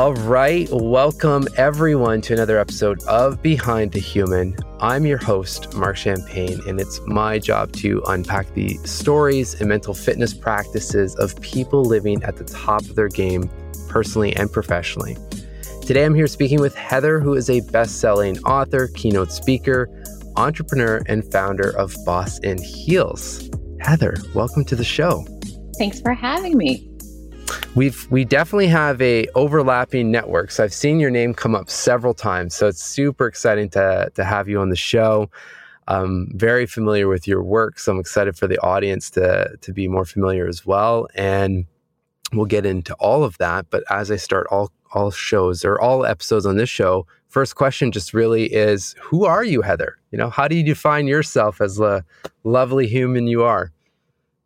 All 0.00 0.14
right, 0.14 0.66
welcome 0.72 1.46
everyone 1.58 2.22
to 2.22 2.32
another 2.32 2.58
episode 2.58 3.02
of 3.02 3.42
Behind 3.42 3.92
the 3.92 4.00
Human. 4.00 4.56
I'm 4.80 5.04
your 5.04 5.18
host, 5.18 5.74
Marc 5.74 5.98
Champagne, 5.98 6.58
and 6.66 6.80
it's 6.80 7.02
my 7.04 7.38
job 7.38 7.72
to 7.72 8.02
unpack 8.06 8.54
the 8.54 8.78
stories 8.86 9.60
and 9.60 9.68
mental 9.68 9.92
fitness 9.92 10.32
practices 10.32 11.14
of 11.16 11.38
people 11.42 11.84
living 11.84 12.22
at 12.22 12.36
the 12.36 12.44
top 12.44 12.80
of 12.86 12.94
their 12.94 13.10
game, 13.10 13.50
personally 13.90 14.34
and 14.36 14.50
professionally. 14.50 15.18
Today, 15.82 16.06
I'm 16.06 16.14
here 16.14 16.28
speaking 16.28 16.62
with 16.62 16.74
Heather, 16.74 17.20
who 17.20 17.34
is 17.34 17.50
a 17.50 17.60
best 17.60 18.00
selling 18.00 18.38
author, 18.44 18.88
keynote 18.94 19.30
speaker, 19.30 19.90
entrepreneur, 20.36 21.02
and 21.08 21.30
founder 21.30 21.76
of 21.76 21.94
Boss 22.06 22.38
in 22.38 22.56
Heels. 22.56 23.50
Heather, 23.80 24.16
welcome 24.34 24.64
to 24.64 24.76
the 24.76 24.82
show. 24.82 25.26
Thanks 25.76 26.00
for 26.00 26.14
having 26.14 26.56
me 26.56 26.89
we've 27.74 28.10
we 28.10 28.24
definitely 28.24 28.66
have 28.68 29.00
a 29.00 29.26
overlapping 29.34 30.10
network. 30.10 30.50
So 30.50 30.64
I've 30.64 30.74
seen 30.74 31.00
your 31.00 31.10
name 31.10 31.34
come 31.34 31.54
up 31.54 31.70
several 31.70 32.14
times. 32.14 32.54
So 32.54 32.66
it's 32.66 32.82
super 32.82 33.26
exciting 33.26 33.68
to 33.70 34.10
to 34.14 34.24
have 34.24 34.48
you 34.48 34.60
on 34.60 34.70
the 34.70 34.76
show. 34.76 35.30
I'm 35.88 36.30
very 36.36 36.66
familiar 36.66 37.08
with 37.08 37.26
your 37.26 37.42
work, 37.42 37.78
so 37.78 37.92
I'm 37.92 37.98
excited 37.98 38.36
for 38.36 38.46
the 38.46 38.58
audience 38.58 39.10
to 39.10 39.56
to 39.60 39.72
be 39.72 39.88
more 39.88 40.04
familiar 40.04 40.46
as 40.46 40.64
well. 40.66 41.08
And 41.14 41.66
we'll 42.32 42.46
get 42.46 42.66
into 42.66 42.94
all 42.94 43.24
of 43.24 43.36
that. 43.38 43.66
But 43.70 43.84
as 43.90 44.10
I 44.10 44.16
start 44.16 44.46
all 44.50 44.70
all 44.92 45.10
shows 45.10 45.64
or 45.64 45.80
all 45.80 46.04
episodes 46.04 46.46
on 46.46 46.56
this 46.56 46.68
show, 46.68 47.06
first 47.28 47.54
question 47.54 47.92
just 47.92 48.12
really 48.12 48.52
is 48.52 48.94
who 49.00 49.24
are 49.24 49.44
you, 49.44 49.62
Heather? 49.62 49.96
You 50.10 50.18
know, 50.18 50.30
how 50.30 50.48
do 50.48 50.56
you 50.56 50.64
define 50.64 51.06
yourself 51.06 51.60
as 51.60 51.76
the 51.76 52.04
lovely 52.42 52.88
human 52.88 53.28
you 53.28 53.42
are? 53.44 53.72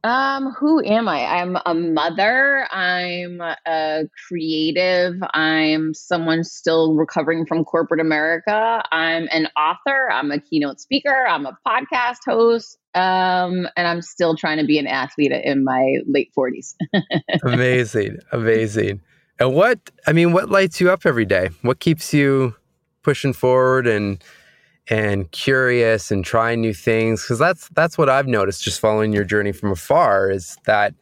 Um, 0.05 0.53
who 0.53 0.85
am 0.85 1.09
I? 1.09 1.25
I'm 1.25 1.57
a 1.65 1.73
mother. 1.73 2.69
I'm 2.71 3.41
a 3.41 4.05
creative. 4.29 5.15
I'm 5.33 5.95
someone 5.95 6.45
still 6.45 6.95
recovering 6.95 7.47
from 7.47 7.65
corporate 7.65 8.01
America. 8.01 8.85
I'm 8.93 9.29
an 9.33 9.49
author. 9.57 10.11
I'm 10.13 10.31
a 10.31 10.39
keynote 10.39 10.79
speaker. 10.79 11.27
I'm 11.27 11.47
a 11.47 11.57
podcast 11.67 12.19
host. 12.27 12.79
Um, 12.95 13.67
and 13.77 13.89
I'm 13.89 14.03
still 14.03 14.37
trying 14.37 14.59
to 14.59 14.65
be 14.65 14.79
an 14.79 14.87
athlete 14.87 15.33
in 15.33 15.65
my 15.65 15.97
late 16.07 16.31
40s. 16.37 16.75
amazing. 17.43 18.19
Amazing. 18.31 19.01
And 19.41 19.55
what, 19.55 19.91
I 20.07 20.13
mean, 20.13 20.33
what 20.33 20.51
lights 20.51 20.83
you 20.83 20.91
up 20.91 21.07
every 21.07 21.25
day? 21.25 21.49
What 21.63 21.81
keeps 21.81 22.13
you 22.13 22.55
pushing 23.03 23.33
forward 23.33 23.87
and 23.87 24.23
and 24.89 25.31
curious 25.31 26.11
and 26.11 26.25
trying 26.25 26.61
new 26.61 26.75
things 26.75 27.23
because 27.23 27.39
that's 27.39 27.69
that's 27.71 27.97
what 27.97 28.11
I've 28.11 28.27
noticed 28.27 28.63
just 28.63 28.81
following 28.81 29.13
your 29.13 29.25
journey 29.25 29.53
from 29.53 29.73
afar 29.73 30.31
is 30.31 30.59
that 30.67 30.95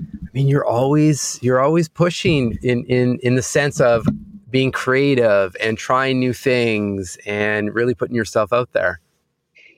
I 0.00 0.28
mean 0.34 0.48
you're 0.48 0.66
always 0.66 1.38
you're 1.40 1.60
always 1.60 1.88
pushing 1.88 2.58
in 2.62 2.84
in 2.84 3.18
in 3.22 3.36
the 3.36 3.42
sense 3.42 3.80
of 3.80 4.06
being 4.50 4.72
creative 4.72 5.54
and 5.60 5.78
trying 5.78 6.18
new 6.18 6.32
things 6.32 7.18
and 7.26 7.74
really 7.74 7.94
putting 7.94 8.16
yourself 8.16 8.52
out 8.52 8.72
there. 8.72 9.00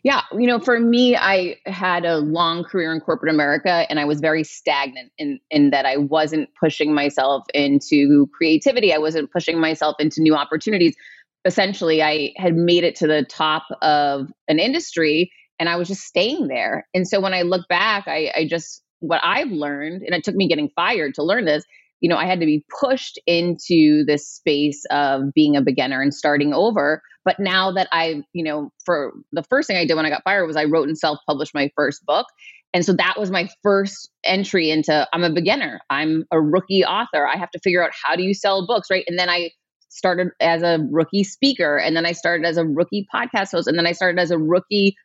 Yeah, 0.02 0.22
you 0.32 0.46
know, 0.46 0.58
for 0.58 0.80
me, 0.80 1.14
I 1.14 1.56
had 1.66 2.06
a 2.06 2.18
long 2.18 2.64
career 2.64 2.94
in 2.94 3.00
corporate 3.00 3.34
America 3.34 3.84
and 3.90 4.00
I 4.00 4.06
was 4.06 4.20
very 4.20 4.44
stagnant 4.44 5.12
in, 5.18 5.38
in 5.50 5.70
that 5.70 5.84
I 5.84 5.98
wasn't 5.98 6.48
pushing 6.58 6.94
myself 6.94 7.44
into 7.52 8.26
creativity. 8.28 8.94
I 8.94 8.98
wasn't 8.98 9.30
pushing 9.30 9.60
myself 9.60 9.96
into 9.98 10.22
new 10.22 10.34
opportunities 10.34 10.96
essentially 11.44 12.02
I 12.02 12.32
had 12.36 12.54
made 12.54 12.84
it 12.84 12.96
to 12.96 13.06
the 13.06 13.24
top 13.24 13.64
of 13.82 14.28
an 14.48 14.58
industry 14.58 15.30
and 15.58 15.68
I 15.68 15.76
was 15.76 15.88
just 15.88 16.02
staying 16.02 16.48
there. 16.48 16.86
And 16.94 17.06
so 17.06 17.20
when 17.20 17.34
I 17.34 17.42
look 17.42 17.68
back, 17.68 18.04
I, 18.06 18.30
I 18.34 18.46
just, 18.48 18.82
what 19.00 19.20
I've 19.22 19.50
learned, 19.50 20.02
and 20.02 20.14
it 20.14 20.24
took 20.24 20.34
me 20.34 20.48
getting 20.48 20.70
fired 20.74 21.14
to 21.14 21.22
learn 21.22 21.44
this, 21.44 21.64
you 22.00 22.08
know, 22.08 22.16
I 22.16 22.24
had 22.24 22.40
to 22.40 22.46
be 22.46 22.64
pushed 22.80 23.18
into 23.26 24.04
this 24.06 24.26
space 24.28 24.84
of 24.90 25.32
being 25.34 25.56
a 25.56 25.62
beginner 25.62 26.00
and 26.00 26.14
starting 26.14 26.54
over. 26.54 27.02
But 27.24 27.38
now 27.38 27.72
that 27.72 27.88
I, 27.92 28.22
you 28.32 28.42
know, 28.42 28.70
for 28.86 29.12
the 29.32 29.42
first 29.50 29.66
thing 29.66 29.76
I 29.76 29.84
did 29.84 29.94
when 29.94 30.06
I 30.06 30.10
got 30.10 30.24
fired 30.24 30.46
was 30.46 30.56
I 30.56 30.64
wrote 30.64 30.88
and 30.88 30.96
self 30.96 31.18
published 31.28 31.54
my 31.54 31.70
first 31.76 32.04
book. 32.06 32.26
And 32.72 32.84
so 32.84 32.92
that 32.94 33.16
was 33.18 33.30
my 33.30 33.48
first 33.62 34.10
entry 34.24 34.70
into 34.70 35.06
I'm 35.12 35.24
a 35.24 35.32
beginner. 35.32 35.80
I'm 35.90 36.24
a 36.30 36.40
rookie 36.40 36.84
author. 36.84 37.26
I 37.26 37.36
have 37.36 37.50
to 37.50 37.58
figure 37.58 37.84
out 37.84 37.90
how 38.02 38.16
do 38.16 38.22
you 38.22 38.32
sell 38.32 38.66
books, 38.66 38.88
right? 38.90 39.04
And 39.06 39.18
then 39.18 39.28
I 39.28 39.50
started 39.90 40.28
as 40.40 40.62
a 40.62 40.78
rookie 40.90 41.24
speaker 41.24 41.76
and 41.76 41.96
then 41.96 42.06
I 42.06 42.12
started 42.12 42.46
as 42.46 42.56
a 42.56 42.64
rookie 42.64 43.06
podcast 43.12 43.50
host 43.50 43.68
and 43.68 43.76
then 43.76 43.86
I 43.86 43.92
started 43.92 44.20
as 44.20 44.30
a 44.30 44.38
rookie 44.38 44.96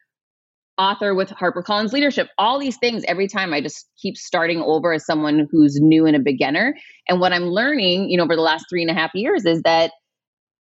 author 0.78 1.16
with 1.16 1.30
HarperCollins 1.30 1.92
leadership. 1.92 2.30
All 2.38 2.60
these 2.60 2.78
things 2.78 3.04
every 3.08 3.28
time 3.28 3.54
I 3.54 3.62
just 3.62 3.90
keep 4.02 4.18
starting 4.18 4.62
over 4.62 4.94
as 4.94 5.06
someone 5.06 5.48
who's 5.52 5.80
new 5.80 6.06
and 6.06 6.16
a 6.16 6.20
beginner. 6.20 6.78
And 7.08 7.20
what 7.20 7.34
I'm 7.34 7.46
learning, 7.46 8.10
you 8.10 8.18
know, 8.18 8.24
over 8.24 8.36
the 8.36 8.42
last 8.42 8.66
three 8.70 8.82
and 8.82 8.92
a 8.92 8.94
half 8.94 9.12
years 9.14 9.46
is 9.46 9.62
that 9.64 9.92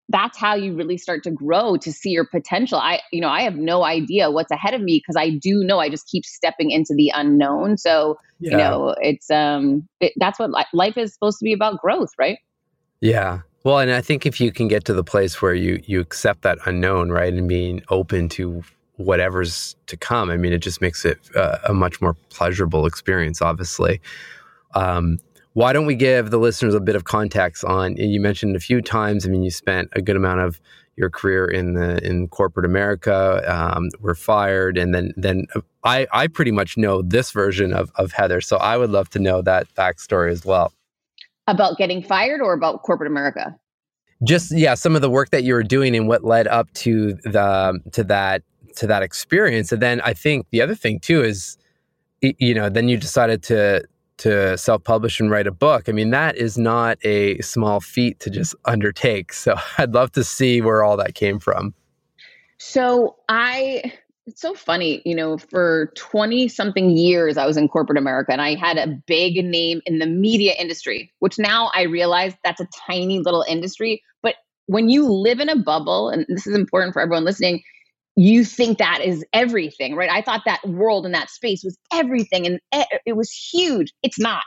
that's 0.08 0.36
how 0.36 0.54
you 0.54 0.74
really 0.74 0.98
start 0.98 1.22
to 1.24 1.30
grow 1.30 1.76
to 1.78 1.92
see 1.92 2.10
your 2.10 2.26
potential. 2.26 2.78
I, 2.78 3.00
you 3.12 3.20
know, 3.20 3.28
I 3.28 3.42
have 3.42 3.56
no 3.56 3.84
idea 3.84 4.30
what's 4.30 4.50
ahead 4.50 4.74
of 4.74 4.82
me 4.82 4.98
because 4.98 5.16
I 5.16 5.30
do 5.30 5.64
know 5.64 5.78
I 5.78 5.88
just 5.88 6.06
keep 6.06 6.24
stepping 6.24 6.70
into 6.70 6.94
the 6.94 7.10
unknown. 7.14 7.78
So, 7.78 8.18
yeah. 8.38 8.50
you 8.50 8.56
know, 8.58 8.94
it's 9.00 9.30
um, 9.30 9.88
it, 10.00 10.12
that's 10.16 10.38
what 10.38 10.50
li- 10.50 10.66
life 10.74 10.98
is 10.98 11.14
supposed 11.14 11.38
to 11.38 11.44
be 11.44 11.54
about 11.54 11.80
growth, 11.80 12.10
right? 12.18 12.38
Yeah, 13.00 13.40
well, 13.64 13.78
and 13.78 13.90
I 13.90 14.00
think 14.00 14.26
if 14.26 14.40
you 14.40 14.52
can 14.52 14.68
get 14.68 14.84
to 14.86 14.94
the 14.94 15.04
place 15.04 15.40
where 15.40 15.54
you 15.54 15.82
you 15.86 16.00
accept 16.00 16.42
that 16.42 16.58
unknown, 16.66 17.10
right, 17.10 17.32
and 17.32 17.48
being 17.48 17.82
open 17.90 18.28
to 18.30 18.62
whatever's 18.96 19.76
to 19.86 19.96
come, 19.96 20.30
I 20.30 20.36
mean, 20.36 20.52
it 20.52 20.58
just 20.58 20.80
makes 20.80 21.04
it 21.04 21.18
uh, 21.36 21.58
a 21.68 21.74
much 21.74 22.00
more 22.00 22.14
pleasurable 22.30 22.86
experience. 22.86 23.40
Obviously, 23.40 24.00
um, 24.74 25.18
why 25.54 25.72
don't 25.72 25.86
we 25.86 25.94
give 25.94 26.30
the 26.30 26.38
listeners 26.38 26.74
a 26.74 26.80
bit 26.80 26.96
of 26.96 27.04
context 27.04 27.64
on? 27.64 27.96
You 27.96 28.20
mentioned 28.20 28.56
a 28.56 28.60
few 28.60 28.80
times. 28.80 29.26
I 29.26 29.28
mean, 29.28 29.42
you 29.42 29.50
spent 29.50 29.90
a 29.92 30.02
good 30.02 30.16
amount 30.16 30.40
of 30.40 30.60
your 30.96 31.10
career 31.10 31.46
in 31.46 31.74
the 31.74 32.04
in 32.04 32.28
corporate 32.28 32.66
America, 32.66 33.42
um, 33.46 33.88
were 34.00 34.14
fired, 34.14 34.76
and 34.76 34.94
then 34.94 35.12
then 35.16 35.46
I 35.84 36.06
I 36.12 36.26
pretty 36.26 36.52
much 36.52 36.76
know 36.76 37.02
this 37.02 37.30
version 37.30 37.72
of 37.72 37.90
of 37.96 38.12
Heather, 38.12 38.40
so 38.40 38.56
I 38.56 38.76
would 38.76 38.90
love 38.90 39.08
to 39.10 39.18
know 39.18 39.42
that 39.42 39.72
backstory 39.74 40.30
as 40.30 40.44
well. 40.44 40.72
About 41.52 41.76
getting 41.76 42.02
fired 42.02 42.40
or 42.40 42.52
about 42.52 42.82
corporate 42.82 43.10
America? 43.10 43.56
Just 44.24 44.56
yeah, 44.56 44.74
some 44.74 44.94
of 44.94 45.02
the 45.02 45.10
work 45.10 45.30
that 45.30 45.44
you 45.44 45.54
were 45.54 45.62
doing 45.62 45.96
and 45.96 46.08
what 46.08 46.24
led 46.24 46.46
up 46.46 46.72
to 46.74 47.14
the 47.24 47.44
um, 47.44 47.80
to 47.92 48.04
that 48.04 48.42
to 48.76 48.86
that 48.86 49.02
experience. 49.02 49.72
And 49.72 49.82
then 49.82 50.00
I 50.00 50.14
think 50.14 50.46
the 50.50 50.62
other 50.62 50.74
thing 50.74 51.00
too 51.00 51.22
is 51.22 51.56
you 52.22 52.54
know, 52.54 52.68
then 52.68 52.88
you 52.88 52.96
decided 52.96 53.42
to 53.44 53.82
to 54.18 54.56
self-publish 54.56 55.18
and 55.18 55.30
write 55.30 55.48
a 55.48 55.52
book. 55.52 55.88
I 55.88 55.92
mean, 55.92 56.10
that 56.10 56.36
is 56.36 56.56
not 56.56 56.96
a 57.04 57.40
small 57.40 57.80
feat 57.80 58.20
to 58.20 58.30
just 58.30 58.54
undertake. 58.66 59.32
So 59.32 59.56
I'd 59.78 59.94
love 59.94 60.12
to 60.12 60.22
see 60.22 60.60
where 60.60 60.84
all 60.84 60.96
that 60.98 61.14
came 61.14 61.40
from. 61.40 61.74
So 62.58 63.16
I 63.28 63.92
it's 64.26 64.40
so 64.40 64.54
funny, 64.54 65.02
you 65.04 65.16
know, 65.16 65.36
for 65.36 65.92
20 65.96 66.48
something 66.48 66.90
years, 66.90 67.36
I 67.36 67.46
was 67.46 67.56
in 67.56 67.68
corporate 67.68 67.98
America 67.98 68.32
and 68.32 68.40
I 68.40 68.54
had 68.54 68.78
a 68.78 68.96
big 69.06 69.44
name 69.44 69.80
in 69.84 69.98
the 69.98 70.06
media 70.06 70.52
industry, 70.58 71.12
which 71.18 71.38
now 71.38 71.70
I 71.74 71.82
realize 71.82 72.34
that's 72.44 72.60
a 72.60 72.68
tiny 72.86 73.18
little 73.18 73.44
industry. 73.48 74.02
But 74.22 74.36
when 74.66 74.88
you 74.88 75.06
live 75.10 75.40
in 75.40 75.48
a 75.48 75.58
bubble, 75.58 76.08
and 76.08 76.24
this 76.28 76.46
is 76.46 76.54
important 76.54 76.92
for 76.92 77.02
everyone 77.02 77.24
listening, 77.24 77.62
you 78.14 78.44
think 78.44 78.78
that 78.78 79.00
is 79.04 79.24
everything, 79.32 79.96
right? 79.96 80.10
I 80.10 80.22
thought 80.22 80.42
that 80.44 80.66
world 80.68 81.04
and 81.04 81.14
that 81.14 81.30
space 81.30 81.64
was 81.64 81.76
everything 81.92 82.46
and 82.46 82.60
it 83.04 83.16
was 83.16 83.32
huge. 83.32 83.92
It's 84.02 84.20
not. 84.20 84.44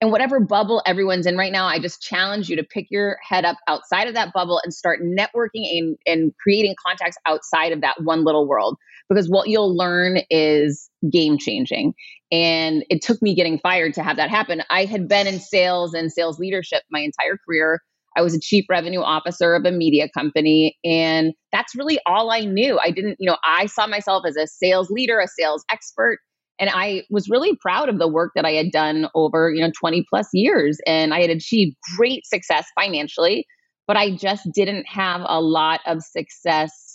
And 0.00 0.12
whatever 0.12 0.38
bubble 0.38 0.82
everyone's 0.84 1.24
in 1.24 1.38
right 1.38 1.52
now, 1.52 1.66
I 1.66 1.78
just 1.78 2.02
challenge 2.02 2.50
you 2.50 2.56
to 2.56 2.64
pick 2.64 2.88
your 2.90 3.16
head 3.26 3.46
up 3.46 3.56
outside 3.68 4.06
of 4.06 4.14
that 4.14 4.34
bubble 4.34 4.60
and 4.62 4.74
start 4.74 5.00
networking 5.00 5.78
and, 5.78 5.96
and 6.04 6.32
creating 6.42 6.74
contacts 6.84 7.16
outside 7.26 7.72
of 7.72 7.80
that 7.80 8.02
one 8.02 8.24
little 8.24 8.46
world 8.46 8.76
because 9.08 9.28
what 9.28 9.48
you'll 9.48 9.76
learn 9.76 10.18
is 10.30 10.88
game 11.10 11.38
changing. 11.38 11.94
And 12.32 12.84
it 12.90 13.02
took 13.02 13.20
me 13.22 13.34
getting 13.34 13.58
fired 13.58 13.94
to 13.94 14.02
have 14.02 14.16
that 14.16 14.30
happen. 14.30 14.62
I 14.70 14.84
had 14.86 15.08
been 15.08 15.26
in 15.26 15.38
sales 15.38 15.94
and 15.94 16.10
sales 16.10 16.38
leadership 16.38 16.82
my 16.90 17.00
entire 17.00 17.38
career. 17.46 17.80
I 18.16 18.22
was 18.22 18.34
a 18.34 18.40
chief 18.40 18.64
revenue 18.68 19.00
officer 19.00 19.54
of 19.54 19.64
a 19.64 19.72
media 19.72 20.08
company. 20.08 20.76
And 20.84 21.32
that's 21.52 21.74
really 21.74 21.98
all 22.06 22.30
I 22.30 22.40
knew. 22.40 22.78
I 22.82 22.90
didn't, 22.90 23.16
you 23.18 23.28
know, 23.28 23.36
I 23.44 23.66
saw 23.66 23.86
myself 23.86 24.24
as 24.26 24.36
a 24.36 24.46
sales 24.46 24.90
leader, 24.90 25.18
a 25.20 25.28
sales 25.28 25.64
expert. 25.70 26.18
And 26.58 26.70
I 26.72 27.02
was 27.10 27.28
really 27.28 27.56
proud 27.56 27.88
of 27.88 27.98
the 27.98 28.06
work 28.06 28.32
that 28.36 28.44
I 28.44 28.52
had 28.52 28.70
done 28.70 29.08
over, 29.14 29.52
you 29.52 29.60
know, 29.60 29.72
20 29.78 30.06
plus 30.08 30.28
years. 30.32 30.78
And 30.86 31.12
I 31.12 31.20
had 31.20 31.30
achieved 31.30 31.76
great 31.96 32.24
success 32.26 32.66
financially, 32.80 33.44
but 33.88 33.96
I 33.96 34.14
just 34.14 34.48
didn't 34.54 34.86
have 34.88 35.22
a 35.24 35.40
lot 35.40 35.80
of 35.84 36.02
success 36.02 36.93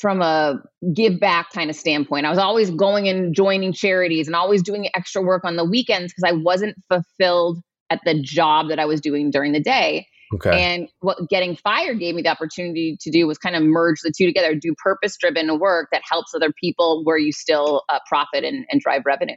from 0.00 0.22
a 0.22 0.60
give 0.94 1.18
back 1.18 1.50
kind 1.52 1.70
of 1.70 1.76
standpoint. 1.76 2.26
I 2.26 2.30
was 2.30 2.38
always 2.38 2.70
going 2.70 3.08
and 3.08 3.34
joining 3.34 3.72
charities 3.72 4.26
and 4.26 4.36
always 4.36 4.62
doing 4.62 4.88
extra 4.94 5.22
work 5.22 5.44
on 5.44 5.56
the 5.56 5.64
weekends 5.64 6.12
because 6.12 6.24
I 6.24 6.32
wasn't 6.32 6.76
fulfilled 6.88 7.58
at 7.90 8.00
the 8.04 8.20
job 8.20 8.68
that 8.68 8.78
I 8.78 8.84
was 8.84 9.00
doing 9.00 9.30
during 9.30 9.52
the 9.52 9.60
day. 9.60 10.06
Okay. 10.34 10.62
And 10.62 10.88
what 11.00 11.18
getting 11.30 11.56
fired 11.56 11.98
gave 11.98 12.14
me 12.14 12.22
the 12.22 12.28
opportunity 12.28 12.98
to 13.00 13.10
do 13.10 13.26
was 13.26 13.38
kind 13.38 13.56
of 13.56 13.62
merge 13.62 14.00
the 14.02 14.12
two 14.16 14.26
together, 14.26 14.54
do 14.54 14.74
purpose 14.82 15.16
driven 15.16 15.58
work 15.58 15.88
that 15.90 16.02
helps 16.08 16.34
other 16.34 16.52
people 16.52 17.02
where 17.04 17.16
you 17.16 17.32
still 17.32 17.82
uh, 17.88 17.98
profit 18.06 18.44
and, 18.44 18.66
and 18.70 18.80
drive 18.80 19.02
revenue. 19.06 19.36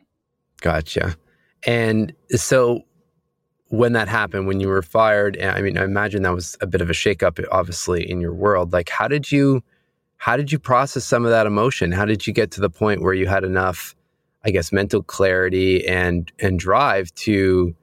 Gotcha. 0.60 1.16
And 1.66 2.14
so 2.32 2.82
when 3.70 3.94
that 3.94 4.10
happened, 4.10 4.48
when 4.48 4.60
you 4.60 4.68
were 4.68 4.82
fired, 4.82 5.42
I 5.42 5.62
mean, 5.62 5.78
I 5.78 5.86
imagine 5.86 6.24
that 6.24 6.36
was 6.36 6.58
a 6.60 6.68
bit 6.68 6.82
of 6.82 6.90
a 6.90 6.94
shakeup, 6.94 7.42
obviously, 7.52 8.10
in 8.10 8.20
your 8.20 8.34
world. 8.34 8.74
Like, 8.74 8.90
how 8.90 9.08
did 9.08 9.32
you, 9.32 9.64
how 10.22 10.38
did 10.38 10.52
you 10.52 10.60
process 10.60 11.04
some 11.04 11.26
of 11.26 11.32
that 11.32 11.48
emotion? 11.48 11.92
How 11.92 12.06
did 12.06 12.28
you 12.28 12.32
get 12.32 12.52
to 12.52 12.62
the 12.62 12.70
point 12.70 13.02
where 13.02 13.16
you 13.16 13.26
had 13.26 13.44
enough, 13.44 13.96
I 14.46 14.52
guess, 14.52 14.72
mental 14.72 15.02
clarity 15.02 15.84
and 15.88 16.32
and 16.38 16.60
drive 16.60 17.12
to 17.26 17.76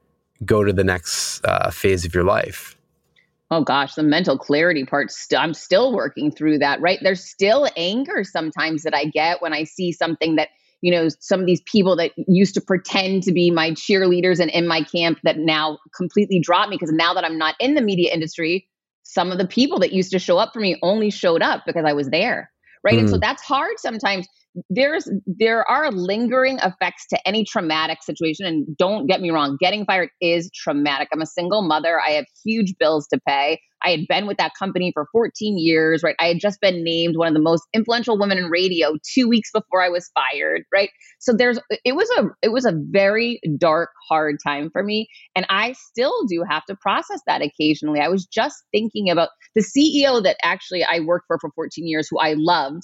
go 0.45 0.63
to 0.63 0.71
the 0.71 0.85
next 0.85 1.43
uh, 1.43 1.69
phase 1.69 2.05
of 2.05 2.15
your 2.15 2.23
life? 2.23 2.77
Oh 3.51 3.61
gosh, 3.61 3.95
the 3.95 4.03
mental 4.03 4.37
clarity 4.37 4.85
part. 4.85 5.11
St- 5.11 5.37
I'm 5.37 5.53
still 5.53 5.93
working 5.93 6.31
through 6.31 6.59
that. 6.59 6.79
Right, 6.79 6.99
there's 7.01 7.21
still 7.21 7.67
anger 7.75 8.23
sometimes 8.23 8.83
that 8.83 8.95
I 8.95 9.03
get 9.03 9.41
when 9.41 9.51
I 9.51 9.65
see 9.65 9.91
something 9.91 10.37
that 10.37 10.47
you 10.79 10.91
know 10.91 11.09
some 11.19 11.41
of 11.41 11.45
these 11.45 11.61
people 11.63 11.97
that 11.97 12.13
used 12.25 12.53
to 12.53 12.61
pretend 12.61 13.23
to 13.23 13.33
be 13.33 13.51
my 13.51 13.71
cheerleaders 13.71 14.39
and 14.39 14.49
in 14.51 14.65
my 14.65 14.83
camp 14.83 15.19
that 15.23 15.39
now 15.39 15.77
completely 15.93 16.39
drop 16.39 16.69
me 16.69 16.77
because 16.77 16.93
now 16.93 17.13
that 17.13 17.25
I'm 17.25 17.37
not 17.37 17.55
in 17.59 17.73
the 17.73 17.81
media 17.81 18.13
industry, 18.13 18.68
some 19.03 19.31
of 19.31 19.37
the 19.37 19.47
people 19.47 19.79
that 19.79 19.93
used 19.93 20.11
to 20.11 20.19
show 20.19 20.37
up 20.37 20.53
for 20.53 20.59
me 20.59 20.77
only 20.81 21.09
showed 21.09 21.41
up 21.41 21.63
because 21.65 21.85
I 21.85 21.93
was 21.93 22.09
there. 22.09 22.51
Right. 22.83 22.95
Mm. 22.95 22.99
And 22.99 23.09
so 23.09 23.17
mm. 23.17 23.21
that's 23.21 23.41
hard 23.43 23.77
sometimes 23.77 24.27
there's 24.69 25.09
there 25.27 25.69
are 25.69 25.91
lingering 25.91 26.57
effects 26.59 27.05
to 27.07 27.27
any 27.27 27.43
traumatic 27.43 28.01
situation 28.01 28.45
and 28.45 28.65
don't 28.77 29.07
get 29.07 29.21
me 29.21 29.29
wrong 29.29 29.57
getting 29.59 29.85
fired 29.85 30.09
is 30.21 30.49
traumatic. 30.53 31.07
I'm 31.13 31.21
a 31.21 31.25
single 31.25 31.61
mother. 31.61 31.99
I 31.99 32.11
have 32.11 32.25
huge 32.43 32.73
bills 32.79 33.07
to 33.13 33.19
pay. 33.27 33.61
I 33.81 33.91
had 33.91 34.07
been 34.09 34.27
with 34.27 34.37
that 34.37 34.51
company 34.57 34.91
for 34.93 35.07
14 35.11 35.57
years 35.57 36.01
right? 36.03 36.15
I 36.19 36.27
had 36.27 36.39
just 36.39 36.59
been 36.61 36.83
named 36.83 37.15
one 37.15 37.27
of 37.27 37.33
the 37.33 37.41
most 37.41 37.63
influential 37.73 38.19
women 38.19 38.37
in 38.37 38.45
radio 38.45 38.95
2 39.13 39.29
weeks 39.29 39.51
before 39.53 39.83
i 39.83 39.89
was 39.89 40.09
fired 40.13 40.63
right? 40.73 40.89
So 41.19 41.33
there's 41.33 41.59
it 41.85 41.95
was 41.95 42.09
a 42.17 42.25
it 42.41 42.51
was 42.51 42.65
a 42.65 42.73
very 42.75 43.39
dark 43.57 43.89
hard 44.09 44.37
time 44.43 44.69
for 44.71 44.83
me 44.83 45.07
and 45.35 45.45
i 45.49 45.73
still 45.73 46.25
do 46.27 46.43
have 46.49 46.65
to 46.65 46.75
process 46.75 47.21
that 47.27 47.41
occasionally. 47.41 47.99
I 47.99 48.07
was 48.07 48.25
just 48.25 48.63
thinking 48.71 49.09
about 49.09 49.29
the 49.55 49.61
ceo 49.61 50.23
that 50.23 50.37
actually 50.43 50.83
i 50.83 50.99
worked 50.99 51.25
for 51.27 51.37
for 51.39 51.51
14 51.55 51.87
years 51.87 52.07
who 52.09 52.17
i 52.19 52.33
loved 52.35 52.83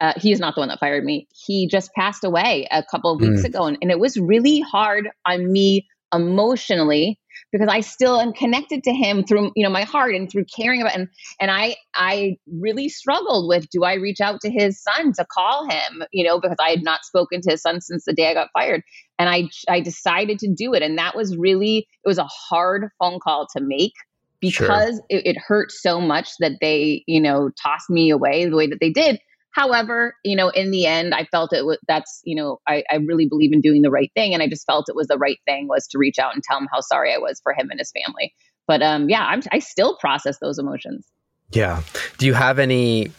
uh, 0.00 0.12
he 0.16 0.32
is 0.32 0.40
not 0.40 0.54
the 0.54 0.60
one 0.60 0.68
that 0.68 0.80
fired 0.80 1.04
me. 1.04 1.26
He 1.32 1.68
just 1.68 1.92
passed 1.94 2.24
away 2.24 2.66
a 2.70 2.82
couple 2.82 3.12
of 3.12 3.20
weeks 3.20 3.42
mm. 3.42 3.46
ago. 3.46 3.64
And, 3.64 3.78
and 3.80 3.90
it 3.90 3.98
was 3.98 4.16
really 4.18 4.60
hard 4.60 5.08
on 5.24 5.50
me 5.50 5.86
emotionally 6.12 7.18
because 7.52 7.68
I 7.68 7.80
still 7.80 8.20
am 8.20 8.32
connected 8.32 8.82
to 8.84 8.92
him 8.92 9.24
through 9.24 9.50
you 9.56 9.64
know 9.64 9.70
my 9.70 9.82
heart 9.82 10.14
and 10.14 10.30
through 10.30 10.44
caring 10.54 10.80
about 10.80 10.94
and 10.94 11.08
and 11.40 11.50
I 11.50 11.76
I 11.94 12.36
really 12.46 12.88
struggled 12.88 13.48
with 13.48 13.68
do 13.70 13.84
I 13.84 13.94
reach 13.94 14.20
out 14.20 14.40
to 14.42 14.50
his 14.50 14.82
son 14.82 15.12
to 15.14 15.26
call 15.30 15.68
him 15.68 16.04
you 16.12 16.24
know 16.24 16.40
because 16.40 16.56
I 16.60 16.70
had 16.70 16.82
not 16.82 17.04
spoken 17.04 17.40
to 17.42 17.50
his 17.50 17.62
son 17.62 17.80
since 17.80 18.04
the 18.04 18.12
day 18.12 18.30
I 18.30 18.34
got 18.34 18.48
fired 18.52 18.82
and 19.18 19.28
I 19.28 19.48
I 19.68 19.80
decided 19.80 20.38
to 20.40 20.52
do 20.52 20.74
it 20.74 20.82
and 20.82 20.98
that 20.98 21.16
was 21.16 21.36
really 21.36 21.78
it 21.78 22.08
was 22.08 22.18
a 22.18 22.24
hard 22.24 22.88
phone 22.98 23.18
call 23.20 23.46
to 23.56 23.62
make 23.62 23.94
because 24.40 24.96
sure. 24.96 25.04
it, 25.08 25.26
it 25.26 25.36
hurt 25.38 25.72
so 25.72 26.00
much 26.00 26.30
that 26.40 26.52
they 26.60 27.02
you 27.06 27.20
know 27.20 27.50
tossed 27.62 27.90
me 27.90 28.10
away 28.10 28.46
the 28.46 28.56
way 28.56 28.66
that 28.66 28.78
they 28.80 28.90
did 28.90 29.20
However, 29.56 30.14
you 30.22 30.36
know, 30.36 30.50
in 30.50 30.70
the 30.70 30.84
end, 30.84 31.14
I 31.14 31.24
felt 31.24 31.54
it 31.54 31.64
was 31.64 31.78
that's, 31.88 32.20
you 32.24 32.36
know, 32.36 32.60
I, 32.68 32.84
I 32.90 32.96
really 32.96 33.24
believe 33.24 33.54
in 33.54 33.62
doing 33.62 33.80
the 33.80 33.90
right 33.90 34.12
thing. 34.14 34.34
And 34.34 34.42
I 34.42 34.48
just 34.48 34.66
felt 34.66 34.84
it 34.86 34.94
was 34.94 35.06
the 35.06 35.16
right 35.16 35.38
thing 35.46 35.66
was 35.66 35.86
to 35.88 35.98
reach 35.98 36.18
out 36.18 36.34
and 36.34 36.42
tell 36.42 36.58
him 36.58 36.68
how 36.70 36.82
sorry 36.82 37.14
I 37.14 37.16
was 37.16 37.40
for 37.42 37.54
him 37.54 37.70
and 37.70 37.80
his 37.80 37.90
family. 37.90 38.34
But 38.66 38.82
um, 38.82 39.08
yeah, 39.08 39.24
I'm, 39.24 39.40
I 39.52 39.60
still 39.60 39.96
process 39.96 40.40
those 40.40 40.58
emotions. 40.58 41.06
Yeah. 41.52 41.80
Do 42.18 42.26
you 42.26 42.34
have 42.34 42.58
any, 42.58 43.10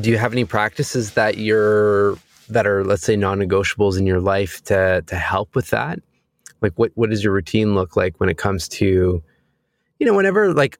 do 0.00 0.08
you 0.08 0.16
have 0.16 0.32
any 0.32 0.46
practices 0.46 1.12
that 1.12 1.36
you're, 1.36 2.16
that 2.48 2.66
are, 2.66 2.82
let's 2.82 3.02
say, 3.02 3.14
non-negotiables 3.14 3.98
in 3.98 4.06
your 4.06 4.20
life 4.20 4.64
to, 4.64 5.02
to 5.06 5.16
help 5.16 5.54
with 5.54 5.68
that? 5.70 5.98
Like 6.62 6.72
what, 6.76 6.92
what 6.94 7.10
does 7.10 7.22
your 7.22 7.34
routine 7.34 7.74
look 7.74 7.96
like 7.96 8.18
when 8.18 8.30
it 8.30 8.38
comes 8.38 8.66
to, 8.70 9.22
you 9.98 10.06
know, 10.06 10.14
whenever 10.14 10.54
like 10.54 10.78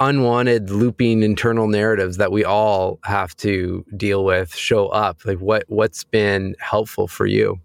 unwanted 0.00 0.70
looping 0.70 1.22
internal 1.22 1.68
narratives 1.68 2.16
that 2.16 2.32
we 2.32 2.44
all 2.44 2.98
have 3.04 3.36
to 3.36 3.84
deal 3.96 4.24
with 4.24 4.54
show 4.54 4.88
up? 4.88 5.24
Like 5.24 5.38
what 5.38 5.64
what's 5.68 6.04
been 6.04 6.56
helpful 6.58 7.06
for 7.06 7.26
you? 7.26 7.60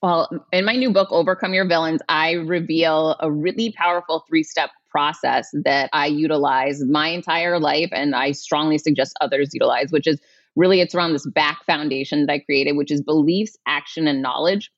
Well 0.00 0.28
in 0.52 0.64
my 0.64 0.74
new 0.74 0.92
book 0.92 1.08
overcome 1.10 1.52
your 1.54 1.66
villains 1.66 2.00
i 2.08 2.32
reveal 2.32 3.16
a 3.20 3.30
really 3.30 3.72
powerful 3.72 4.24
three 4.28 4.44
step 4.44 4.70
process 4.90 5.48
that 5.64 5.90
i 5.92 6.06
utilize 6.06 6.84
my 6.84 7.08
entire 7.08 7.58
life 7.58 7.88
and 7.90 8.14
i 8.14 8.30
strongly 8.30 8.78
suggest 8.78 9.16
others 9.20 9.50
utilize 9.52 9.90
which 9.90 10.06
is 10.06 10.20
really 10.54 10.80
it's 10.80 10.94
around 10.94 11.12
this 11.12 11.26
back 11.26 11.64
foundation 11.66 12.26
that 12.26 12.32
i 12.32 12.38
created 12.38 12.76
which 12.76 12.92
is 12.92 13.02
beliefs 13.02 13.56
action 13.66 14.06
and 14.06 14.22
knowledge. 14.22 14.70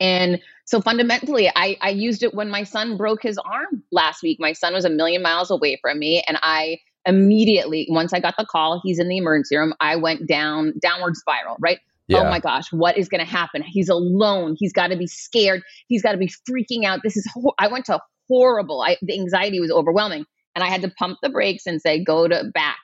And 0.00 0.40
so 0.68 0.82
fundamentally, 0.82 1.50
I, 1.56 1.78
I 1.80 1.88
used 1.88 2.22
it 2.22 2.34
when 2.34 2.50
my 2.50 2.62
son 2.62 2.98
broke 2.98 3.22
his 3.22 3.38
arm 3.38 3.82
last 3.90 4.22
week. 4.22 4.36
My 4.38 4.52
son 4.52 4.74
was 4.74 4.84
a 4.84 4.90
million 4.90 5.22
miles 5.22 5.50
away 5.50 5.78
from 5.80 5.98
me. 5.98 6.22
And 6.28 6.38
I 6.42 6.76
immediately, 7.06 7.86
once 7.88 8.12
I 8.12 8.20
got 8.20 8.34
the 8.36 8.44
call, 8.44 8.78
he's 8.84 8.98
in 8.98 9.08
the 9.08 9.16
emergency 9.16 9.56
room, 9.56 9.72
I 9.80 9.96
went 9.96 10.28
down, 10.28 10.74
downward 10.82 11.16
spiral, 11.16 11.56
right? 11.58 11.78
Oh 11.78 12.16
yeah. 12.16 12.20
Oh 12.20 12.24
my 12.28 12.38
gosh, 12.38 12.70
what 12.70 12.98
is 12.98 13.08
going 13.08 13.24
to 13.24 13.30
happen? 13.30 13.62
He's 13.62 13.88
alone. 13.88 14.56
He's 14.58 14.74
got 14.74 14.88
to 14.88 14.96
be 14.98 15.06
scared. 15.06 15.62
He's 15.86 16.02
got 16.02 16.12
to 16.12 16.18
be 16.18 16.28
freaking 16.28 16.84
out. 16.84 17.00
This 17.02 17.16
is, 17.16 17.26
ho- 17.32 17.54
I 17.58 17.68
went 17.68 17.86
to 17.86 17.98
horrible. 18.28 18.82
I, 18.82 18.98
the 19.00 19.18
anxiety 19.18 19.60
was 19.60 19.70
overwhelming. 19.70 20.26
And 20.54 20.62
I 20.62 20.68
had 20.68 20.82
to 20.82 20.90
pump 20.98 21.16
the 21.22 21.30
brakes 21.30 21.64
and 21.64 21.80
say, 21.80 22.04
go 22.04 22.28
to 22.28 22.44
back. 22.52 22.76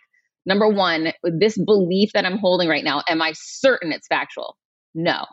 Number 0.46 0.70
one, 0.70 1.12
this 1.22 1.58
belief 1.58 2.12
that 2.14 2.24
I'm 2.24 2.38
holding 2.38 2.66
right 2.70 2.84
now, 2.84 3.02
am 3.10 3.20
I 3.20 3.32
certain 3.34 3.92
it's 3.92 4.06
factual? 4.06 4.56
No. 4.94 5.26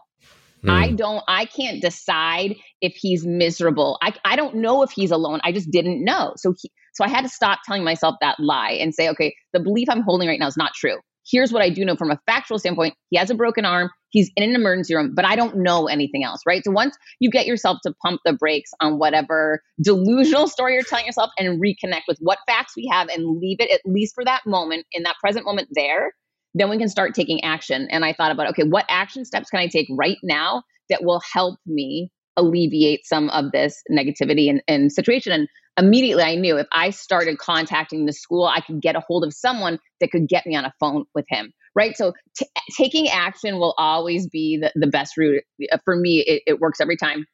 Mm. 0.65 0.69
I 0.69 0.89
hmm. 0.89 0.95
don't, 0.95 1.23
I 1.27 1.45
can't 1.45 1.81
decide 1.81 2.55
if 2.81 2.95
he's 2.95 3.25
miserable. 3.25 3.97
I, 4.01 4.13
I 4.25 4.35
don't 4.35 4.55
know 4.55 4.83
if 4.83 4.91
he's 4.91 5.11
alone. 5.11 5.39
I 5.43 5.51
just 5.51 5.71
didn't 5.71 6.03
know. 6.03 6.33
So 6.37 6.53
he, 6.59 6.71
so 6.93 7.03
I 7.03 7.09
had 7.09 7.21
to 7.21 7.29
stop 7.29 7.59
telling 7.65 7.83
myself 7.83 8.15
that 8.21 8.39
lie 8.39 8.71
and 8.71 8.93
say, 8.93 9.09
okay, 9.09 9.35
the 9.53 9.59
belief 9.59 9.89
I'm 9.89 10.01
holding 10.01 10.27
right 10.27 10.39
now 10.39 10.47
is 10.47 10.57
not 10.57 10.73
true. 10.73 10.97
Here's 11.29 11.51
what 11.51 11.61
I 11.61 11.69
do 11.69 11.85
know 11.85 11.95
from 11.95 12.11
a 12.11 12.19
factual 12.25 12.57
standpoint. 12.57 12.95
He 13.09 13.17
has 13.17 13.29
a 13.29 13.35
broken 13.35 13.63
arm. 13.63 13.89
He's 14.09 14.31
in 14.35 14.43
an 14.43 14.55
emergency 14.55 14.95
room, 14.95 15.13
but 15.15 15.23
I 15.23 15.35
don't 15.35 15.57
know 15.57 15.87
anything 15.87 16.23
else, 16.23 16.41
right? 16.45 16.63
So 16.63 16.71
once 16.71 16.97
you 17.19 17.29
get 17.29 17.45
yourself 17.45 17.77
to 17.83 17.93
pump 18.03 18.21
the 18.25 18.33
brakes 18.33 18.71
on 18.81 18.97
whatever 18.97 19.61
delusional 19.81 20.47
story 20.47 20.73
you're 20.73 20.83
telling 20.83 21.05
yourself 21.05 21.29
and 21.37 21.61
reconnect 21.61 22.01
with 22.07 22.17
what 22.19 22.39
facts 22.47 22.73
we 22.75 22.89
have 22.91 23.07
and 23.07 23.39
leave 23.39 23.57
it 23.59 23.71
at 23.71 23.81
least 23.85 24.15
for 24.15 24.25
that 24.25 24.41
moment 24.45 24.85
in 24.91 25.03
that 25.03 25.15
present 25.21 25.45
moment 25.45 25.69
there, 25.71 26.13
then 26.53 26.69
we 26.69 26.77
can 26.77 26.89
start 26.89 27.13
taking 27.13 27.43
action. 27.43 27.87
And 27.89 28.03
I 28.03 28.13
thought 28.13 28.31
about, 28.31 28.47
okay, 28.49 28.63
what 28.63 28.85
action 28.89 29.25
steps 29.25 29.49
can 29.49 29.59
I 29.59 29.67
take 29.67 29.87
right 29.91 30.17
now 30.23 30.63
that 30.89 31.03
will 31.03 31.21
help 31.33 31.59
me 31.65 32.11
alleviate 32.37 33.05
some 33.05 33.29
of 33.29 33.51
this 33.51 33.81
negativity 33.91 34.49
and, 34.49 34.61
and 34.67 34.91
situation? 34.91 35.31
And 35.31 35.47
immediately 35.77 36.23
I 36.23 36.35
knew 36.35 36.57
if 36.57 36.67
I 36.73 36.89
started 36.89 37.37
contacting 37.37 38.05
the 38.05 38.13
school, 38.13 38.45
I 38.45 38.61
could 38.61 38.81
get 38.81 38.95
a 38.95 39.01
hold 39.01 39.23
of 39.23 39.33
someone 39.33 39.79
that 39.99 40.11
could 40.11 40.27
get 40.27 40.45
me 40.45 40.55
on 40.55 40.65
a 40.65 40.73
phone 40.79 41.05
with 41.15 41.25
him. 41.29 41.53
Right. 41.73 41.95
So 41.95 42.13
t- 42.37 42.47
taking 42.77 43.07
action 43.07 43.57
will 43.57 43.73
always 43.77 44.27
be 44.27 44.57
the, 44.57 44.73
the 44.75 44.87
best 44.87 45.15
route. 45.15 45.43
Uh, 45.71 45.77
for 45.85 45.95
me, 45.95 46.19
it, 46.19 46.43
it 46.45 46.59
works 46.59 46.81
every 46.81 46.97
time. 46.97 47.25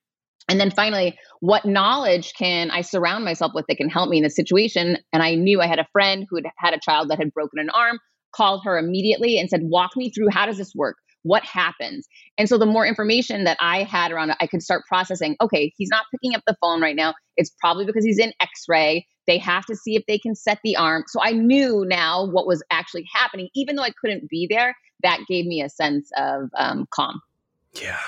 And 0.50 0.60
then 0.60 0.72
finally, 0.72 1.18
what 1.42 1.66
knowledge 1.66 2.34
can 2.38 2.72
I 2.72 2.82
surround 2.82 3.26
myself 3.26 3.52
with 3.54 3.66
that 3.68 3.78
can 3.78 3.90
help 3.90 4.10
me 4.10 4.18
in 4.18 4.24
this 4.24 4.36
situation? 4.36 4.98
And 5.12 5.24
I 5.24 5.36
knew 5.36 5.60
I 5.60 5.68
had 5.68 5.80
a 5.80 5.88
friend 5.92 6.26
who 6.30 6.38
had 6.38 6.46
had 6.58 6.74
a 6.74 6.80
child 6.80 7.10
that 7.10 7.18
had 7.18 7.34
broken 7.34 7.60
an 7.60 7.70
arm 7.72 8.00
called 8.38 8.62
her 8.63 8.77
immediately 8.77 9.39
and 9.39 9.50
said, 9.50 9.62
Walk 9.63 9.91
me 9.98 10.12
through 10.12 10.29
how 10.29 10.46
does 10.46 10.58
this 10.58 10.74
work? 10.75 10.98
What 11.24 11.44
happens? 11.44 12.08
And 12.38 12.48
so 12.48 12.58
the 12.58 12.65
more 12.65 12.86
information 12.86 13.44
that 13.44 13.58
I 13.60 13.84
had 13.84 14.12
around 14.12 14.29
it, 14.29 14.38
I 14.39 14.48
could 14.48 14.62
start 14.62 14.84
processing. 14.88 15.36
Okay, 15.41 15.74
he's 15.75 15.89
not 15.89 16.06
picking 16.12 16.36
up 16.36 16.44
the 16.48 16.56
phone 16.62 16.82
right 16.82 16.96
now. 16.96 17.15
It's 17.36 17.51
probably 17.60 17.86
because 17.86 18.06
he's 18.06 18.20
in 18.20 18.32
x 18.39 18.65
ray. 18.70 19.06
They 19.25 19.39
have 19.39 19.65
to 19.65 19.75
see 19.75 19.96
if 19.96 20.03
they 20.08 20.17
can 20.17 20.36
set 20.36 20.60
the 20.63 20.77
arm. 20.77 21.03
So 21.08 21.20
I 21.22 21.32
knew 21.32 21.84
now 21.86 22.25
what 22.25 22.48
was 22.48 22.63
actually 22.72 23.06
happening. 23.13 23.50
Even 23.56 23.75
though 23.75 23.84
I 23.84 23.91
couldn't 24.00 24.29
be 24.29 24.48
there, 24.50 24.74
that 25.03 25.20
gave 25.27 25.46
me 25.46 25.62
a 25.62 25.70
sense 25.70 26.10
of 26.17 26.50
um, 26.56 26.88
calm. 26.91 27.20
Yeah. 27.74 28.00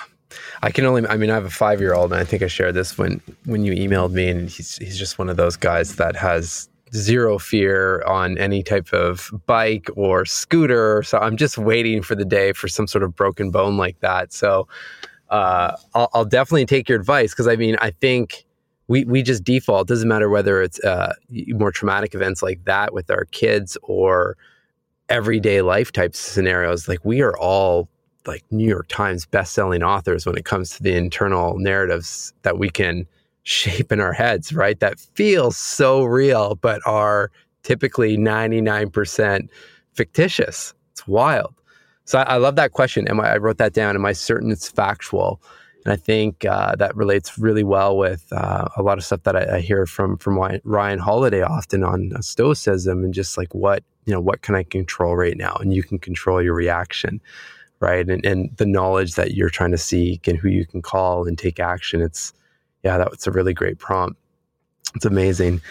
I 0.62 0.71
can 0.71 0.86
only. 0.86 1.05
I 1.07 1.17
mean, 1.17 1.31
I 1.31 1.33
have 1.33 1.45
a 1.45 1.50
five-year-old, 1.50 2.13
and 2.13 2.21
I 2.21 2.24
think 2.24 2.43
I 2.43 2.48
shared 2.48 2.75
this 2.75 2.98
when 3.00 3.19
when 3.45 3.65
you 3.65 3.74
emailed 3.74 4.12
me, 4.12 4.29
and 4.29 4.48
he's 4.48 4.77
he's 4.77 4.98
just 4.98 5.17
one 5.17 5.27
of 5.27 5.38
those 5.38 5.57
guys 5.57 5.95
that 5.95 6.15
has 6.15 6.69
zero 6.93 7.38
fear 7.38 8.03
on 8.03 8.38
any 8.38 8.63
type 8.63 8.91
of 8.93 9.31
bike 9.46 9.89
or 9.96 10.25
scooter. 10.25 11.03
So 11.03 11.17
I'm 11.17 11.38
just 11.38 11.58
waiting 11.58 12.01
for 12.01 12.15
the 12.15 12.25
day 12.25 12.53
for 12.53 12.67
some 12.67 12.88
sort 12.88 13.03
of 13.03 13.15
broken 13.15 13.51
bone 13.51 13.77
like 13.77 14.00
that. 14.00 14.34
So 14.34 14.67
uh, 15.29 15.75
I'll, 15.93 16.10
I'll, 16.13 16.25
definitely 16.25 16.65
take 16.65 16.89
your 16.89 17.00
advice 17.00 17.31
because 17.31 17.48
I 17.48 17.55
mean, 17.55 17.75
I 17.79 17.91
think 17.91 18.46
we, 18.88 19.05
we 19.05 19.22
just 19.22 19.43
default. 19.43 19.88
It 19.88 19.93
doesn't 19.93 20.08
matter 20.08 20.29
whether 20.29 20.62
it's 20.62 20.84
uh, 20.84 21.13
more 21.50 21.72
traumatic 21.72 22.15
events 22.15 22.41
like 22.41 22.65
that 22.65 22.93
with 22.93 23.12
our 23.12 23.25
kids 23.25 23.77
or 23.84 24.38
everyday 25.08 25.62
life 25.62 25.91
type 25.91 26.15
scenarios. 26.15 26.88
Like 26.88 27.05
we 27.05 27.22
are 27.22 27.38
all 27.38 27.88
like 28.25 28.43
New 28.50 28.67
York 28.67 28.88
Times 28.88 29.27
best-selling 29.27 29.84
authors 29.84 30.25
when 30.25 30.36
it 30.36 30.46
comes 30.46 30.72
to 30.72 30.84
the 30.84 30.96
internal 30.96 31.58
narratives 31.60 32.34
that 32.41 32.58
we 32.58 32.69
can– 32.69 33.05
shape 33.43 33.91
in 33.91 34.00
our 34.00 34.13
heads, 34.13 34.53
right? 34.53 34.79
That 34.79 35.00
feels 35.00 35.58
so 35.58 36.03
real, 36.03 36.55
but 36.55 36.81
are 36.86 37.31
typically 37.63 38.17
99% 38.17 39.50
fictitious. 39.93 40.74
It's 40.91 41.08
wild. 41.08 41.53
So 42.05 42.19
I, 42.19 42.24
I 42.24 42.38
love 42.38 42.55
that 42.55 42.72
question. 42.72 43.08
Am 43.08 43.19
I, 43.19 43.34
I 43.34 43.38
wrote 43.38 43.58
that 43.58 43.74
down. 43.74 43.96
Am 43.96 44.05
I 44.05 44.13
certain 44.13 44.51
it's 44.51 44.69
factual? 44.69 45.41
And 45.86 45.93
I 45.93 45.96
think 45.96 46.46
uh, 46.46 46.75
that 46.75 46.96
relates 46.96 47.38
really 47.38 47.63
well 47.63 47.98
with 47.98 48.25
uh, 48.31 48.67
a 48.75 48.81
lot 48.81 48.98
of 48.98 49.03
stuff 49.05 49.24
that 49.24 49.36
I, 49.36 49.58
I, 49.58 49.60
hear 49.62 49.86
from 49.86 50.17
from 50.17 50.38
Ryan 50.63 51.00
Holiday 51.00 51.41
often 51.41 51.84
on 51.84 52.12
stoicism 52.22 53.03
and 53.03 53.13
just 53.13 53.38
like 53.38 53.55
what 53.55 53.84
you 54.05 54.13
know 54.13 54.19
what 54.19 54.41
can 54.41 54.55
I 54.55 54.63
control 54.63 55.15
right 55.15 55.38
now, 55.38 55.55
and 55.55 55.74
you 55.74 55.84
can 55.84 55.98
control 55.98 56.41
your 56.41 56.53
reaction, 56.53 57.22
right? 57.79 58.08
And 58.08 58.25
and 58.25 58.55
the 58.58 58.65
knowledge 58.65 59.15
that 59.15 59.36
you're 59.36 59.50
trying 59.50 59.72
to 59.72 59.77
seek 59.77 60.27
and 60.27 60.38
who 60.38 60.50
you 60.50 60.65
can 60.65 60.81
call 60.81 61.27
and 61.27 61.38
take 61.38 61.60
action. 61.60 62.01
It's 62.01 62.34
yeah, 62.83 62.98
that's 62.98 63.27
a 63.27 63.31
really 63.31 63.53
great 63.53 63.79
prompt. 63.79 64.19
It's 64.95 65.05
amazing. 65.05 65.62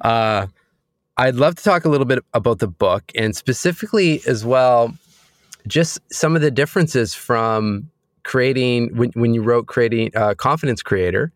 Uh, 0.00 0.46
I'd 1.16 1.36
love 1.36 1.54
to 1.56 1.62
talk 1.62 1.84
a 1.84 1.88
little 1.88 2.06
bit 2.06 2.24
about 2.34 2.58
the 2.58 2.66
book 2.66 3.04
and 3.14 3.36
specifically 3.36 4.20
as 4.26 4.44
well, 4.44 4.92
just 5.66 5.98
some 6.12 6.34
of 6.34 6.42
the 6.42 6.50
differences 6.50 7.14
from 7.14 7.90
creating 8.24 8.94
when, 8.96 9.10
when 9.14 9.34
you 9.34 9.42
wrote 9.42 9.66
creating 9.66 10.10
uh, 10.16 10.34
confidence 10.34 10.82
creator 10.82 11.32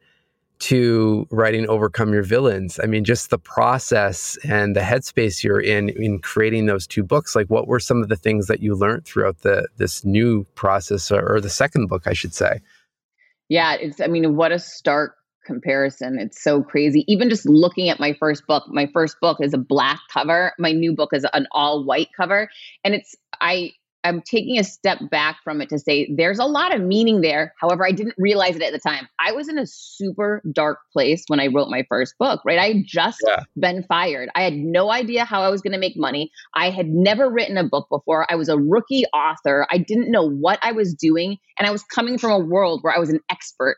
to 0.59 1.25
writing 1.31 1.69
overcome 1.69 2.13
your 2.13 2.23
villains 2.23 2.81
i 2.83 2.87
mean 2.87 3.05
just 3.05 3.31
the 3.31 3.39
process 3.39 4.37
and 4.43 4.75
the 4.75 4.81
headspace 4.81 5.45
you're 5.45 5.61
in 5.61 5.91
in 5.91 6.19
creating 6.19 6.67
those 6.67 6.87
two 6.87 7.05
books 7.05 7.37
like 7.37 7.47
what 7.47 7.69
were 7.69 7.79
some 7.79 8.03
of 8.03 8.09
the 8.09 8.17
things 8.17 8.49
that 8.49 8.61
you 8.61 8.75
learned 8.75 9.05
throughout 9.05 9.39
the 9.43 9.69
this 9.77 10.05
new 10.05 10.45
process 10.57 11.13
or, 11.13 11.35
or 11.35 11.41
the 11.41 11.51
second 11.51 11.87
book 11.87 12.07
i 12.07 12.13
should 12.13 12.35
say 12.35 12.59
yeah 13.49 13.75
it's 13.75 14.01
i 14.01 14.09
mean 14.09 14.35
what 14.35 14.51
a 14.51 14.59
stark 14.59 15.18
comparison 15.49 16.19
it's 16.19 16.41
so 16.41 16.63
crazy 16.63 17.05
even 17.09 17.29
just 17.29 17.45
looking 17.49 17.89
at 17.89 17.99
my 17.99 18.13
first 18.13 18.47
book 18.47 18.63
my 18.69 18.87
first 18.93 19.19
book 19.21 19.39
is 19.41 19.53
a 19.53 19.59
black 19.59 19.99
cover 20.13 20.53
my 20.59 20.71
new 20.71 20.95
book 20.95 21.11
is 21.13 21.27
an 21.33 21.49
all 21.51 21.85
white 21.85 22.09
cover 22.17 22.49
and 22.85 22.95
it's 22.95 23.17
i 23.41 23.73
I'm 24.05 24.23
taking 24.23 24.59
a 24.59 24.65
step 24.65 24.99
back 25.11 25.39
from 25.43 25.61
it 25.61 25.69
to 25.71 25.79
say 25.79 26.13
there's 26.15 26.39
a 26.39 26.45
lot 26.45 26.75
of 26.75 26.81
meaning 26.81 27.21
there. 27.21 27.55
However, 27.61 27.87
I 27.87 27.93
didn't 27.93 28.15
realize 28.17 28.57
it 28.57 28.63
at 28.63 28.73
the 28.73 28.79
time. 28.79 29.09
I 29.19 29.33
was 29.33 29.49
in 29.49 29.59
a 29.59 29.67
super 29.67 30.41
dark 30.53 30.79
place 30.93 31.25
when 31.27 31.41
I 31.41 31.49
wrote 31.49 31.69
my 31.69 31.85
first 31.89 32.17
book, 32.19 32.41
right? 32.45 32.59
I 32.59 32.69
had 32.69 32.85
just 32.87 33.19
yeah. 33.27 33.43
been 33.59 33.83
fired. 33.83 34.31
I 34.35 34.43
had 34.43 34.55
no 34.55 34.91
idea 34.91 35.25
how 35.25 35.43
I 35.43 35.49
was 35.49 35.61
going 35.61 35.73
to 35.73 35.79
make 35.79 35.97
money. 35.97 36.31
I 36.55 36.71
had 36.71 36.89
never 36.89 37.29
written 37.29 37.59
a 37.59 37.65
book 37.65 37.89
before. 37.91 38.27
I 38.31 38.37
was 38.37 38.49
a 38.49 38.57
rookie 38.57 39.05
author. 39.13 39.67
I 39.71 39.79
didn't 39.79 40.11
know 40.11 40.29
what 40.29 40.59
I 40.63 40.73
was 40.73 40.95
doing. 40.95 41.37
And 41.59 41.67
I 41.67 41.71
was 41.71 41.83
coming 41.83 42.19
from 42.19 42.31
a 42.31 42.39
world 42.39 42.81
where 42.83 42.95
I 42.95 42.99
was 42.99 43.11
an 43.11 43.21
expert, 43.31 43.77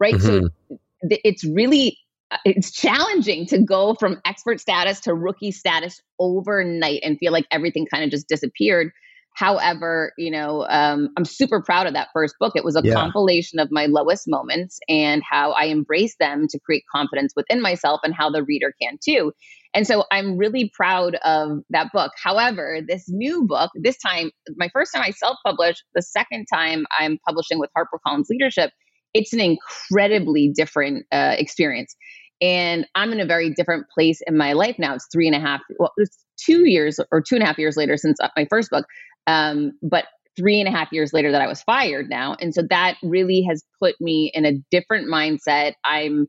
right? 0.00 0.14
Mm-hmm. 0.14 0.46
So 0.70 0.78
it's 1.02 1.44
really 1.44 1.98
it's 2.44 2.70
challenging 2.70 3.44
to 3.46 3.58
go 3.58 3.94
from 3.94 4.20
expert 4.24 4.60
status 4.60 5.00
to 5.00 5.14
rookie 5.14 5.50
status 5.50 6.00
overnight 6.18 7.00
and 7.02 7.18
feel 7.18 7.32
like 7.32 7.46
everything 7.50 7.86
kind 7.90 8.04
of 8.04 8.10
just 8.10 8.28
disappeared 8.28 8.92
However, 9.34 10.12
you 10.18 10.30
know, 10.30 10.66
um, 10.68 11.08
I'm 11.16 11.24
super 11.24 11.62
proud 11.62 11.86
of 11.86 11.94
that 11.94 12.08
first 12.12 12.34
book. 12.40 12.52
It 12.56 12.64
was 12.64 12.76
a 12.76 12.82
yeah. 12.84 12.94
compilation 12.94 13.58
of 13.58 13.68
my 13.70 13.86
lowest 13.86 14.24
moments 14.26 14.78
and 14.88 15.22
how 15.28 15.52
I 15.52 15.64
embrace 15.64 16.16
them 16.18 16.46
to 16.50 16.58
create 16.58 16.84
confidence 16.94 17.32
within 17.36 17.62
myself 17.62 18.00
and 18.02 18.14
how 18.14 18.28
the 18.28 18.42
reader 18.42 18.74
can 18.82 18.98
too. 19.02 19.32
And 19.72 19.86
so 19.86 20.04
I'm 20.10 20.36
really 20.36 20.70
proud 20.74 21.14
of 21.24 21.60
that 21.70 21.92
book. 21.92 22.12
However, 22.22 22.80
this 22.86 23.04
new 23.08 23.44
book, 23.44 23.70
this 23.76 23.98
time, 23.98 24.32
my 24.56 24.68
first 24.72 24.92
time 24.92 25.04
I 25.04 25.12
self 25.12 25.36
published, 25.46 25.84
the 25.94 26.02
second 26.02 26.46
time 26.52 26.84
I'm 26.98 27.18
publishing 27.26 27.60
with 27.60 27.70
HarperCollins 27.76 28.28
Leadership, 28.28 28.72
it's 29.14 29.32
an 29.32 29.40
incredibly 29.40 30.52
different 30.54 31.06
uh, 31.12 31.34
experience. 31.38 31.94
And 32.40 32.86
I'm 32.94 33.12
in 33.12 33.20
a 33.20 33.26
very 33.26 33.52
different 33.52 33.86
place 33.92 34.20
in 34.26 34.36
my 34.36 34.54
life 34.54 34.76
now. 34.78 34.94
It's 34.94 35.06
three 35.12 35.26
and 35.26 35.36
a 35.36 35.40
half, 35.40 35.60
well, 35.78 35.92
it's 35.96 36.24
two 36.42 36.68
years 36.68 36.98
or 37.12 37.20
two 37.20 37.34
and 37.34 37.42
a 37.42 37.46
half 37.46 37.58
years 37.58 37.76
later 37.76 37.96
since 37.96 38.18
my 38.36 38.46
first 38.48 38.70
book. 38.70 38.86
Um, 39.26 39.72
but 39.82 40.06
three 40.38 40.58
and 40.58 40.68
a 40.68 40.76
half 40.76 40.90
years 40.92 41.12
later 41.12 41.32
that 41.32 41.42
I 41.42 41.46
was 41.46 41.62
fired 41.62 42.08
now. 42.08 42.36
And 42.40 42.54
so 42.54 42.62
that 42.70 42.96
really 43.02 43.42
has 43.48 43.62
put 43.82 43.96
me 44.00 44.30
in 44.32 44.46
a 44.46 44.52
different 44.70 45.06
mindset. 45.06 45.74
I'm 45.84 46.28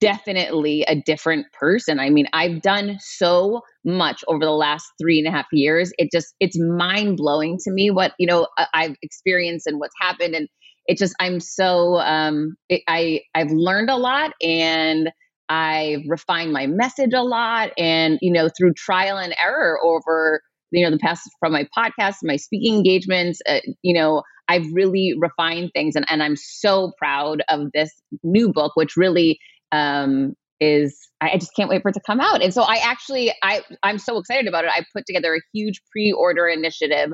definitely 0.00 0.84
a 0.84 0.94
different 0.94 1.46
person. 1.52 1.98
I 1.98 2.08
mean, 2.08 2.28
I've 2.32 2.62
done 2.62 2.98
so 3.00 3.60
much 3.84 4.24
over 4.28 4.44
the 4.44 4.52
last 4.52 4.86
three 5.00 5.18
and 5.18 5.26
a 5.26 5.30
half 5.30 5.46
years. 5.52 5.92
It 5.98 6.10
just, 6.12 6.34
it's 6.40 6.58
mind 6.58 7.16
blowing 7.16 7.58
to 7.64 7.72
me 7.72 7.90
what, 7.90 8.12
you 8.18 8.26
know, 8.26 8.46
I've 8.72 8.94
experienced 9.02 9.66
and 9.66 9.80
what's 9.80 9.94
happened. 10.00 10.34
And 10.34 10.48
it 10.86 10.98
just, 10.98 11.14
I'm 11.20 11.40
so, 11.40 11.96
um, 11.96 12.56
it, 12.68 12.82
I, 12.88 13.22
I've 13.34 13.50
learned 13.50 13.90
a 13.90 13.96
lot 13.96 14.32
and 14.42 15.10
I've 15.48 16.02
refined 16.06 16.52
my 16.52 16.66
message 16.66 17.12
a 17.14 17.22
lot. 17.22 17.70
And, 17.76 18.18
you 18.22 18.32
know, 18.32 18.48
through 18.56 18.74
trial 18.74 19.18
and 19.18 19.34
error 19.42 19.78
over 19.82 20.42
you 20.74 20.82
know 20.82 20.90
the 20.90 20.98
past 20.98 21.28
from 21.38 21.52
my 21.52 21.68
podcast 21.76 22.16
my 22.22 22.36
speaking 22.36 22.74
engagements 22.74 23.42
uh, 23.46 23.60
you 23.82 23.92
know 23.92 24.22
i've 24.48 24.64
really 24.72 25.12
refined 25.18 25.70
things 25.74 25.94
and, 25.94 26.06
and 26.08 26.22
i'm 26.22 26.34
so 26.34 26.92
proud 26.96 27.42
of 27.50 27.70
this 27.74 27.90
new 28.22 28.50
book 28.50 28.72
which 28.74 28.96
really 28.96 29.38
um, 29.72 30.34
is 30.60 31.08
I 31.20 31.36
just 31.38 31.56
can't 31.56 31.68
wait 31.68 31.82
for 31.82 31.88
it 31.88 31.94
to 31.94 32.00
come 32.06 32.20
out. 32.20 32.40
And 32.42 32.54
so 32.54 32.62
I 32.62 32.76
actually 32.84 33.32
I 33.42 33.62
I'm 33.82 33.98
so 33.98 34.18
excited 34.18 34.46
about 34.46 34.64
it. 34.64 34.70
I 34.72 34.84
put 34.94 35.06
together 35.06 35.34
a 35.34 35.40
huge 35.52 35.82
pre-order 35.90 36.46
initiative 36.46 37.12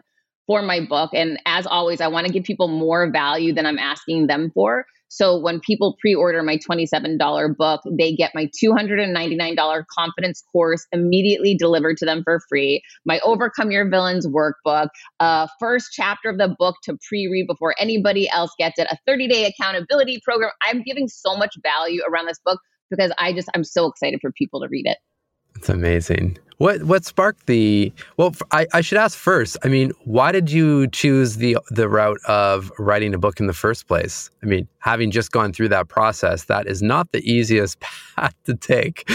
for 0.48 0.62
my 0.62 0.80
book 0.80 1.10
and 1.12 1.38
as 1.46 1.66
always 1.66 2.00
I 2.00 2.08
want 2.08 2.26
to 2.26 2.32
give 2.32 2.42
people 2.42 2.66
more 2.66 3.08
value 3.12 3.52
than 3.52 3.66
I'm 3.66 3.78
asking 3.78 4.26
them 4.26 4.50
for. 4.52 4.86
So 5.10 5.38
when 5.38 5.60
people 5.60 5.96
pre-order 6.00 6.42
my 6.42 6.58
$27 6.58 7.56
book, 7.56 7.80
they 7.98 8.14
get 8.14 8.32
my 8.34 8.50
$299 8.62 9.84
confidence 9.86 10.42
course 10.52 10.86
immediately 10.92 11.54
delivered 11.54 11.96
to 11.98 12.04
them 12.04 12.22
for 12.24 12.40
free. 12.48 12.82
My 13.06 13.20
Overcome 13.20 13.70
Your 13.70 13.88
Villains 13.88 14.26
workbook, 14.26 14.88
uh, 15.20 15.46
first 15.58 15.90
chapter 15.92 16.28
of 16.28 16.38
the 16.38 16.54
book 16.58 16.76
to 16.84 16.98
pre-read 17.08 17.46
before 17.46 17.74
anybody 17.78 18.28
else 18.28 18.50
gets 18.58 18.78
it, 18.78 18.86
a 18.90 18.98
30-day 19.10 19.46
accountability 19.46 20.20
program. 20.24 20.50
I'm 20.62 20.82
giving 20.82 21.08
so 21.08 21.36
much 21.36 21.56
value 21.62 22.02
around 22.10 22.26
this 22.26 22.40
book 22.44 22.60
because 22.90 23.12
I 23.18 23.32
just 23.32 23.48
I'm 23.54 23.64
so 23.64 23.86
excited 23.86 24.20
for 24.20 24.32
people 24.32 24.60
to 24.60 24.68
read 24.68 24.86
it. 24.86 24.98
It's 25.56 25.68
amazing. 25.68 26.38
What 26.58 26.82
what 26.82 27.04
sparked 27.04 27.46
the? 27.46 27.92
Well, 28.16 28.34
I, 28.50 28.66
I 28.74 28.80
should 28.80 28.98
ask 28.98 29.16
first. 29.16 29.56
I 29.64 29.68
mean, 29.68 29.92
why 30.04 30.32
did 30.32 30.50
you 30.50 30.88
choose 30.88 31.36
the 31.36 31.56
the 31.70 31.88
route 31.88 32.18
of 32.26 32.72
writing 32.78 33.14
a 33.14 33.18
book 33.18 33.38
in 33.38 33.46
the 33.46 33.54
first 33.54 33.86
place? 33.86 34.30
I 34.42 34.46
mean, 34.46 34.66
having 34.80 35.12
just 35.12 35.30
gone 35.30 35.52
through 35.52 35.68
that 35.68 35.88
process, 35.88 36.44
that 36.44 36.66
is 36.66 36.82
not 36.82 37.12
the 37.12 37.20
easiest 37.20 37.78
path 38.16 38.34
to 38.44 38.54
take. 38.54 39.08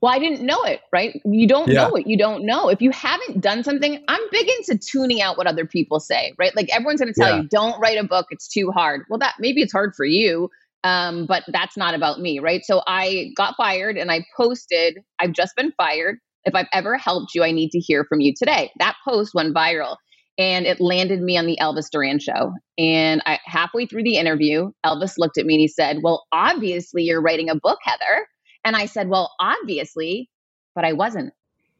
Well, 0.00 0.12
I 0.12 0.20
didn't 0.20 0.44
know 0.44 0.62
it, 0.64 0.80
right? 0.92 1.20
You 1.24 1.48
don't 1.48 1.68
yeah. 1.68 1.82
know 1.84 1.88
what 1.90 2.06
you 2.06 2.16
don't 2.16 2.44
know. 2.46 2.68
If 2.68 2.80
you 2.80 2.92
haven't 2.92 3.40
done 3.40 3.64
something, 3.64 4.02
I'm 4.06 4.20
big 4.30 4.48
into 4.48 4.78
tuning 4.78 5.20
out 5.20 5.36
what 5.36 5.48
other 5.48 5.66
people 5.66 5.98
say, 5.98 6.32
right? 6.38 6.54
Like 6.54 6.68
everyone's 6.72 7.00
going 7.00 7.12
to 7.12 7.20
tell 7.20 7.30
yeah. 7.30 7.42
you, 7.42 7.48
don't 7.48 7.78
write 7.80 7.98
a 7.98 8.04
book; 8.04 8.26
it's 8.30 8.46
too 8.46 8.70
hard. 8.70 9.02
Well, 9.08 9.18
that 9.18 9.34
maybe 9.40 9.62
it's 9.62 9.72
hard 9.72 9.96
for 9.96 10.04
you, 10.04 10.48
um, 10.84 11.26
but 11.26 11.42
that's 11.48 11.76
not 11.76 11.94
about 11.94 12.20
me, 12.20 12.38
right? 12.38 12.64
So 12.64 12.82
I 12.86 13.32
got 13.36 13.56
fired, 13.56 13.96
and 13.96 14.12
I 14.12 14.24
posted, 14.36 14.98
"I've 15.18 15.32
just 15.32 15.56
been 15.56 15.72
fired. 15.76 16.18
If 16.44 16.54
I've 16.54 16.68
ever 16.72 16.96
helped 16.96 17.34
you, 17.34 17.44
I 17.44 17.52
need 17.52 17.70
to 17.70 17.78
hear 17.78 18.04
from 18.04 18.20
you 18.20 18.32
today. 18.36 18.70
That 18.78 18.96
post 19.06 19.32
went 19.34 19.54
viral 19.54 19.96
and 20.38 20.66
it 20.66 20.80
landed 20.80 21.20
me 21.20 21.36
on 21.36 21.46
the 21.46 21.58
Elvis 21.60 21.90
Duran 21.90 22.18
show. 22.18 22.52
And 22.78 23.22
I, 23.26 23.38
halfway 23.44 23.86
through 23.86 24.04
the 24.04 24.16
interview, 24.16 24.70
Elvis 24.84 25.14
looked 25.18 25.38
at 25.38 25.46
me 25.46 25.54
and 25.54 25.60
he 25.60 25.68
said, 25.68 25.98
Well, 26.02 26.24
obviously 26.32 27.02
you're 27.02 27.22
writing 27.22 27.50
a 27.50 27.54
book, 27.54 27.78
Heather. 27.82 28.26
And 28.64 28.76
I 28.76 28.86
said, 28.86 29.08
Well, 29.08 29.32
obviously, 29.40 30.28
but 30.74 30.84
I 30.84 30.92
wasn't. 30.94 31.32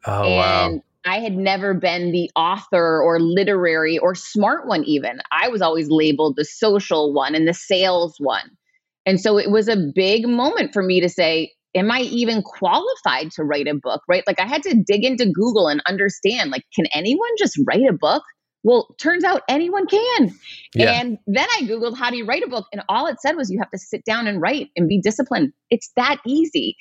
Oh, 0.04 0.24
and 0.24 0.74
wow. 0.74 0.80
I 1.04 1.20
had 1.20 1.34
never 1.34 1.74
been 1.74 2.12
the 2.12 2.30
author 2.36 3.02
or 3.02 3.18
literary 3.20 3.98
or 3.98 4.14
smart 4.14 4.66
one, 4.66 4.84
even. 4.84 5.20
I 5.32 5.48
was 5.48 5.62
always 5.62 5.88
labeled 5.88 6.36
the 6.36 6.44
social 6.44 7.12
one 7.12 7.34
and 7.34 7.48
the 7.48 7.54
sales 7.54 8.14
one. 8.18 8.50
And 9.04 9.20
so 9.20 9.38
it 9.38 9.50
was 9.50 9.68
a 9.68 9.90
big 9.94 10.28
moment 10.28 10.72
for 10.72 10.82
me 10.82 11.00
to 11.00 11.08
say, 11.08 11.52
am 11.74 11.90
I 11.90 12.00
even 12.00 12.42
qualified 12.42 13.32
to 13.32 13.44
write 13.44 13.68
a 13.68 13.74
book? 13.74 14.02
Right. 14.08 14.24
Like 14.26 14.40
I 14.40 14.46
had 14.46 14.62
to 14.64 14.74
dig 14.74 15.04
into 15.04 15.26
Google 15.26 15.68
and 15.68 15.82
understand 15.86 16.50
like, 16.50 16.64
can 16.74 16.86
anyone 16.92 17.30
just 17.38 17.58
write 17.66 17.88
a 17.88 17.92
book? 17.92 18.22
Well, 18.64 18.94
turns 19.00 19.24
out 19.24 19.42
anyone 19.48 19.88
can. 19.88 20.30
Yeah. 20.74 20.92
And 20.92 21.18
then 21.26 21.48
I 21.56 21.62
Googled 21.62 21.96
how 21.96 22.10
do 22.10 22.16
you 22.16 22.24
write 22.24 22.44
a 22.44 22.48
book? 22.48 22.66
And 22.72 22.82
all 22.88 23.08
it 23.08 23.20
said 23.20 23.36
was 23.36 23.50
you 23.50 23.58
have 23.58 23.70
to 23.70 23.78
sit 23.78 24.04
down 24.04 24.28
and 24.28 24.40
write 24.40 24.68
and 24.76 24.88
be 24.88 25.00
disciplined. 25.00 25.52
It's 25.68 25.90
that 25.96 26.18
easy. 26.24 26.76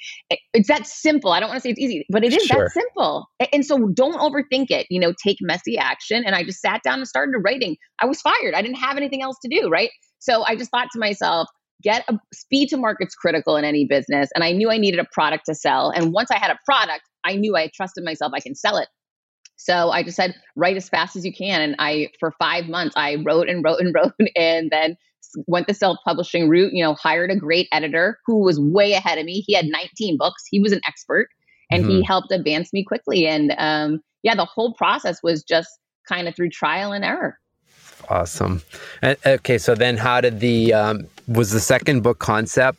It's 0.53 0.67
that 0.67 0.85
simple. 0.85 1.31
I 1.31 1.39
don't 1.39 1.49
want 1.49 1.57
to 1.57 1.61
say 1.61 1.71
it's 1.71 1.79
easy, 1.79 2.05
but 2.09 2.23
it 2.23 2.33
is 2.33 2.43
sure. 2.43 2.65
that 2.65 2.71
simple. 2.71 3.25
And 3.51 3.65
so 3.65 3.89
don't 3.95 4.13
overthink 4.13 4.67
it. 4.69 4.85
You 4.91 4.99
know, 4.99 5.11
take 5.25 5.37
messy 5.41 5.79
action. 5.79 6.23
And 6.23 6.35
I 6.35 6.43
just 6.43 6.61
sat 6.61 6.81
down 6.83 6.99
and 6.99 7.07
started 7.07 7.35
writing. 7.43 7.77
I 7.99 8.05
was 8.05 8.21
fired. 8.21 8.53
I 8.53 8.61
didn't 8.61 8.77
have 8.77 8.95
anything 8.95 9.23
else 9.23 9.37
to 9.43 9.49
do. 9.49 9.67
Right. 9.69 9.89
So 10.19 10.43
I 10.43 10.55
just 10.55 10.69
thought 10.69 10.89
to 10.93 10.99
myself, 10.99 11.47
get 11.81 12.03
a 12.07 12.17
speed 12.33 12.69
to 12.69 12.77
market's 12.77 13.15
critical 13.15 13.57
in 13.57 13.65
any 13.65 13.85
business. 13.85 14.29
And 14.35 14.43
I 14.43 14.51
knew 14.51 14.69
I 14.69 14.77
needed 14.77 14.99
a 14.99 15.07
product 15.11 15.45
to 15.47 15.55
sell. 15.55 15.89
And 15.89 16.13
once 16.13 16.31
I 16.31 16.37
had 16.37 16.51
a 16.51 16.59
product, 16.65 17.03
I 17.23 17.35
knew 17.35 17.55
I 17.55 17.69
trusted 17.73 18.03
myself 18.03 18.31
I 18.35 18.39
can 18.39 18.55
sell 18.55 18.77
it. 18.77 18.87
So 19.57 19.91
I 19.91 20.01
just 20.01 20.15
said, 20.15 20.33
write 20.55 20.75
as 20.75 20.89
fast 20.89 21.15
as 21.15 21.23
you 21.23 21.31
can. 21.31 21.61
And 21.61 21.75
I, 21.77 22.09
for 22.19 22.33
five 22.39 22.65
months, 22.65 22.95
I 22.97 23.17
wrote 23.23 23.47
and 23.47 23.63
wrote 23.63 23.79
and 23.79 23.93
wrote 23.95 24.13
and 24.35 24.71
then 24.71 24.97
went 25.47 25.67
the 25.67 25.73
self 25.73 25.97
publishing 26.05 26.49
route, 26.49 26.73
you 26.73 26.83
know, 26.83 26.95
hired 26.95 27.29
a 27.31 27.35
great 27.35 27.67
editor 27.71 28.19
who 28.25 28.39
was 28.39 28.59
way 28.59 28.93
ahead 28.93 29.17
of 29.17 29.25
me. 29.25 29.43
He 29.45 29.53
had 29.53 29.65
19 29.67 30.17
books, 30.17 30.43
he 30.49 30.59
was 30.59 30.71
an 30.71 30.81
expert 30.87 31.27
and 31.69 31.83
mm-hmm. 31.83 31.91
he 31.91 32.03
helped 32.03 32.31
advance 32.31 32.73
me 32.73 32.83
quickly. 32.83 33.27
And 33.27 33.53
um, 33.57 34.01
yeah, 34.23 34.35
the 34.35 34.45
whole 34.45 34.73
process 34.73 35.19
was 35.23 35.43
just 35.43 35.69
kind 36.07 36.27
of 36.27 36.35
through 36.35 36.49
trial 36.49 36.91
and 36.91 37.05
error. 37.05 37.37
Awesome. 38.09 38.61
okay, 39.03 39.57
so 39.57 39.75
then 39.75 39.97
how 39.97 40.21
did 40.21 40.39
the 40.39 40.73
um, 40.73 41.07
was 41.33 41.51
the 41.51 41.59
second 41.59 42.03
book 42.03 42.19
concept 42.19 42.77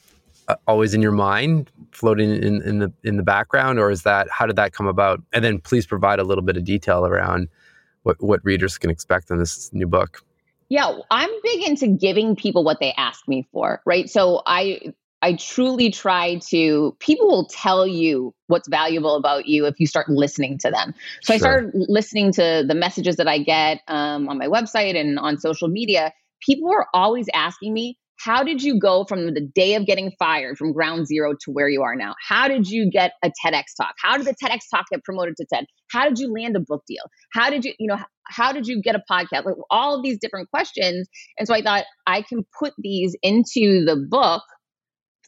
uh, 0.48 0.56
always 0.66 0.94
in 0.94 1.02
your 1.02 1.12
mind, 1.12 1.70
floating 1.92 2.30
in, 2.30 2.62
in 2.62 2.78
the 2.80 2.92
in 3.04 3.16
the 3.16 3.22
background, 3.22 3.78
or 3.78 3.90
is 3.90 4.02
that 4.02 4.28
how 4.30 4.46
did 4.46 4.56
that 4.56 4.72
come 4.72 4.86
about? 4.86 5.20
And 5.32 5.44
then 5.44 5.58
please 5.58 5.86
provide 5.86 6.18
a 6.18 6.24
little 6.24 6.42
bit 6.42 6.56
of 6.56 6.64
detail 6.64 7.06
around 7.06 7.48
what 8.02 8.22
what 8.22 8.40
readers 8.44 8.78
can 8.78 8.90
expect 8.90 9.30
in 9.30 9.38
this 9.38 9.72
new 9.72 9.86
book. 9.86 10.24
Yeah, 10.68 10.98
I'm 11.10 11.30
big 11.42 11.68
into 11.68 11.86
giving 11.86 12.34
people 12.34 12.64
what 12.64 12.80
they 12.80 12.92
ask 12.96 13.28
me 13.28 13.46
for, 13.52 13.82
right? 13.84 14.08
So 14.08 14.42
I 14.46 14.94
I 15.22 15.34
truly 15.34 15.90
try 15.90 16.40
to 16.48 16.96
people 16.98 17.28
will 17.28 17.46
tell 17.46 17.86
you 17.86 18.34
what's 18.48 18.68
valuable 18.68 19.14
about 19.14 19.46
you 19.46 19.66
if 19.66 19.78
you 19.78 19.86
start 19.86 20.08
listening 20.08 20.58
to 20.58 20.70
them. 20.70 20.94
So 21.22 21.32
sure. 21.32 21.34
I 21.34 21.38
started 21.38 21.70
listening 21.74 22.32
to 22.32 22.64
the 22.66 22.74
messages 22.74 23.16
that 23.16 23.28
I 23.28 23.38
get 23.38 23.80
um, 23.86 24.28
on 24.28 24.38
my 24.38 24.48
website 24.48 24.98
and 24.98 25.18
on 25.18 25.38
social 25.38 25.68
media. 25.68 26.12
People 26.40 26.72
are 26.72 26.88
always 26.92 27.28
asking 27.34 27.72
me, 27.72 27.96
how 28.24 28.44
did 28.44 28.62
you 28.62 28.78
go 28.78 29.04
from 29.04 29.34
the 29.34 29.40
day 29.40 29.74
of 29.74 29.84
getting 29.84 30.12
fired 30.18 30.56
from 30.56 30.72
ground 30.72 31.06
zero 31.06 31.32
to 31.32 31.50
where 31.50 31.68
you 31.68 31.82
are 31.82 31.96
now? 31.96 32.14
How 32.28 32.46
did 32.46 32.68
you 32.68 32.88
get 32.90 33.12
a 33.24 33.28
TEDx 33.44 33.64
talk? 33.76 33.94
How 34.00 34.16
did 34.16 34.26
the 34.26 34.34
TEDx 34.34 34.60
talk 34.70 34.86
get 34.90 35.02
promoted 35.02 35.36
to 35.38 35.46
TED? 35.52 35.64
How 35.90 36.08
did 36.08 36.18
you 36.18 36.32
land 36.32 36.56
a 36.56 36.60
book 36.60 36.82
deal? 36.86 37.02
How 37.32 37.50
did 37.50 37.64
you, 37.64 37.72
you 37.78 37.88
know, 37.88 37.98
how 38.28 38.52
did 38.52 38.66
you 38.66 38.80
get 38.80 38.94
a 38.94 39.02
podcast? 39.10 39.44
Like 39.44 39.56
all 39.70 39.96
of 39.96 40.04
these 40.04 40.18
different 40.20 40.50
questions. 40.50 41.08
And 41.38 41.48
so 41.48 41.54
I 41.54 41.62
thought 41.62 41.84
I 42.06 42.22
can 42.22 42.44
put 42.58 42.72
these 42.78 43.16
into 43.22 43.84
the 43.84 43.96
book 44.08 44.42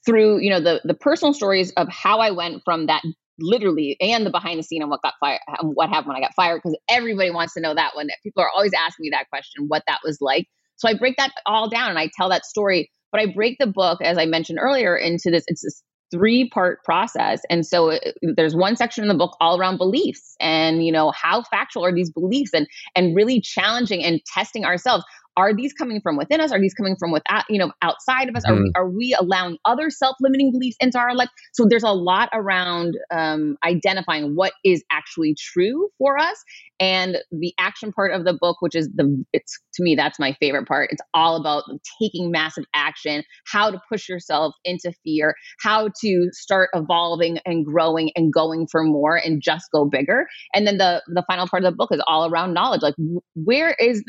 through, 0.06 0.40
you 0.40 0.50
know, 0.50 0.60
the 0.60 0.80
the 0.84 0.94
personal 0.94 1.32
stories 1.32 1.72
of 1.72 1.88
how 1.88 2.18
I 2.18 2.30
went 2.30 2.62
from 2.64 2.86
that 2.86 3.02
literally 3.40 3.96
and 4.00 4.24
the 4.24 4.30
behind 4.30 4.60
the 4.60 4.62
scene 4.62 4.80
on 4.84 4.88
what 4.88 5.02
got 5.02 5.14
fired 5.18 5.40
what 5.62 5.88
happened 5.88 6.08
when 6.08 6.16
I 6.16 6.20
got 6.20 6.34
fired 6.36 6.60
because 6.62 6.78
everybody 6.88 7.32
wants 7.32 7.54
to 7.54 7.60
know 7.60 7.74
that 7.74 7.96
one. 7.96 8.08
People 8.22 8.42
are 8.44 8.50
always 8.54 8.72
asking 8.72 9.04
me 9.04 9.10
that 9.10 9.28
question, 9.30 9.64
what 9.66 9.82
that 9.88 9.98
was 10.04 10.18
like. 10.20 10.46
So 10.76 10.88
I 10.88 10.94
break 10.94 11.16
that 11.16 11.32
all 11.46 11.68
down 11.68 11.90
and 11.90 11.98
I 11.98 12.10
tell 12.16 12.28
that 12.30 12.44
story, 12.44 12.90
but 13.12 13.20
I 13.20 13.32
break 13.32 13.56
the 13.58 13.66
book, 13.66 14.00
as 14.02 14.18
I 14.18 14.26
mentioned 14.26 14.58
earlier, 14.60 14.96
into 14.96 15.30
this. 15.30 15.44
It's 15.46 15.62
this 15.62 15.82
three 16.10 16.48
part 16.50 16.82
process. 16.84 17.40
And 17.50 17.66
so 17.66 17.90
it, 17.90 18.16
uh, 18.24 18.32
there's 18.36 18.54
one 18.54 18.76
section 18.76 19.02
in 19.02 19.08
the 19.08 19.14
book 19.14 19.36
all 19.40 19.58
around 19.58 19.78
beliefs 19.78 20.36
and, 20.40 20.84
you 20.84 20.92
know, 20.92 21.10
how 21.10 21.42
factual 21.50 21.84
are 21.84 21.94
these 21.94 22.10
beliefs 22.10 22.50
and, 22.54 22.66
and 22.94 23.16
really 23.16 23.40
challenging 23.40 24.04
and 24.04 24.20
testing 24.32 24.64
ourselves 24.64 25.04
are 25.36 25.54
these 25.54 25.72
coming 25.72 26.00
from 26.00 26.16
within 26.16 26.40
us? 26.40 26.52
Are 26.52 26.60
these 26.60 26.74
coming 26.74 26.96
from 26.98 27.10
without, 27.12 27.44
you 27.48 27.58
know, 27.58 27.72
outside 27.82 28.28
of 28.28 28.36
us? 28.36 28.44
Are, 28.44 28.54
we, 28.54 28.60
mm. 28.60 28.72
are 28.76 28.88
we 28.88 29.16
allowing 29.18 29.58
other 29.64 29.90
self-limiting 29.90 30.52
beliefs 30.52 30.76
into 30.80 30.98
our 30.98 31.14
life? 31.14 31.28
So 31.52 31.66
there's 31.68 31.82
a 31.82 31.92
lot 31.92 32.28
around 32.32 32.96
um, 33.10 33.56
identifying 33.64 34.34
what 34.34 34.52
is 34.64 34.84
actually 34.90 35.34
true 35.38 35.88
for 35.98 36.18
us. 36.18 36.42
And 36.80 37.18
the 37.30 37.54
action 37.58 37.92
part 37.92 38.12
of 38.12 38.24
the 38.24 38.36
book, 38.38 38.56
which 38.60 38.74
is 38.74 38.88
the, 38.94 39.24
it's 39.32 39.58
to 39.74 39.82
me, 39.82 39.94
that's 39.94 40.18
my 40.18 40.36
favorite 40.40 40.66
part. 40.66 40.90
It's 40.92 41.02
all 41.14 41.36
about 41.36 41.64
taking 42.00 42.30
massive 42.30 42.64
action, 42.74 43.22
how 43.46 43.70
to 43.70 43.80
push 43.88 44.08
yourself 44.08 44.54
into 44.64 44.92
fear, 45.04 45.34
how 45.60 45.90
to 46.00 46.28
start 46.32 46.70
evolving 46.74 47.38
and 47.46 47.64
growing 47.64 48.10
and 48.16 48.32
going 48.32 48.66
for 48.66 48.82
more 48.82 49.16
and 49.16 49.40
just 49.40 49.66
go 49.72 49.84
bigger. 49.84 50.26
And 50.52 50.66
then 50.66 50.78
the, 50.78 51.02
the 51.06 51.24
final 51.28 51.46
part 51.46 51.64
of 51.64 51.72
the 51.72 51.76
book 51.76 51.90
is 51.92 52.02
all 52.06 52.30
around 52.30 52.54
knowledge. 52.54 52.82
Like 52.82 52.94
where 53.34 53.74
is, 53.80 54.02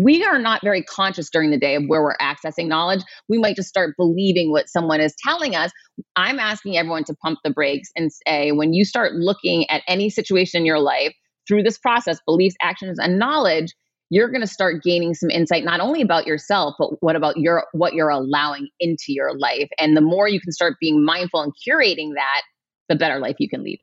we 0.00 0.24
are 0.24 0.38
not 0.38 0.60
very 0.62 0.82
conscious 0.82 1.28
during 1.28 1.50
the 1.50 1.58
day 1.58 1.74
of 1.74 1.82
where 1.86 2.02
we're 2.02 2.16
accessing 2.18 2.68
knowledge. 2.68 3.02
We 3.28 3.38
might 3.38 3.56
just 3.56 3.68
start 3.68 3.96
believing 3.96 4.52
what 4.52 4.68
someone 4.68 5.00
is 5.00 5.14
telling 5.24 5.56
us. 5.56 5.72
I'm 6.14 6.38
asking 6.38 6.76
everyone 6.76 7.04
to 7.04 7.14
pump 7.14 7.40
the 7.42 7.50
brakes 7.50 7.88
and 7.96 8.12
say, 8.12 8.52
when 8.52 8.72
you 8.72 8.84
start 8.84 9.14
looking 9.14 9.68
at 9.70 9.82
any 9.88 10.08
situation 10.08 10.60
in 10.60 10.66
your 10.66 10.78
life 10.78 11.12
through 11.48 11.64
this 11.64 11.78
process, 11.78 12.20
beliefs, 12.26 12.54
actions, 12.62 12.98
and 13.00 13.18
knowledge, 13.18 13.74
you're 14.10 14.28
going 14.28 14.40
to 14.40 14.46
start 14.46 14.82
gaining 14.84 15.14
some 15.14 15.30
insight 15.30 15.64
not 15.64 15.80
only 15.80 16.00
about 16.00 16.26
yourself 16.26 16.74
but 16.78 17.02
what 17.02 17.14
about 17.14 17.36
your 17.36 17.66
what 17.72 17.92
you're 17.92 18.08
allowing 18.08 18.68
into 18.80 19.06
your 19.08 19.36
life 19.36 19.68
and 19.78 19.94
the 19.94 20.00
more 20.00 20.26
you 20.28 20.40
can 20.40 20.50
start 20.50 20.76
being 20.80 21.04
mindful 21.04 21.42
and 21.42 21.52
curating 21.68 22.14
that 22.14 22.40
the 22.88 22.96
better 22.96 23.18
life 23.18 23.36
you 23.38 23.50
can 23.50 23.62
lead 23.62 23.78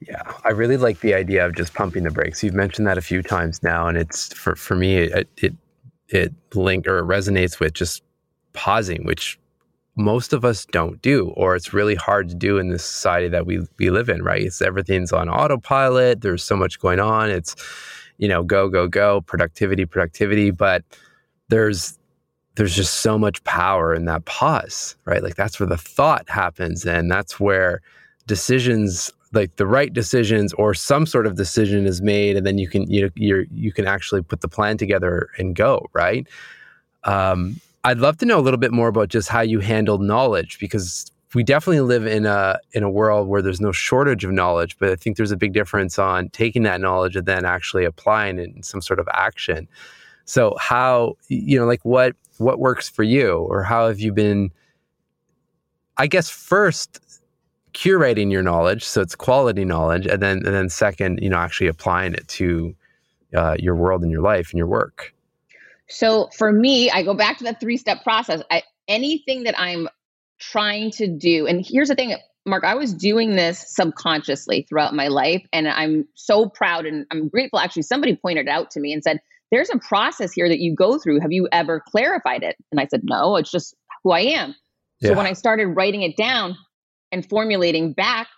yeah, 0.00 0.22
I 0.44 0.50
really 0.50 0.76
like 0.76 1.00
the 1.00 1.14
idea 1.14 1.44
of 1.44 1.56
just 1.56 1.74
pumping 1.74 2.04
the 2.04 2.10
brakes. 2.10 2.42
You've 2.42 2.54
mentioned 2.54 2.86
that 2.86 2.98
a 2.98 3.02
few 3.02 3.22
times 3.22 3.62
now, 3.62 3.88
and 3.88 3.96
it's 3.96 4.32
for 4.32 4.54
for 4.54 4.76
me 4.76 4.96
it 4.96 5.28
it 5.36 5.54
it 6.08 6.32
link 6.54 6.86
or 6.86 6.98
it 6.98 7.04
resonates 7.04 7.58
with 7.58 7.74
just 7.74 8.02
pausing, 8.52 9.04
which 9.04 9.38
most 9.96 10.32
of 10.32 10.44
us 10.44 10.64
don't 10.66 11.02
do, 11.02 11.30
or 11.36 11.56
it's 11.56 11.74
really 11.74 11.96
hard 11.96 12.28
to 12.28 12.34
do 12.34 12.58
in 12.58 12.68
this 12.68 12.84
society 12.84 13.28
that 13.28 13.44
we 13.46 13.60
we 13.78 13.90
live 13.90 14.08
in. 14.08 14.22
Right? 14.22 14.42
It's 14.42 14.62
everything's 14.62 15.12
on 15.12 15.28
autopilot. 15.28 16.20
There's 16.20 16.44
so 16.44 16.56
much 16.56 16.78
going 16.78 17.00
on. 17.00 17.30
It's 17.30 17.56
you 18.18 18.28
know 18.28 18.44
go 18.44 18.68
go 18.68 18.86
go 18.86 19.20
productivity 19.22 19.84
productivity, 19.84 20.52
but 20.52 20.84
there's 21.48 21.98
there's 22.54 22.74
just 22.74 22.94
so 22.94 23.18
much 23.18 23.42
power 23.44 23.94
in 23.94 24.04
that 24.04 24.24
pause, 24.26 24.96
right? 25.04 25.22
Like 25.22 25.36
that's 25.36 25.58
where 25.58 25.68
the 25.68 25.76
thought 25.76 26.28
happens, 26.28 26.84
and 26.86 27.10
that's 27.10 27.40
where 27.40 27.82
decisions 28.26 29.12
like 29.32 29.56
the 29.56 29.66
right 29.66 29.92
decisions 29.92 30.52
or 30.54 30.74
some 30.74 31.06
sort 31.06 31.26
of 31.26 31.36
decision 31.36 31.86
is 31.86 32.00
made 32.00 32.36
and 32.36 32.46
then 32.46 32.58
you 32.58 32.68
can 32.68 32.90
you 32.90 33.02
know 33.02 33.10
you 33.14 33.46
you 33.50 33.72
can 33.72 33.86
actually 33.86 34.22
put 34.22 34.40
the 34.40 34.48
plan 34.48 34.76
together 34.76 35.28
and 35.38 35.54
go 35.54 35.86
right? 35.92 36.26
Um, 37.04 37.60
i'd 37.84 37.98
love 37.98 38.18
to 38.18 38.26
know 38.26 38.38
a 38.38 38.42
little 38.42 38.58
bit 38.58 38.72
more 38.72 38.88
about 38.88 39.08
just 39.08 39.28
how 39.28 39.40
you 39.40 39.60
handle 39.60 39.98
knowledge 39.98 40.58
because 40.58 41.10
we 41.34 41.44
definitely 41.44 41.80
live 41.80 42.06
in 42.06 42.26
a 42.26 42.58
in 42.72 42.82
a 42.82 42.90
world 42.90 43.28
where 43.28 43.40
there's 43.40 43.60
no 43.60 43.70
shortage 43.70 44.24
of 44.24 44.32
knowledge 44.32 44.76
but 44.78 44.90
i 44.90 44.96
think 44.96 45.16
there's 45.16 45.30
a 45.30 45.36
big 45.36 45.52
difference 45.52 45.98
on 45.98 46.28
taking 46.30 46.64
that 46.64 46.80
knowledge 46.80 47.14
and 47.14 47.26
then 47.26 47.44
actually 47.44 47.84
applying 47.84 48.38
it 48.38 48.50
in 48.54 48.62
some 48.62 48.80
sort 48.80 48.98
of 48.98 49.08
action. 49.12 49.68
So 50.24 50.56
how 50.60 51.16
you 51.28 51.58
know 51.58 51.66
like 51.66 51.84
what 51.84 52.14
what 52.38 52.58
works 52.58 52.88
for 52.88 53.02
you 53.02 53.38
or 53.50 53.62
how 53.62 53.86
have 53.88 54.00
you 54.00 54.12
been 54.12 54.50
i 55.96 56.06
guess 56.06 56.28
first 56.28 57.00
curating 57.78 58.32
your 58.32 58.42
knowledge 58.42 58.84
so 58.84 59.00
it's 59.00 59.14
quality 59.14 59.64
knowledge 59.64 60.04
and 60.06 60.20
then 60.20 60.38
and 60.38 60.54
then 60.54 60.68
second 60.68 61.20
you 61.22 61.30
know 61.30 61.36
actually 61.36 61.68
applying 61.68 62.12
it 62.12 62.26
to 62.26 62.74
uh, 63.36 63.54
your 63.58 63.76
world 63.76 64.02
and 64.02 64.10
your 64.10 64.22
life 64.22 64.50
and 64.50 64.58
your 64.58 64.66
work. 64.66 65.14
So 65.88 66.28
for 66.36 66.50
me 66.50 66.90
i 66.90 67.02
go 67.02 67.14
back 67.14 67.38
to 67.38 67.44
the 67.44 67.54
three 67.54 67.76
step 67.76 68.02
process. 68.02 68.42
I, 68.50 68.62
anything 68.88 69.44
that 69.44 69.58
i'm 69.58 69.88
trying 70.40 70.90
to 70.92 71.06
do 71.06 71.46
and 71.46 71.64
here's 71.64 71.88
the 71.88 71.94
thing 71.94 72.16
Marc 72.46 72.64
i 72.64 72.74
was 72.74 72.92
doing 72.92 73.36
this 73.36 73.64
subconsciously 73.68 74.66
throughout 74.68 74.94
my 74.94 75.06
life 75.06 75.46
and 75.52 75.68
i'm 75.68 76.06
so 76.14 76.48
proud 76.48 76.84
and 76.84 77.06
i'm 77.12 77.28
grateful. 77.28 77.60
Actually 77.60 77.82
somebody 77.82 78.16
pointed 78.16 78.48
it 78.48 78.50
out 78.50 78.72
to 78.72 78.80
me 78.80 78.92
and 78.92 79.04
said 79.04 79.20
there's 79.52 79.70
a 79.70 79.78
process 79.78 80.32
here 80.32 80.48
that 80.48 80.58
you 80.58 80.74
go 80.74 80.98
through. 80.98 81.20
Have 81.20 81.32
you 81.32 81.48
ever 81.52 81.80
clarified 81.88 82.42
it? 82.42 82.56
And 82.72 82.80
i 82.80 82.86
said 82.86 83.02
no 83.04 83.36
it's 83.36 83.52
just 83.52 83.76
who 84.02 84.10
i 84.10 84.20
am. 84.20 84.56
So 85.00 85.10
yeah. 85.10 85.16
when 85.16 85.26
i 85.26 85.32
started 85.32 85.68
writing 85.68 86.02
it 86.02 86.16
down 86.16 86.56
and 87.12 87.28
formulating 87.28 87.92
back 87.92 88.28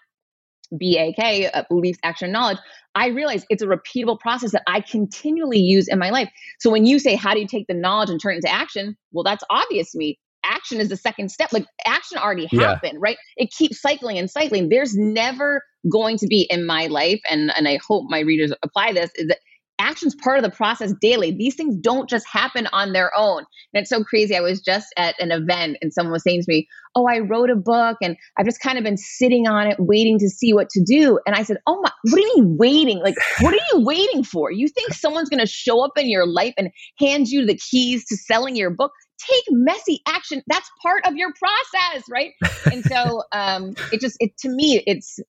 BAK, 0.72 1.50
uh, 1.52 1.64
beliefs, 1.68 1.98
action, 2.04 2.30
knowledge, 2.30 2.58
I 2.94 3.08
realize 3.08 3.44
it's 3.50 3.62
a 3.62 3.66
repeatable 3.66 4.18
process 4.18 4.52
that 4.52 4.62
I 4.66 4.80
continually 4.80 5.58
use 5.58 5.88
in 5.88 5.98
my 5.98 6.10
life. 6.10 6.30
So 6.58 6.70
when 6.70 6.86
you 6.86 6.98
say, 6.98 7.14
how 7.16 7.34
do 7.34 7.40
you 7.40 7.46
take 7.46 7.66
the 7.66 7.74
knowledge 7.74 8.10
and 8.10 8.20
turn 8.20 8.34
it 8.34 8.36
into 8.36 8.52
action? 8.52 8.96
Well, 9.12 9.24
that's 9.24 9.44
obvious 9.50 9.92
to 9.92 9.98
me. 9.98 10.18
Action 10.44 10.80
is 10.80 10.88
the 10.88 10.96
second 10.96 11.30
step. 11.30 11.52
Like 11.52 11.66
action 11.86 12.18
already 12.18 12.46
happened, 12.46 12.94
yeah. 12.94 13.00
right? 13.00 13.16
It 13.36 13.50
keeps 13.50 13.80
cycling 13.80 14.16
and 14.18 14.30
cycling. 14.30 14.68
There's 14.68 14.96
never 14.96 15.62
going 15.90 16.18
to 16.18 16.26
be 16.26 16.42
in 16.50 16.66
my 16.66 16.86
life, 16.86 17.20
and, 17.30 17.52
and 17.56 17.68
I 17.68 17.78
hope 17.86 18.06
my 18.08 18.20
readers 18.20 18.52
apply 18.62 18.92
this, 18.92 19.10
is 19.16 19.28
that 19.28 19.38
action's 19.80 20.14
part 20.14 20.38
of 20.38 20.44
the 20.44 20.50
process 20.50 20.92
daily. 21.00 21.32
These 21.32 21.56
things 21.56 21.76
don't 21.76 22.08
just 22.08 22.26
happen 22.28 22.68
on 22.72 22.92
their 22.92 23.10
own. 23.16 23.38
And 23.72 23.82
it's 23.82 23.90
so 23.90 24.04
crazy. 24.04 24.36
I 24.36 24.40
was 24.40 24.60
just 24.60 24.88
at 24.96 25.20
an 25.20 25.32
event 25.32 25.78
and 25.80 25.92
someone 25.92 26.12
was 26.12 26.22
saying 26.22 26.42
to 26.42 26.46
me, 26.48 26.68
Oh, 26.96 27.06
I 27.06 27.20
wrote 27.20 27.50
a 27.50 27.56
book 27.56 27.98
and 28.02 28.16
I've 28.36 28.46
just 28.46 28.60
kind 28.60 28.76
of 28.76 28.82
been 28.82 28.96
sitting 28.96 29.46
on 29.46 29.68
it, 29.68 29.76
waiting 29.78 30.18
to 30.18 30.28
see 30.28 30.52
what 30.52 30.68
to 30.70 30.82
do. 30.84 31.20
And 31.24 31.36
I 31.36 31.44
said, 31.44 31.58
Oh 31.66 31.80
my, 31.82 31.90
what 32.02 32.16
do 32.16 32.32
you 32.36 32.56
waiting? 32.58 32.98
Like, 33.00 33.14
what 33.40 33.54
are 33.54 33.64
you 33.72 33.84
waiting 33.84 34.24
for? 34.24 34.50
You 34.50 34.68
think 34.68 34.92
someone's 34.92 35.28
going 35.28 35.40
to 35.40 35.46
show 35.46 35.84
up 35.84 35.92
in 35.96 36.10
your 36.10 36.26
life 36.26 36.54
and 36.58 36.70
hand 36.98 37.28
you 37.28 37.46
the 37.46 37.56
keys 37.56 38.04
to 38.06 38.16
selling 38.16 38.56
your 38.56 38.70
book? 38.70 38.92
Take 39.28 39.44
messy 39.50 40.00
action. 40.08 40.42
That's 40.46 40.68
part 40.82 41.06
of 41.06 41.14
your 41.14 41.32
process, 41.32 42.04
right? 42.10 42.32
and 42.72 42.84
so 42.84 43.22
um, 43.32 43.74
it 43.92 44.00
just, 44.00 44.16
it 44.18 44.36
to 44.38 44.48
me, 44.48 44.82
it's 44.86 45.20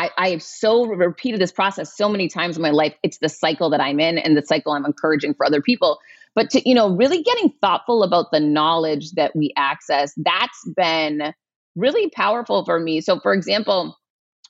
I, 0.00 0.10
I 0.16 0.30
have 0.30 0.42
so 0.42 0.86
repeated 0.86 1.40
this 1.40 1.52
process 1.52 1.94
so 1.94 2.08
many 2.08 2.28
times 2.28 2.56
in 2.56 2.62
my 2.62 2.70
life. 2.70 2.94
It's 3.02 3.18
the 3.18 3.28
cycle 3.28 3.68
that 3.70 3.80
I'm 3.80 4.00
in 4.00 4.16
and 4.16 4.36
the 4.36 4.42
cycle 4.42 4.72
I'm 4.72 4.86
encouraging 4.86 5.34
for 5.34 5.44
other 5.44 5.60
people. 5.60 5.98
But 6.34 6.48
to, 6.50 6.66
you 6.66 6.74
know, 6.74 6.96
really 6.96 7.22
getting 7.22 7.52
thoughtful 7.60 8.02
about 8.02 8.30
the 8.32 8.40
knowledge 8.40 9.12
that 9.12 9.36
we 9.36 9.52
access, 9.56 10.12
that's 10.16 10.64
been 10.74 11.34
really 11.76 12.08
powerful 12.10 12.64
for 12.64 12.80
me. 12.80 13.02
So, 13.02 13.20
for 13.20 13.34
example, 13.34 13.96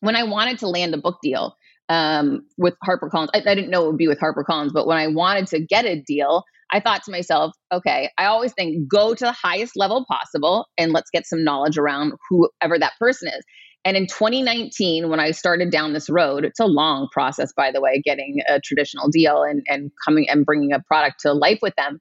when 0.01 0.15
I 0.15 0.23
wanted 0.23 0.59
to 0.61 0.69
land 0.69 0.95
a 0.95 0.99
book 0.99 1.19
deal 1.21 1.57
um, 1.89 2.47
with 2.57 2.75
HarperCollins, 2.87 3.31
I, 3.35 3.39
I 3.39 3.55
didn't 3.55 3.71
know 3.71 3.85
it 3.85 3.89
would 3.89 3.99
be 3.99 4.09
with 4.09 4.21
HarperCollins, 4.21 4.73
but 4.73 4.87
when 4.87 4.99
I 4.99 5.09
wanted 5.09 5.49
to 5.49 5.61
get 5.61 5.85
a 5.85 6.01
deal, 6.01 6.45
I 6.73 6.79
thought 6.79 7.03
to 7.05 7.11
myself, 7.11 7.53
okay, 7.73 8.11
I 8.19 8.27
always 8.27 8.53
think 8.53 8.89
go 8.89 9.15
to 9.15 9.25
the 9.25 9.33
highest 9.33 9.73
level 9.77 10.05
possible 10.09 10.69
and 10.79 10.93
let's 10.93 11.11
get 11.11 11.27
some 11.27 11.43
knowledge 11.43 11.77
around 11.77 12.13
whoever 12.29 12.79
that 12.79 12.93
person 13.01 13.29
is. 13.29 13.45
And 13.85 13.97
in 13.97 14.07
2019, 14.07 15.09
when 15.09 15.21
I 15.21 15.31
started 15.31 15.71
down 15.71 15.95
this 15.95 16.11
road, 16.11 16.45
it's 16.45 16.61
a 16.61 16.67
long 16.67 17.09
process, 17.13 17.53
by 17.53 17.71
the 17.73 17.81
way, 17.81 18.03
getting 18.05 18.41
a 18.49 18.61
traditional 18.61 19.09
deal 19.09 19.43
and, 19.43 19.63
and 19.69 19.91
coming 20.05 20.29
and 20.29 20.45
bringing 20.45 20.73
a 20.73 20.81
product 20.81 21.21
to 21.21 21.33
life 21.33 21.61
with 21.63 21.75
them. 21.77 21.99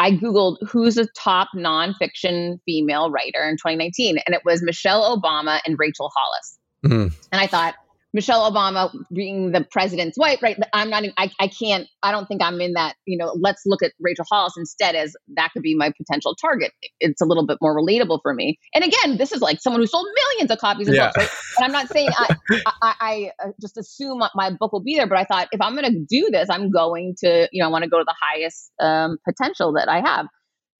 I 0.00 0.12
Googled 0.12 0.56
who's 0.66 0.96
a 0.96 1.06
top 1.16 1.48
nonfiction 1.54 2.58
female 2.64 3.10
writer 3.10 3.42
in 3.44 3.56
2019, 3.56 4.18
and 4.26 4.34
it 4.34 4.42
was 4.44 4.62
Michelle 4.62 5.16
Obama 5.16 5.60
and 5.66 5.76
Rachel 5.78 6.10
Hollis. 6.14 6.58
Mm. 6.86 7.14
And 7.30 7.40
I 7.40 7.46
thought, 7.46 7.74
Michelle 8.12 8.50
Obama 8.50 8.92
being 9.14 9.52
the 9.52 9.64
president's 9.70 10.18
wife, 10.18 10.42
right? 10.42 10.58
I'm 10.72 10.90
not, 10.90 11.04
I, 11.16 11.30
I 11.38 11.48
can't, 11.48 11.86
I 12.02 12.10
don't 12.10 12.26
think 12.26 12.42
I'm 12.42 12.60
in 12.60 12.72
that, 12.72 12.96
you 13.06 13.16
know, 13.16 13.36
let's 13.40 13.62
look 13.66 13.82
at 13.82 13.92
Rachel 14.00 14.24
Hollis 14.30 14.54
instead 14.56 14.96
as 14.96 15.14
that 15.36 15.50
could 15.52 15.62
be 15.62 15.76
my 15.76 15.92
potential 15.96 16.34
target. 16.34 16.72
It's 16.98 17.20
a 17.20 17.24
little 17.24 17.46
bit 17.46 17.58
more 17.60 17.76
relatable 17.76 18.20
for 18.22 18.34
me. 18.34 18.58
And 18.74 18.82
again, 18.82 19.16
this 19.16 19.32
is 19.32 19.40
like 19.40 19.60
someone 19.60 19.80
who 19.80 19.86
sold 19.86 20.06
millions 20.14 20.50
of 20.50 20.58
copies 20.58 20.88
of 20.88 20.94
yeah. 20.94 21.12
books, 21.14 21.16
right? 21.16 21.30
And 21.58 21.66
I'm 21.66 21.72
not 21.72 21.88
saying 21.88 22.08
I, 22.16 22.36
I, 22.82 22.94
I, 23.00 23.30
uh, 23.44 23.50
just 23.60 23.76
assume 23.76 24.22
my 24.34 24.50
book 24.50 24.72
will 24.72 24.82
be 24.82 24.96
there, 24.96 25.06
but 25.06 25.18
I 25.18 25.24
thought 25.24 25.48
if 25.52 25.60
I'm 25.60 25.76
going 25.76 25.92
to 25.92 26.04
do 26.08 26.30
this, 26.32 26.50
I'm 26.50 26.70
going 26.70 27.14
to, 27.18 27.48
you 27.52 27.62
know, 27.62 27.68
I 27.68 27.70
want 27.70 27.84
to 27.84 27.90
go 27.90 27.98
to 27.98 28.04
the 28.04 28.16
highest 28.20 28.72
um, 28.80 29.18
potential 29.24 29.72
that 29.74 29.88
I 29.88 30.00
have. 30.00 30.26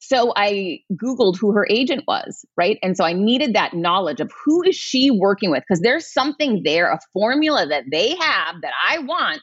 So 0.00 0.32
I 0.34 0.80
Googled 0.92 1.36
who 1.38 1.52
her 1.52 1.66
agent 1.70 2.04
was, 2.08 2.44
right? 2.56 2.78
And 2.82 2.96
so 2.96 3.04
I 3.04 3.12
needed 3.12 3.54
that 3.54 3.74
knowledge 3.74 4.20
of 4.20 4.32
who 4.44 4.62
is 4.62 4.74
she 4.74 5.10
working 5.10 5.50
with? 5.50 5.62
Because 5.68 5.82
there's 5.82 6.10
something 6.12 6.62
there, 6.64 6.90
a 6.90 6.98
formula 7.12 7.66
that 7.68 7.84
they 7.90 8.16
have 8.16 8.56
that 8.62 8.72
I 8.88 8.98
want 9.00 9.42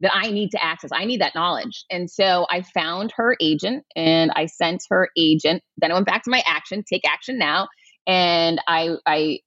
that 0.00 0.12
I 0.12 0.32
need 0.32 0.50
to 0.50 0.62
access. 0.62 0.90
I 0.92 1.04
need 1.04 1.20
that 1.20 1.36
knowledge. 1.36 1.84
And 1.90 2.10
so 2.10 2.44
I 2.50 2.62
found 2.62 3.12
her 3.16 3.36
agent 3.40 3.84
and 3.94 4.32
I 4.34 4.46
sent 4.46 4.82
her 4.90 5.08
agent. 5.16 5.62
Then 5.78 5.92
I 5.92 5.94
went 5.94 6.06
back 6.06 6.24
to 6.24 6.30
my 6.30 6.42
action, 6.44 6.82
take 6.88 7.02
action 7.08 7.38
now. 7.38 7.68
And 8.06 8.60
I 8.66 8.96
I 9.06 9.38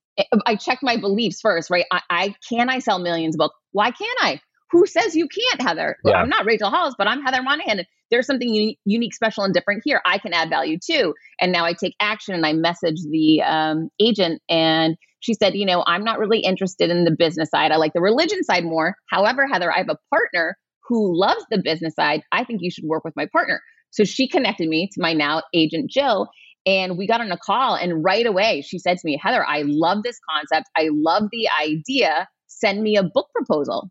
I 0.46 0.56
checked 0.56 0.82
my 0.82 0.98
beliefs 0.98 1.42
first, 1.42 1.70
right? 1.70 1.86
I, 1.92 2.02
I 2.10 2.36
can 2.50 2.70
I 2.70 2.80
sell 2.80 3.00
millions 3.00 3.36
of 3.36 3.40
books? 3.40 3.56
Why 3.74 3.92
can't 3.92 4.18
I? 4.22 4.40
Who 4.72 4.86
says 4.88 5.16
you 5.16 5.28
can't, 5.28 5.62
Heather? 5.62 5.98
Yeah. 6.04 6.16
I'm 6.16 6.30
not 6.30 6.46
Rachel 6.46 6.70
Hollis, 6.70 6.96
but 6.98 7.08
I'm 7.08 7.22
Heather 7.22 7.44
Monahan 7.44 7.86
there's 8.12 8.26
something 8.26 8.48
uni- 8.48 8.80
unique, 8.86 9.14
special, 9.14 9.44
and 9.44 9.54
different 9.54 9.82
here. 9.86 10.02
I 10.06 10.18
can 10.18 10.34
add 10.34 10.50
value 10.50 10.78
too. 10.80 11.14
And 11.40 11.52
now 11.52 11.66
I 11.66 11.74
take 11.74 11.96
action 12.00 12.36
and 12.36 12.46
I 12.46 12.54
message 12.54 13.02
the 13.10 13.42
um, 13.42 13.90
agent 14.00 14.42
and 14.50 14.96
she 15.20 15.34
said, 15.34 15.56
you 15.56 15.66
know, 15.66 15.84
I'm 15.86 16.04
not 16.04 16.20
really 16.20 16.40
interested 16.40 16.90
in 16.90 17.04
the 17.04 17.16
business 17.18 17.50
side. 17.50 17.72
I 17.72 17.78
like 17.78 17.94
the 17.94 18.02
religion 18.02 18.44
side 18.44 18.64
more. 18.64 18.96
However, 19.10 19.48
Heather, 19.52 19.72
I 19.72 19.78
have 19.78 19.90
a 19.90 19.98
partner 20.10 20.58
who 20.88 21.20
loves 21.20 21.44
the 21.50 21.62
business 21.62 21.96
side. 21.96 22.22
I 22.32 22.44
think 22.44 22.62
you 22.62 22.72
should 22.72 22.86
work 22.86 23.04
with 23.04 23.16
my 23.16 23.28
partner. 23.32 23.62
So 23.92 24.04
she 24.04 24.28
connected 24.28 24.68
me 24.70 24.90
to 24.94 25.02
my 25.02 25.14
now 25.14 25.42
agent, 25.54 25.90
Jill. 25.90 26.30
And 26.66 26.98
we 26.98 27.08
got 27.08 27.22
on 27.22 27.32
a 27.32 27.38
call, 27.38 27.76
and 27.76 28.04
right 28.04 28.26
away 28.26 28.62
she 28.62 28.78
said 28.78 28.98
to 28.98 29.06
me, 29.06 29.18
Heather, 29.22 29.46
I 29.46 29.64
love 29.66 30.04
this 30.04 30.20
concept. 30.30 30.68
I 30.76 30.90
love 30.92 31.24
the 31.32 31.48
idea. 31.62 32.28
Send 32.48 32.82
me 32.84 32.98
a 32.98 33.04
book 33.04 33.28
proposal. 33.34 33.90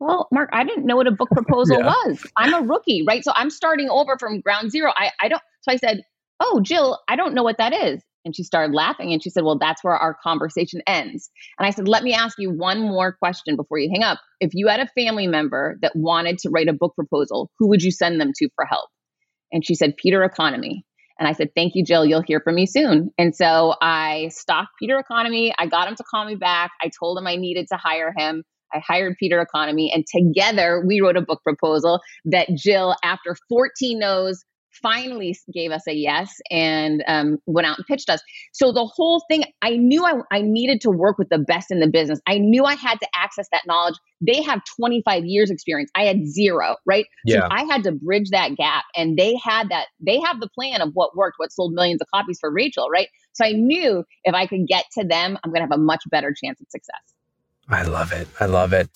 Well, 0.00 0.28
Marc, 0.32 0.48
I 0.52 0.64
didn't 0.64 0.86
know 0.86 0.96
what 0.96 1.06
a 1.06 1.12
book 1.12 1.28
proposal 1.34 1.78
yeah. 1.78 1.86
was. 1.86 2.26
I'm 2.36 2.54
a 2.54 2.62
rookie, 2.62 3.04
right? 3.06 3.22
So 3.22 3.32
I'm 3.34 3.50
starting 3.50 3.88
over 3.90 4.16
from 4.18 4.40
ground 4.40 4.70
zero. 4.70 4.92
I, 4.96 5.10
I 5.20 5.28
don't, 5.28 5.42
so 5.60 5.72
I 5.72 5.76
said, 5.76 6.02
Oh, 6.42 6.60
Jill, 6.62 6.98
I 7.06 7.16
don't 7.16 7.34
know 7.34 7.42
what 7.42 7.58
that 7.58 7.74
is. 7.74 8.02
And 8.24 8.34
she 8.34 8.42
started 8.42 8.74
laughing 8.74 9.12
and 9.12 9.22
she 9.22 9.30
said, 9.30 9.44
Well, 9.44 9.58
that's 9.58 9.84
where 9.84 9.96
our 9.96 10.16
conversation 10.22 10.80
ends. 10.86 11.30
And 11.58 11.66
I 11.66 11.70
said, 11.70 11.86
Let 11.86 12.02
me 12.02 12.14
ask 12.14 12.38
you 12.38 12.50
one 12.50 12.80
more 12.80 13.12
question 13.12 13.56
before 13.56 13.78
you 13.78 13.90
hang 13.92 14.02
up. 14.02 14.18
If 14.40 14.50
you 14.54 14.68
had 14.68 14.80
a 14.80 14.88
family 14.98 15.26
member 15.26 15.78
that 15.82 15.94
wanted 15.94 16.38
to 16.38 16.50
write 16.50 16.68
a 16.68 16.72
book 16.72 16.94
proposal, 16.94 17.50
who 17.58 17.68
would 17.68 17.82
you 17.82 17.90
send 17.90 18.20
them 18.20 18.32
to 18.36 18.48
for 18.56 18.64
help? 18.64 18.88
And 19.52 19.64
she 19.64 19.74
said, 19.74 19.96
Peter 19.96 20.22
Economy. 20.24 20.84
And 21.18 21.28
I 21.28 21.32
said, 21.32 21.50
Thank 21.54 21.74
you, 21.74 21.84
Jill. 21.84 22.04
You'll 22.06 22.22
hear 22.22 22.40
from 22.40 22.54
me 22.54 22.66
soon. 22.66 23.10
And 23.18 23.34
so 23.34 23.74
I 23.80 24.30
stalked 24.32 24.70
Peter 24.78 24.98
Economy. 24.98 25.54
I 25.58 25.66
got 25.66 25.88
him 25.88 25.96
to 25.96 26.04
call 26.04 26.24
me 26.24 26.36
back. 26.36 26.70
I 26.82 26.90
told 26.98 27.18
him 27.18 27.26
I 27.26 27.36
needed 27.36 27.68
to 27.68 27.76
hire 27.76 28.14
him. 28.16 28.44
I 28.72 28.80
hired 28.86 29.16
Peter 29.18 29.40
Economy, 29.40 29.92
and 29.92 30.04
together 30.06 30.82
we 30.86 31.00
wrote 31.00 31.16
a 31.16 31.22
book 31.22 31.42
proposal 31.42 32.00
that 32.26 32.48
Jill, 32.54 32.94
after 33.02 33.36
14 33.48 33.98
no's, 33.98 34.44
finally 34.82 35.36
gave 35.52 35.70
us 35.70 35.82
a 35.88 35.92
yes 35.92 36.32
and 36.50 37.02
um, 37.06 37.38
went 37.46 37.66
out 37.66 37.78
and 37.78 37.86
pitched 37.86 38.08
us. 38.08 38.20
So 38.52 38.72
the 38.72 38.84
whole 38.84 39.22
thing, 39.28 39.44
I 39.62 39.76
knew 39.76 40.04
I, 40.04 40.20
I 40.30 40.42
needed 40.42 40.80
to 40.82 40.90
work 40.90 41.18
with 41.18 41.28
the 41.28 41.38
best 41.38 41.70
in 41.70 41.80
the 41.80 41.88
business. 41.88 42.20
I 42.26 42.38
knew 42.38 42.64
I 42.64 42.74
had 42.74 42.98
to 43.00 43.08
access 43.14 43.46
that 43.52 43.62
knowledge. 43.66 43.94
They 44.20 44.42
have 44.42 44.60
25 44.76 45.24
years 45.24 45.50
experience. 45.50 45.90
I 45.96 46.04
had 46.04 46.26
zero, 46.26 46.76
right? 46.86 47.06
Yeah. 47.24 47.40
So 47.40 47.48
I 47.50 47.64
had 47.64 47.82
to 47.84 47.92
bridge 47.92 48.30
that 48.30 48.56
gap 48.56 48.84
and 48.96 49.16
they 49.16 49.36
had 49.42 49.68
that, 49.70 49.86
they 50.00 50.20
have 50.20 50.40
the 50.40 50.48
plan 50.54 50.80
of 50.80 50.90
what 50.94 51.16
worked, 51.16 51.34
what 51.38 51.52
sold 51.52 51.72
millions 51.72 52.00
of 52.00 52.06
copies 52.14 52.38
for 52.40 52.52
Rachel, 52.52 52.88
right? 52.90 53.08
So 53.32 53.44
I 53.44 53.52
knew 53.52 54.04
if 54.24 54.34
I 54.34 54.46
could 54.46 54.66
get 54.66 54.84
to 54.98 55.04
them, 55.04 55.38
I'm 55.42 55.50
going 55.50 55.66
to 55.66 55.68
have 55.70 55.78
a 55.78 55.82
much 55.82 56.02
better 56.10 56.34
chance 56.42 56.60
of 56.60 56.66
success. 56.70 57.00
I 57.70 57.82
love 57.84 58.12
it. 58.12 58.28
I 58.40 58.46
love 58.46 58.72
it. 58.72 58.88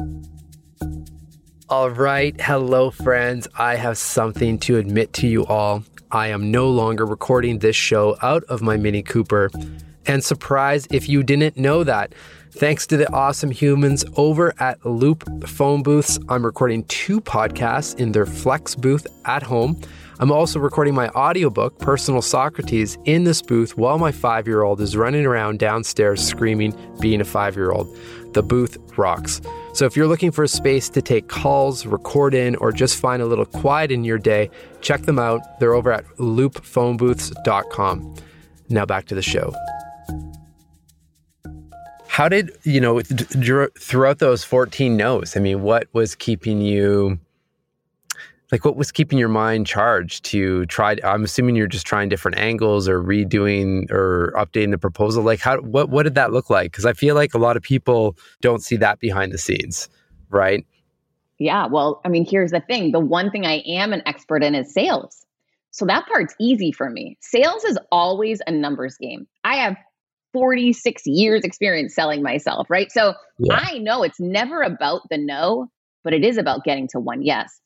All 1.68 1.90
right. 1.90 2.38
Hello, 2.40 2.90
friends. 2.90 3.48
I 3.56 3.76
have 3.76 3.96
something 3.96 4.58
to 4.60 4.76
admit 4.76 5.12
to 5.14 5.26
you 5.26 5.46
all. 5.46 5.84
I 6.10 6.28
am 6.28 6.50
no 6.50 6.68
longer 6.68 7.06
recording 7.06 7.60
this 7.60 7.76
show 7.76 8.16
out 8.22 8.44
of 8.44 8.62
my 8.62 8.76
Mini 8.76 9.02
Cooper. 9.02 9.50
And 10.06 10.22
surprise 10.22 10.87
if 10.90 11.08
you 11.08 11.22
didn't 11.22 11.56
know 11.56 11.84
that. 11.84 12.14
Thanks 12.50 12.87
to 12.88 12.96
the 12.96 13.12
awesome 13.12 13.50
humans 13.50 14.04
over 14.16 14.54
at 14.60 14.84
Loop 14.87 15.48
Phone 15.48 15.82
Booths, 15.82 16.20
I'm 16.28 16.44
recording 16.44 16.84
two 16.84 17.20
podcasts 17.20 17.98
in 17.98 18.12
their 18.12 18.26
Flex 18.26 18.76
booth 18.76 19.08
at 19.24 19.42
home. 19.42 19.80
I'm 20.20 20.30
also 20.30 20.60
recording 20.60 20.94
my 20.94 21.08
audiobook, 21.08 21.80
Personal 21.80 22.22
Socrates, 22.22 22.96
in 23.06 23.24
this 23.24 23.42
booth 23.42 23.76
while 23.76 23.98
my 23.98 24.12
five 24.12 24.46
year 24.46 24.62
old 24.62 24.80
is 24.80 24.96
running 24.96 25.26
around 25.26 25.58
downstairs 25.58 26.24
screaming, 26.24 26.76
being 27.00 27.20
a 27.20 27.24
five 27.24 27.56
year 27.56 27.72
old. 27.72 27.98
The 28.35 28.42
booth 28.42 28.77
rocks. 28.99 29.40
So 29.73 29.87
if 29.87 29.97
you're 29.97 30.07
looking 30.07 30.31
for 30.31 30.44
a 30.44 30.49
space 30.49 30.88
to 30.90 31.01
take 31.01 31.29
calls, 31.29 31.87
record 31.87 32.35
in, 32.35 32.57
or 32.57 32.70
just 32.73 32.97
find 32.97 33.23
a 33.23 33.27
little 33.27 33.47
quiet 33.47 33.90
in 33.90 34.05
your 34.05 34.18
day, 34.18 34.51
check 34.81 35.03
them 35.03 35.18
out. 35.18 35.40
They're 35.61 35.75
over 35.75 35.92
at 35.92 36.05
loopphonebooths.com. 36.18 38.14
Now 38.68 38.87
back 38.87 39.07
to 39.07 39.14
the 39.14 39.23
show. 39.23 39.55
How 42.09 42.29
did, 42.29 42.57
you 42.62 42.81
know, 42.81 43.01
throughout 43.01 44.18
those 44.18 44.44
14 44.44 44.97
no's, 44.97 45.37
I 45.37 45.40
mean, 45.40 45.62
what 45.62 45.88
was 45.92 46.14
keeping 46.14 46.61
you 46.61 47.18
like 48.55 48.64
what 48.64 48.77
was 48.77 48.93
keeping 48.93 49.19
your 49.19 49.29
mind 49.29 49.67
charged 49.67 50.25
to 50.25 50.64
try 50.67 50.97
i'm 51.03 51.25
assuming 51.25 51.57
you're 51.57 51.67
just 51.67 51.85
trying 51.85 52.09
different 52.09 52.38
angles 52.38 52.88
or 52.88 53.03
redoing 53.03 53.90
or 53.90 54.33
updating 54.37 54.71
the 54.71 54.79
proposal. 54.79 55.25
Like 55.25 55.40
how 55.40 55.59
what 55.59 55.88
what 55.90 56.05
did 56.05 56.14
that 56.14 56.33
look 56.33 56.51
like? 56.51 56.71
Because 56.71 56.87
i 56.87 56.93
feel 56.93 57.17
like 57.17 57.35
a 57.35 57.38
lot 57.38 57.57
of 57.57 57.64
people 57.64 58.17
don't 58.40 58.62
see 58.62 58.77
that 58.77 59.01
behind 59.01 59.33
the 59.33 59.38
scenes 59.38 59.88
right? 60.31 60.64
Yeah 61.40 61.67
well 61.67 62.01
i 62.05 62.09
mean 62.09 62.25
here's 62.25 62.53
the 62.53 62.61
thing. 62.61 62.93
The 62.93 63.01
one 63.01 63.33
thing 63.33 63.45
i 63.45 63.57
am 63.67 63.93
an 63.93 64.03
expert 64.07 64.45
in 64.45 64.55
is 64.55 64.73
sales. 64.73 65.27
So 65.73 65.85
that 65.87 66.07
part's 66.07 66.37
easy 66.40 66.71
for 66.71 66.88
me. 66.88 67.19
Sales 67.21 67.64
is 67.64 67.77
always 67.90 68.40
a 68.47 68.53
numbers 68.53 68.97
game. 68.97 69.27
I 69.43 69.57
have 69.57 69.77
46 70.33 71.03
years 71.07 71.43
experience 71.43 71.93
selling 71.93 72.23
myself 72.23 72.71
right? 72.71 72.93
So 72.93 73.14
yeah. 73.40 73.59
i 73.61 73.79
know 73.79 74.05
it's 74.05 74.21
never 74.21 74.62
about 74.62 75.01
the 75.11 75.19
no 75.19 75.67
but 76.05 76.12
it 76.12 76.25
is 76.25 76.38
about 76.38 76.62
getting 76.62 76.87
to 76.93 77.01
one 77.01 77.23
yes 77.23 77.61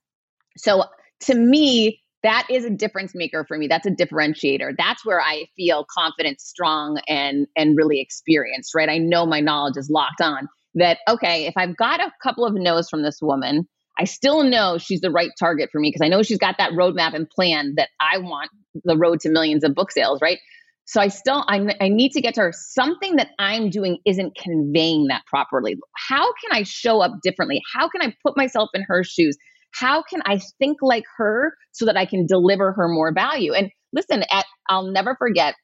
so 0.58 0.84
to 1.20 1.34
me, 1.34 2.00
that 2.22 2.46
is 2.50 2.64
a 2.64 2.70
difference 2.70 3.14
maker 3.14 3.44
for 3.46 3.56
me. 3.56 3.68
That's 3.68 3.86
a 3.86 3.90
differentiator. 3.90 4.74
That's 4.76 5.04
where 5.04 5.20
I 5.20 5.46
feel 5.56 5.86
confident, 5.90 6.40
strong, 6.40 7.00
and 7.08 7.46
and 7.56 7.76
really 7.76 8.00
experienced, 8.00 8.74
right? 8.74 8.88
I 8.88 8.98
know 8.98 9.24
my 9.26 9.40
knowledge 9.40 9.76
is 9.76 9.88
locked 9.90 10.20
on. 10.20 10.48
That 10.74 10.98
okay, 11.08 11.46
if 11.46 11.54
I've 11.56 11.76
got 11.76 12.00
a 12.00 12.12
couple 12.22 12.44
of 12.44 12.54
no's 12.54 12.88
from 12.88 13.02
this 13.02 13.18
woman, 13.22 13.66
I 13.98 14.04
still 14.04 14.44
know 14.44 14.78
she's 14.78 15.00
the 15.00 15.10
right 15.10 15.30
target 15.38 15.70
for 15.72 15.80
me 15.80 15.90
because 15.90 16.04
I 16.04 16.08
know 16.08 16.22
she's 16.22 16.38
got 16.38 16.56
that 16.58 16.72
roadmap 16.72 17.14
and 17.14 17.28
plan 17.28 17.74
that 17.76 17.88
I 18.00 18.18
want 18.18 18.50
the 18.84 18.96
road 18.96 19.20
to 19.20 19.30
millions 19.30 19.64
of 19.64 19.74
book 19.74 19.90
sales, 19.90 20.20
right? 20.20 20.38
So 20.84 21.00
I 21.00 21.08
still 21.08 21.44
I, 21.48 21.76
I 21.80 21.88
need 21.88 22.12
to 22.12 22.20
get 22.20 22.34
to 22.34 22.42
her. 22.42 22.52
Something 22.52 23.16
that 23.16 23.28
I'm 23.38 23.70
doing 23.70 23.98
isn't 24.06 24.36
conveying 24.36 25.08
that 25.08 25.22
properly. 25.26 25.76
How 26.08 26.32
can 26.32 26.50
I 26.52 26.62
show 26.62 27.00
up 27.00 27.12
differently? 27.22 27.60
How 27.74 27.88
can 27.88 28.02
I 28.02 28.14
put 28.24 28.36
myself 28.36 28.70
in 28.74 28.82
her 28.88 29.04
shoes? 29.04 29.36
How 29.72 30.02
can 30.02 30.20
I 30.24 30.40
think 30.58 30.78
like 30.82 31.04
her 31.16 31.54
so 31.72 31.86
that 31.86 31.96
I 31.96 32.06
can 32.06 32.26
deliver 32.26 32.72
her 32.72 32.88
more 32.88 33.12
value? 33.12 33.52
And 33.52 33.70
listen, 33.92 34.24
at 34.30 34.44
I'll 34.68 34.90
never 34.90 35.14
forget 35.16 35.54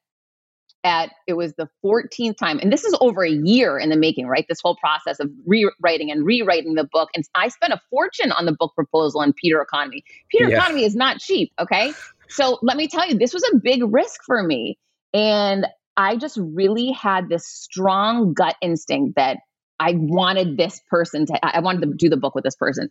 at 0.84 1.10
it 1.26 1.32
was 1.32 1.54
the 1.54 1.66
14th 1.84 2.36
time 2.36 2.58
and 2.60 2.72
this 2.72 2.84
is 2.84 2.94
over 3.00 3.24
a 3.24 3.30
year 3.30 3.78
in 3.78 3.88
the 3.88 3.96
making 3.96 4.26
right 4.26 4.44
this 4.48 4.60
whole 4.62 4.76
process 4.76 5.18
of 5.18 5.30
rewriting 5.46 6.10
and 6.10 6.24
rewriting 6.24 6.74
the 6.74 6.86
book 6.92 7.08
and 7.14 7.24
i 7.34 7.48
spent 7.48 7.72
a 7.72 7.80
fortune 7.90 8.30
on 8.32 8.44
the 8.44 8.52
book 8.52 8.72
proposal 8.74 9.20
on 9.20 9.32
peter 9.32 9.60
economy 9.60 10.04
peter 10.30 10.48
yeah. 10.48 10.58
economy 10.58 10.84
is 10.84 10.94
not 10.94 11.18
cheap 11.18 11.50
okay 11.58 11.92
so 12.28 12.58
let 12.62 12.76
me 12.76 12.86
tell 12.86 13.08
you 13.08 13.16
this 13.16 13.32
was 13.32 13.42
a 13.52 13.56
big 13.56 13.80
risk 13.86 14.20
for 14.26 14.42
me 14.42 14.78
and 15.14 15.66
i 15.96 16.16
just 16.16 16.38
really 16.38 16.92
had 16.92 17.28
this 17.28 17.46
strong 17.46 18.34
gut 18.34 18.56
instinct 18.60 19.16
that 19.16 19.38
i 19.80 19.94
wanted 19.96 20.58
this 20.58 20.82
person 20.90 21.24
to 21.24 21.34
i 21.42 21.60
wanted 21.60 21.80
to 21.80 21.94
do 21.96 22.10
the 22.10 22.16
book 22.18 22.34
with 22.34 22.44
this 22.44 22.56
person 22.56 22.90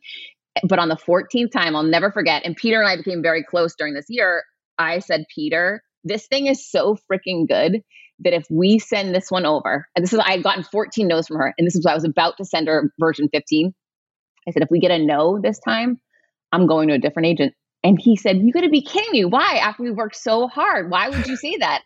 but 0.68 0.80
on 0.80 0.90
the 0.90 0.96
14th 0.96 1.52
time, 1.52 1.76
I'll 1.76 1.84
never 1.84 2.12
forget. 2.12 2.44
And 2.46 2.56
Peter 2.56 2.80
and 2.80 2.88
I 2.88 2.98
became 2.98 3.22
very 3.22 3.44
close 3.44 3.76
during 3.76 3.94
this 3.94 4.06
year. 4.10 4.44
I 4.78 5.00
said, 5.00 5.26
Peter, 5.34 5.84
this 6.04 6.28
thing 6.28 6.48
is 6.48 6.70
so 6.70 6.98
freaking 7.12 7.48
good 7.48 7.82
that 8.20 8.34
if 8.34 8.46
we 8.50 8.80
send 8.80 9.14
this 9.14 9.32
one 9.32 9.46
over, 9.46 9.88
and 9.96 10.04
this 10.04 10.14
is, 10.14 10.20
I 10.20 10.32
had 10.32 10.44
gotten 10.44 10.64
14 10.64 11.08
no's 11.08 11.28
from 11.28 11.38
her, 11.38 11.54
and 11.58 11.66
this 11.66 11.76
is 11.76 11.86
I 11.86 11.96
was 11.96 12.04
about 12.04 12.38
to 12.38 12.46
send 12.46 12.68
her 12.68 12.92
version 13.00 13.30
15. 13.34 13.74
I 14.48 14.52
said, 14.52 14.64
if 14.64 14.70
we 14.70 14.80
get 14.80 14.92
a 14.92 15.00
no 15.00 15.40
this 15.42 15.60
time, 15.60 16.00
I'm 16.52 16.68
going 16.68 16.90
to 16.90 16.96
a 16.96 17.00
different 17.00 17.28
agent. 17.28 17.54
And 17.84 18.00
he 18.00 18.16
said, 18.16 18.38
You 18.38 18.54
gotta 18.54 18.70
be 18.70 18.82
kidding 18.82 19.12
me. 19.12 19.26
Why? 19.26 19.58
After 19.58 19.84
we 19.84 19.92
worked 19.92 20.16
so 20.16 20.48
hard, 20.48 20.90
why 20.90 21.10
would 21.10 21.28
you 21.28 21.36
say 21.36 21.58
that? 21.58 21.82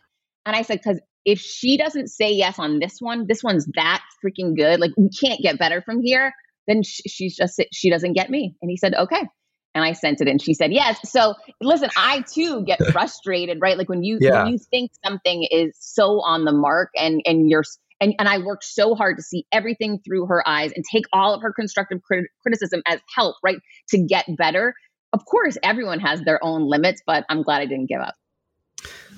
And 0.46 0.54
I 0.54 0.62
said, 0.62 0.78
Because 0.78 1.00
if 1.24 1.40
she 1.40 1.76
doesn't 1.76 2.08
say 2.08 2.30
yes 2.30 2.58
on 2.58 2.78
this 2.78 2.98
one, 3.00 3.26
this 3.26 3.42
one's 3.42 3.66
that 3.74 4.02
freaking 4.24 4.56
good. 4.56 4.78
Like, 4.80 4.92
we 4.96 5.08
can't 5.10 5.40
get 5.40 5.58
better 5.58 5.82
from 5.82 6.00
here. 6.00 6.32
Then 6.68 6.82
she's 6.84 7.36
just, 7.36 7.60
she 7.72 7.90
doesn't 7.90 8.12
get 8.12 8.30
me. 8.30 8.54
And 8.62 8.70
he 8.70 8.76
said, 8.76 8.94
Okay. 8.94 9.22
And 9.74 9.84
I 9.84 9.92
sent 9.92 10.20
it 10.20 10.28
and 10.28 10.40
she 10.40 10.54
said 10.54 10.72
yes. 10.72 10.98
So 11.10 11.34
listen, 11.60 11.90
I 11.96 12.24
too 12.32 12.64
get 12.64 12.80
frustrated, 12.92 13.58
right? 13.60 13.76
Like 13.76 13.88
when 13.88 14.02
you 14.02 14.18
yeah. 14.20 14.44
when 14.44 14.52
you 14.52 14.58
think 14.58 14.90
something 15.04 15.46
is 15.50 15.76
so 15.78 16.20
on 16.20 16.44
the 16.44 16.52
mark 16.52 16.90
and 16.96 17.20
and 17.26 17.50
you're 17.50 17.64
and, 18.00 18.14
and 18.18 18.28
I 18.28 18.38
worked 18.38 18.64
so 18.64 18.94
hard 18.94 19.16
to 19.16 19.22
see 19.22 19.44
everything 19.52 20.00
through 20.04 20.26
her 20.26 20.46
eyes 20.46 20.72
and 20.74 20.84
take 20.90 21.04
all 21.12 21.34
of 21.34 21.42
her 21.42 21.52
constructive 21.52 22.02
crit- 22.02 22.30
criticism 22.42 22.82
as 22.86 23.00
help, 23.14 23.36
right, 23.42 23.58
to 23.90 23.98
get 23.98 24.24
better. 24.36 24.74
Of 25.12 25.24
course, 25.24 25.56
everyone 25.62 26.00
has 26.00 26.20
their 26.20 26.42
own 26.42 26.68
limits, 26.68 27.02
but 27.06 27.24
I'm 27.28 27.42
glad 27.42 27.60
I 27.60 27.66
didn't 27.66 27.88
give 27.88 28.00
up. 28.00 28.14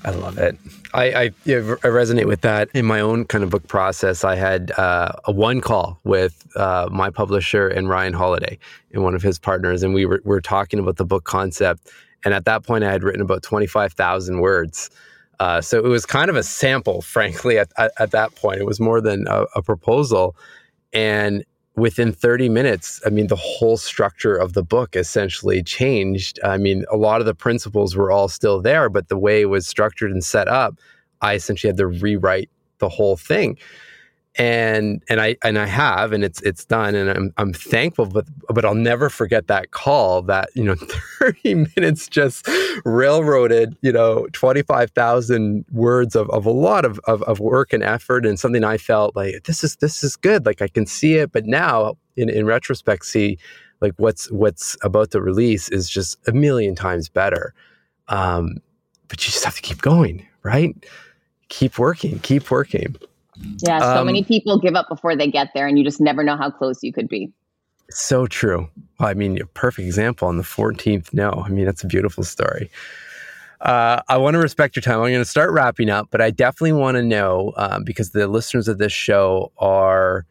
I 0.04 0.10
love 0.10 0.38
it. 0.38 0.56
I, 0.94 1.04
I, 1.04 1.22
I, 1.24 1.30
resonate 1.46 2.26
with 2.26 2.40
that. 2.40 2.70
In 2.74 2.86
my 2.86 3.00
own 3.00 3.26
kind 3.26 3.44
of 3.44 3.50
book 3.50 3.68
process, 3.68 4.24
I 4.24 4.34
had 4.34 4.72
uh, 4.72 5.12
a 5.24 5.32
one 5.32 5.60
call 5.60 6.00
with 6.04 6.46
uh, 6.56 6.88
my 6.90 7.10
publisher 7.10 7.68
and 7.68 7.88
Ryan 7.88 8.14
Holiday 8.14 8.58
and 8.92 9.02
one 9.02 9.14
of 9.14 9.22
his 9.22 9.38
partners, 9.38 9.82
and 9.82 9.92
we 9.92 10.06
were, 10.06 10.22
were 10.24 10.40
talking 10.40 10.78
about 10.78 10.96
the 10.96 11.04
book 11.04 11.24
concept. 11.24 11.90
And 12.24 12.32
at 12.32 12.44
that 12.46 12.64
point, 12.64 12.84
I 12.84 12.90
had 12.90 13.02
written 13.02 13.20
about 13.20 13.42
25,000 13.42 14.40
words. 14.40 14.90
Uh, 15.38 15.60
so 15.60 15.78
it 15.78 15.88
was 15.88 16.06
kind 16.06 16.30
of 16.30 16.36
a 16.36 16.42
sample, 16.42 17.02
frankly, 17.16 17.58
at, 17.58 17.70
at, 17.76 17.92
at 17.98 18.10
that 18.12 18.34
point. 18.34 18.60
It 18.60 18.66
was 18.66 18.80
more 18.80 19.00
than 19.00 19.26
a, 19.28 19.44
a, 19.54 19.62
proposal. 19.62 20.34
And 20.92 21.44
within 21.76 22.12
30 22.12 22.48
minutes, 22.48 23.00
I 23.06 23.11
mean, 23.11 23.28
the 23.28 23.37
whole 23.37 23.76
structure 23.76 24.37
of 24.37 24.52
the 24.52 24.62
book 24.62 24.96
essentially 24.96 25.62
changed. 25.62 26.38
I 26.42 26.56
mean, 26.56 26.85
a 26.90 26.96
lot 26.96 27.20
of 27.20 27.26
the 27.26 27.35
principles 27.35 27.96
were 27.96 28.11
all 28.11 28.28
still 28.28 28.61
there, 28.61 28.88
but 28.88 29.09
the 29.09 29.18
way 29.18 29.42
it 29.42 29.46
was 29.46 29.66
structured 29.66 30.11
and 30.11 30.24
set 30.24 30.48
up, 30.48 30.78
I 31.20 31.35
essentially 31.35 31.68
had 31.68 31.76
to 31.78 31.87
rewrite 31.87 32.50
the 32.78 32.88
whole 32.88 33.16
thing 33.16 33.59
and 34.37 35.03
and 35.09 35.21
I 35.21 35.37
and 35.43 35.59
I 35.59 35.66
have 35.66 36.12
and 36.12 36.23
it's 36.23 36.40
it's 36.43 36.64
done 36.64 36.95
and 36.95 37.11
I'm 37.11 37.33
I'm 37.37 37.53
thankful 37.53 38.07
but 38.07 38.27
but 38.49 38.64
I'll 38.64 38.77
never 38.77 39.11
forget 39.11 39.49
that 39.49 39.73
call 39.73 40.23
that 40.23 40.51
you 40.55 40.62
know 40.62 40.75
30 41.19 41.66
minutes 41.77 42.07
just 42.07 42.49
railroaded 42.85 43.77
you 43.83 43.90
know 43.93 44.29
25,000 44.33 45.64
words 45.73 46.14
of, 46.14 46.31
of 46.31 46.47
a 46.47 46.51
lot 46.51 46.85
of, 46.85 47.01
of 47.01 47.23
of 47.25 47.40
work 47.40 47.73
and 47.73 47.83
effort 47.83 48.25
and 48.25 48.38
something 48.38 48.62
I 48.62 48.79
felt 48.79 49.16
like 49.16 49.43
this 49.45 49.64
is 49.64 49.77
this 49.77 50.05
is 50.05 50.14
good 50.14 50.47
like 50.47 50.62
I 50.62 50.69
can 50.69 50.87
see 50.87 51.16
it 51.16 51.33
but 51.33 51.47
now 51.47 51.97
in 52.16 52.29
in 52.29 52.47
retrospect 52.47 53.07
see 53.07 53.37
like 53.81 53.95
what's 53.97 54.31
what's 54.31 54.77
about 54.83 55.11
to 55.11 55.21
release 55.21 55.69
is 55.71 55.90
just 55.90 56.16
a 56.29 56.33
million 56.33 56.77
times 56.77 57.09
better. 57.09 57.53
Um 58.09 58.59
but 59.09 59.27
you 59.27 59.33
just 59.33 59.45
have 59.45 59.57
to 59.57 59.62
keep 59.62 59.83
going 59.83 60.25
right? 60.45 60.73
Keep 61.49 61.81
working 61.81 62.21
keep 62.21 62.49
working 62.49 62.95
yeah, 63.59 63.79
so 63.81 64.00
um, 64.00 64.07
many 64.07 64.24
people 64.24 64.59
give 64.59 64.74
up 64.74 64.88
before 64.88 65.16
they 65.16 65.31
get 65.31 65.48
there, 65.55 65.66
and 65.66 65.79
you 65.79 65.85
just 65.85 66.00
never 66.00 66.22
know 66.22 66.37
how 66.37 66.50
close 66.50 66.83
you 66.83 66.92
could 66.92 67.09
be. 67.09 67.33
So 67.90 68.26
true. 68.26 68.68
Well, 68.98 69.09
I 69.09 69.14
mean, 69.14 69.40
a 69.40 69.46
perfect 69.46 69.87
example 69.87 70.29
on 70.29 70.37
the 70.37 70.44
14th 70.44 71.12
no. 71.12 71.42
I 71.44 71.48
mean, 71.48 71.64
that's 71.64 71.83
a 71.83 71.87
beautiful 71.87 72.24
story. 72.24 72.70
Uh, 73.61 74.00
I 74.09 74.16
want 74.16 74.35
to 74.35 74.38
respect 74.38 74.76
your 74.76 74.83
time. 74.83 75.00
I'm 75.00 75.11
going 75.11 75.18
to 75.18 75.24
start 75.24 75.50
wrapping 75.50 75.90
up, 75.90 76.09
but 76.11 76.20
I 76.20 76.31
definitely 76.31 76.72
want 76.72 76.96
to 76.96 77.03
know 77.03 77.53
uh, 77.57 77.81
because 77.81 78.11
the 78.11 78.26
listeners 78.26 78.68
of 78.68 78.79
this 78.79 78.92
show 78.92 79.53
are, 79.59 80.24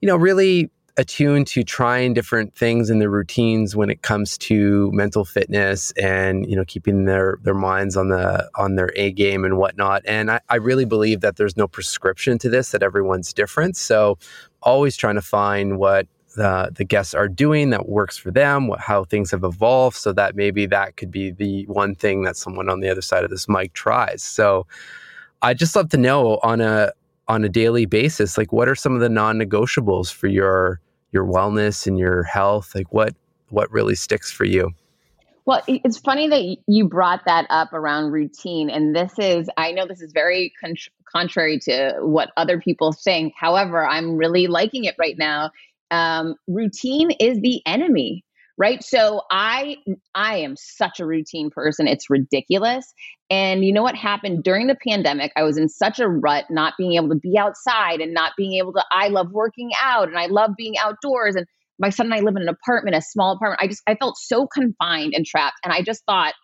you 0.00 0.08
know, 0.08 0.16
really 0.16 0.70
attuned 0.96 1.46
to 1.48 1.64
trying 1.64 2.14
different 2.14 2.54
things 2.54 2.88
in 2.88 3.00
their 3.00 3.10
routines 3.10 3.74
when 3.74 3.90
it 3.90 4.02
comes 4.02 4.38
to 4.38 4.90
mental 4.92 5.24
fitness 5.24 5.90
and 5.92 6.48
you 6.48 6.54
know 6.54 6.64
keeping 6.64 7.04
their 7.04 7.38
their 7.42 7.54
minds 7.54 7.96
on 7.96 8.08
the 8.08 8.48
on 8.56 8.76
their 8.76 8.92
A 8.96 9.10
game 9.10 9.44
and 9.44 9.58
whatnot. 9.58 10.02
And 10.06 10.30
I, 10.30 10.40
I 10.48 10.56
really 10.56 10.84
believe 10.84 11.20
that 11.20 11.36
there's 11.36 11.56
no 11.56 11.66
prescription 11.66 12.38
to 12.38 12.48
this; 12.48 12.70
that 12.70 12.82
everyone's 12.82 13.32
different. 13.32 13.76
So 13.76 14.18
always 14.62 14.96
trying 14.96 15.16
to 15.16 15.22
find 15.22 15.78
what 15.78 16.06
the, 16.36 16.70
the 16.74 16.84
guests 16.84 17.14
are 17.14 17.28
doing 17.28 17.70
that 17.70 17.88
works 17.88 18.16
for 18.16 18.30
them, 18.30 18.66
what, 18.66 18.80
how 18.80 19.04
things 19.04 19.30
have 19.30 19.44
evolved, 19.44 19.96
so 19.96 20.12
that 20.12 20.34
maybe 20.34 20.66
that 20.66 20.96
could 20.96 21.10
be 21.10 21.30
the 21.30 21.64
one 21.66 21.94
thing 21.94 22.22
that 22.22 22.36
someone 22.36 22.68
on 22.68 22.80
the 22.80 22.88
other 22.88 23.02
side 23.02 23.24
of 23.24 23.30
this 23.30 23.48
mic 23.48 23.72
tries. 23.72 24.22
So 24.22 24.66
I'd 25.42 25.58
just 25.58 25.76
love 25.76 25.90
to 25.90 25.96
know 25.96 26.38
on 26.42 26.60
a 26.60 26.92
on 27.28 27.44
a 27.44 27.48
daily 27.48 27.86
basis, 27.86 28.36
like 28.36 28.52
what 28.52 28.68
are 28.68 28.74
some 28.74 28.94
of 28.94 29.00
the 29.00 29.08
non-negotiables 29.08 30.12
for 30.12 30.26
your 30.26 30.80
your 31.12 31.24
wellness 31.24 31.86
and 31.86 31.98
your 31.98 32.24
health? 32.24 32.74
Like 32.74 32.92
what 32.92 33.14
what 33.50 33.70
really 33.70 33.94
sticks 33.94 34.30
for 34.30 34.44
you? 34.44 34.72
Well, 35.46 35.62
it's 35.66 35.98
funny 35.98 36.28
that 36.28 36.56
you 36.66 36.88
brought 36.88 37.22
that 37.26 37.46
up 37.50 37.72
around 37.74 38.12
routine. 38.12 38.70
And 38.70 38.96
this 38.96 39.12
is, 39.18 39.50
I 39.58 39.72
know 39.72 39.86
this 39.86 40.00
is 40.00 40.10
very 40.12 40.52
con- 40.58 40.74
contrary 41.04 41.58
to 41.60 41.96
what 42.00 42.30
other 42.38 42.58
people 42.58 42.92
think. 42.92 43.34
However, 43.36 43.86
I'm 43.86 44.16
really 44.16 44.46
liking 44.46 44.84
it 44.84 44.94
right 44.98 45.18
now. 45.18 45.50
Um, 45.90 46.36
routine 46.48 47.10
is 47.20 47.40
the 47.40 47.60
enemy 47.66 48.24
right? 48.56 48.82
So 48.82 49.22
i 49.30 49.76
i 50.14 50.36
am 50.36 50.56
such 50.56 51.00
a 51.00 51.06
routine 51.06 51.50
person 51.50 51.86
it's 51.86 52.10
ridiculous. 52.10 52.92
And 53.30 53.64
you 53.64 53.72
know 53.72 53.82
what 53.82 53.96
happened? 53.96 54.44
During 54.44 54.66
the 54.66 54.76
pandemic 54.86 55.32
i 55.36 55.42
was 55.42 55.58
in 55.58 55.68
such 55.68 55.98
a 56.00 56.08
rut 56.08 56.46
not 56.50 56.74
being 56.78 56.94
able 56.94 57.08
to 57.10 57.16
be 57.16 57.36
outside 57.38 58.00
and 58.00 58.14
not 58.14 58.32
being 58.36 58.54
able 58.54 58.72
to 58.74 58.84
i 58.90 59.08
love 59.08 59.30
working 59.32 59.70
out 59.82 60.08
and 60.08 60.18
i 60.18 60.26
love 60.26 60.50
being 60.56 60.74
outdoors. 60.78 61.36
And 61.36 61.46
my 61.78 61.90
son 61.90 62.06
and 62.06 62.14
i 62.14 62.20
live 62.20 62.36
in 62.36 62.42
an 62.42 62.48
apartment 62.48 62.96
a 62.96 63.02
small 63.02 63.32
apartment. 63.34 63.62
I 63.62 63.66
just 63.68 63.82
i 63.86 63.94
felt 63.94 64.16
so 64.18 64.46
confined 64.46 65.14
and 65.14 65.26
trapped. 65.26 65.56
And 65.64 65.72
i 65.72 65.82
just 65.82 66.04
thought 66.06 66.34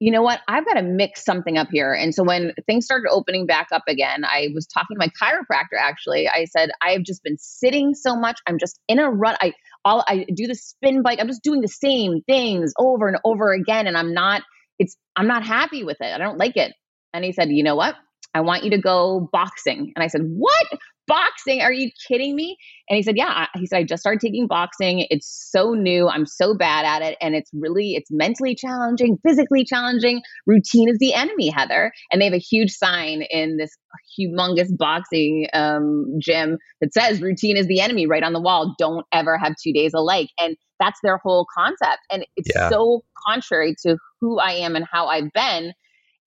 you 0.00 0.10
know 0.10 0.22
what 0.22 0.40
i've 0.48 0.66
got 0.66 0.74
to 0.74 0.82
mix 0.82 1.24
something 1.24 1.56
up 1.56 1.68
here 1.70 1.92
and 1.92 2.14
so 2.14 2.24
when 2.24 2.52
things 2.66 2.84
started 2.84 3.08
opening 3.10 3.46
back 3.46 3.68
up 3.72 3.84
again 3.86 4.24
i 4.24 4.48
was 4.54 4.66
talking 4.66 4.96
to 4.96 4.98
my 4.98 5.08
chiropractor 5.22 5.78
actually 5.78 6.28
i 6.28 6.44
said 6.46 6.70
i 6.82 6.90
have 6.90 7.02
just 7.02 7.22
been 7.22 7.36
sitting 7.38 7.94
so 7.94 8.16
much 8.16 8.40
i'm 8.46 8.58
just 8.58 8.80
in 8.88 8.98
a 8.98 9.08
rut 9.08 9.36
i 9.40 9.52
all 9.84 10.04
I 10.06 10.26
do 10.32 10.46
the 10.46 10.54
spin 10.54 11.02
bike. 11.02 11.18
I'm 11.20 11.28
just 11.28 11.42
doing 11.42 11.60
the 11.60 11.68
same 11.68 12.22
things 12.22 12.72
over 12.78 13.08
and 13.08 13.18
over 13.24 13.52
again. 13.52 13.86
And 13.86 13.96
I'm 13.96 14.12
not, 14.12 14.42
it's, 14.78 14.96
I'm 15.16 15.26
not 15.26 15.44
happy 15.44 15.84
with 15.84 15.98
it. 16.00 16.12
I 16.12 16.18
don't 16.18 16.38
like 16.38 16.56
it. 16.56 16.72
And 17.12 17.24
he 17.24 17.32
said, 17.32 17.50
you 17.50 17.62
know 17.62 17.76
what? 17.76 17.94
I 18.34 18.42
want 18.42 18.64
you 18.64 18.70
to 18.70 18.78
go 18.78 19.28
boxing. 19.32 19.92
And 19.96 20.02
I 20.02 20.06
said, 20.06 20.22
what? 20.22 20.66
Boxing. 21.10 21.60
Are 21.60 21.72
you 21.72 21.90
kidding 22.08 22.34
me? 22.34 22.56
And 22.88 22.96
he 22.96 23.02
said, 23.02 23.16
yeah. 23.16 23.46
He 23.54 23.66
said, 23.66 23.76
I 23.78 23.84
just 23.84 24.00
started 24.00 24.20
taking 24.20 24.46
boxing. 24.46 25.06
It's 25.10 25.48
so 25.50 25.74
new. 25.74 26.08
I'm 26.08 26.26
so 26.26 26.54
bad 26.54 26.86
at 26.86 27.02
it. 27.02 27.18
And 27.20 27.34
it's 27.34 27.50
really, 27.52 27.94
it's 27.94 28.10
mentally 28.10 28.54
challenging, 28.54 29.18
physically 29.26 29.64
challenging. 29.64 30.22
Routine 30.46 30.88
is 30.88 30.98
the 30.98 31.14
enemy, 31.14 31.50
Heather. 31.50 31.92
And 32.10 32.20
they 32.20 32.24
have 32.24 32.34
a 32.34 32.38
huge 32.38 32.70
sign 32.70 33.22
in 33.30 33.58
this 33.58 33.70
humongous 34.18 34.76
boxing 34.76 35.46
um, 35.52 36.06
gym 36.18 36.58
that 36.80 36.94
says 36.94 37.20
routine 37.20 37.56
is 37.56 37.66
the 37.66 37.80
enemy 37.80 38.06
right 38.06 38.22
on 38.22 38.32
the 38.32 38.40
wall. 38.40 38.74
Don't 38.78 39.06
ever 39.12 39.36
have 39.36 39.54
two 39.62 39.72
days 39.72 39.92
alike. 39.94 40.30
And 40.38 40.56
that's 40.78 40.98
their 41.02 41.18
whole 41.18 41.46
concept. 41.56 42.00
And 42.10 42.26
it's 42.36 42.50
yeah. 42.54 42.70
so 42.70 43.02
contrary 43.28 43.74
to 43.86 43.98
who 44.20 44.38
I 44.38 44.52
am 44.52 44.76
and 44.76 44.86
how 44.90 45.06
I've 45.06 45.32
been 45.32 45.72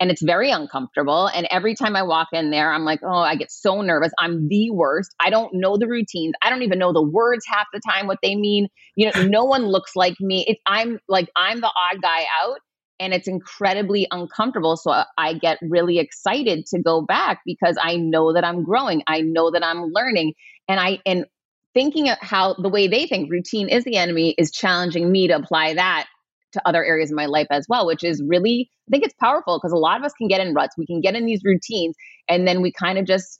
and 0.03 0.11
it's 0.11 0.21
very 0.21 0.51
uncomfortable. 0.51 1.27
And 1.27 1.47
every 1.49 1.75
time 1.75 1.95
I 1.95 2.03
walk 2.03 2.27
in 2.33 2.51
there, 2.51 2.73
I'm 2.73 2.83
like, 2.83 2.99
oh, 3.03 3.07
I 3.07 3.37
get 3.37 3.49
so 3.49 3.81
nervous. 3.81 4.11
I'm 4.19 4.49
the 4.49 4.69
worst. 4.69 5.15
I 5.17 5.29
don't 5.29 5.53
know 5.53 5.77
the 5.77 5.87
routines. 5.87 6.33
I 6.41 6.49
don't 6.49 6.61
even 6.61 6.77
know 6.77 6.91
the 6.91 7.01
words 7.01 7.45
half 7.47 7.67
the 7.71 7.79
time, 7.79 8.07
what 8.07 8.19
they 8.21 8.35
mean. 8.35 8.67
You 8.97 9.09
know, 9.09 9.23
no 9.23 9.45
one 9.45 9.65
looks 9.65 9.95
like 9.95 10.15
me. 10.19 10.59
I'm 10.67 10.99
like, 11.07 11.29
I'm 11.37 11.61
the 11.61 11.67
odd 11.67 12.01
guy 12.01 12.25
out. 12.43 12.57
And 12.99 13.13
it's 13.13 13.29
incredibly 13.29 14.05
uncomfortable. 14.11 14.75
So 14.75 15.03
I 15.17 15.35
get 15.35 15.57
really 15.61 15.99
excited 15.99 16.65
to 16.65 16.81
go 16.81 17.01
back 17.01 17.39
because 17.45 17.77
I 17.81 17.95
know 17.95 18.33
that 18.33 18.43
I'm 18.43 18.65
growing. 18.65 19.03
I 19.07 19.21
know 19.21 19.51
that 19.51 19.63
I'm 19.63 19.85
learning. 19.93 20.33
And 20.67 20.81
I, 20.81 20.99
and 21.05 21.27
thinking 21.73 22.09
of 22.09 22.17
how 22.19 22.55
the 22.55 22.67
way 22.67 22.89
they 22.89 23.07
think 23.07 23.31
routine 23.31 23.69
is 23.69 23.85
the 23.85 23.95
enemy 23.95 24.35
is 24.37 24.51
challenging 24.51 25.09
me 25.09 25.29
to 25.29 25.37
apply 25.37 25.75
that 25.75 26.07
to 26.53 26.61
other 26.65 26.83
areas 26.83 27.11
of 27.11 27.15
my 27.15 27.25
life 27.25 27.47
as 27.49 27.65
well, 27.67 27.85
which 27.85 28.03
is 28.03 28.21
really, 28.25 28.69
I 28.87 28.91
think 28.91 29.03
it's 29.03 29.13
powerful 29.19 29.59
because 29.59 29.71
a 29.71 29.77
lot 29.77 29.99
of 29.99 30.05
us 30.05 30.13
can 30.13 30.27
get 30.27 30.39
in 30.39 30.53
ruts. 30.53 30.77
We 30.77 30.85
can 30.85 31.01
get 31.01 31.15
in 31.15 31.25
these 31.25 31.43
routines 31.43 31.95
and 32.27 32.47
then 32.47 32.61
we 32.61 32.71
kind 32.71 32.97
of 32.97 33.05
just, 33.05 33.39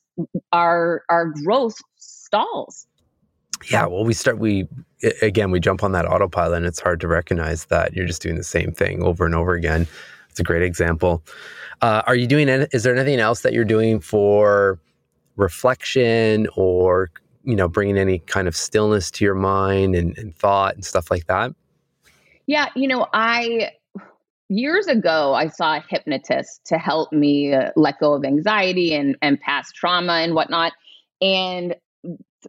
our, 0.51 1.03
our 1.09 1.33
growth 1.43 1.75
stalls. 1.97 2.85
Yeah. 3.71 3.85
Well, 3.85 4.03
we 4.03 4.13
start, 4.13 4.39
we, 4.39 4.67
again, 5.21 5.49
we 5.49 5.59
jump 5.59 5.83
on 5.83 5.93
that 5.93 6.05
autopilot 6.05 6.57
and 6.57 6.65
it's 6.65 6.79
hard 6.79 6.99
to 7.01 7.07
recognize 7.07 7.65
that 7.65 7.93
you're 7.93 8.05
just 8.05 8.21
doing 8.21 8.35
the 8.35 8.43
same 8.43 8.73
thing 8.73 9.01
over 9.03 9.25
and 9.25 9.33
over 9.33 9.53
again. 9.53 9.87
It's 10.29 10.39
a 10.39 10.43
great 10.43 10.63
example. 10.63 11.23
Uh, 11.81 12.01
are 12.05 12.15
you 12.15 12.27
doing, 12.27 12.49
is 12.49 12.83
there 12.83 12.95
anything 12.95 13.19
else 13.19 13.41
that 13.41 13.53
you're 13.53 13.65
doing 13.65 13.99
for 13.99 14.79
reflection 15.35 16.47
or, 16.55 17.11
you 17.43 17.55
know, 17.55 17.67
bringing 17.67 17.97
any 17.97 18.19
kind 18.19 18.47
of 18.47 18.55
stillness 18.55 19.11
to 19.11 19.25
your 19.25 19.35
mind 19.35 19.95
and, 19.95 20.17
and 20.17 20.35
thought 20.35 20.75
and 20.75 20.83
stuff 20.83 21.11
like 21.11 21.27
that? 21.27 21.51
Yeah, 22.47 22.67
you 22.75 22.87
know, 22.87 23.07
I 23.13 23.71
years 24.49 24.87
ago 24.87 25.33
I 25.33 25.47
saw 25.47 25.77
a 25.77 25.83
hypnotist 25.89 26.65
to 26.65 26.77
help 26.77 27.11
me 27.11 27.53
uh, 27.53 27.71
let 27.75 27.99
go 27.99 28.13
of 28.13 28.23
anxiety 28.23 28.93
and 28.93 29.17
and 29.21 29.39
past 29.39 29.75
trauma 29.75 30.13
and 30.13 30.35
whatnot. 30.35 30.73
And 31.21 31.75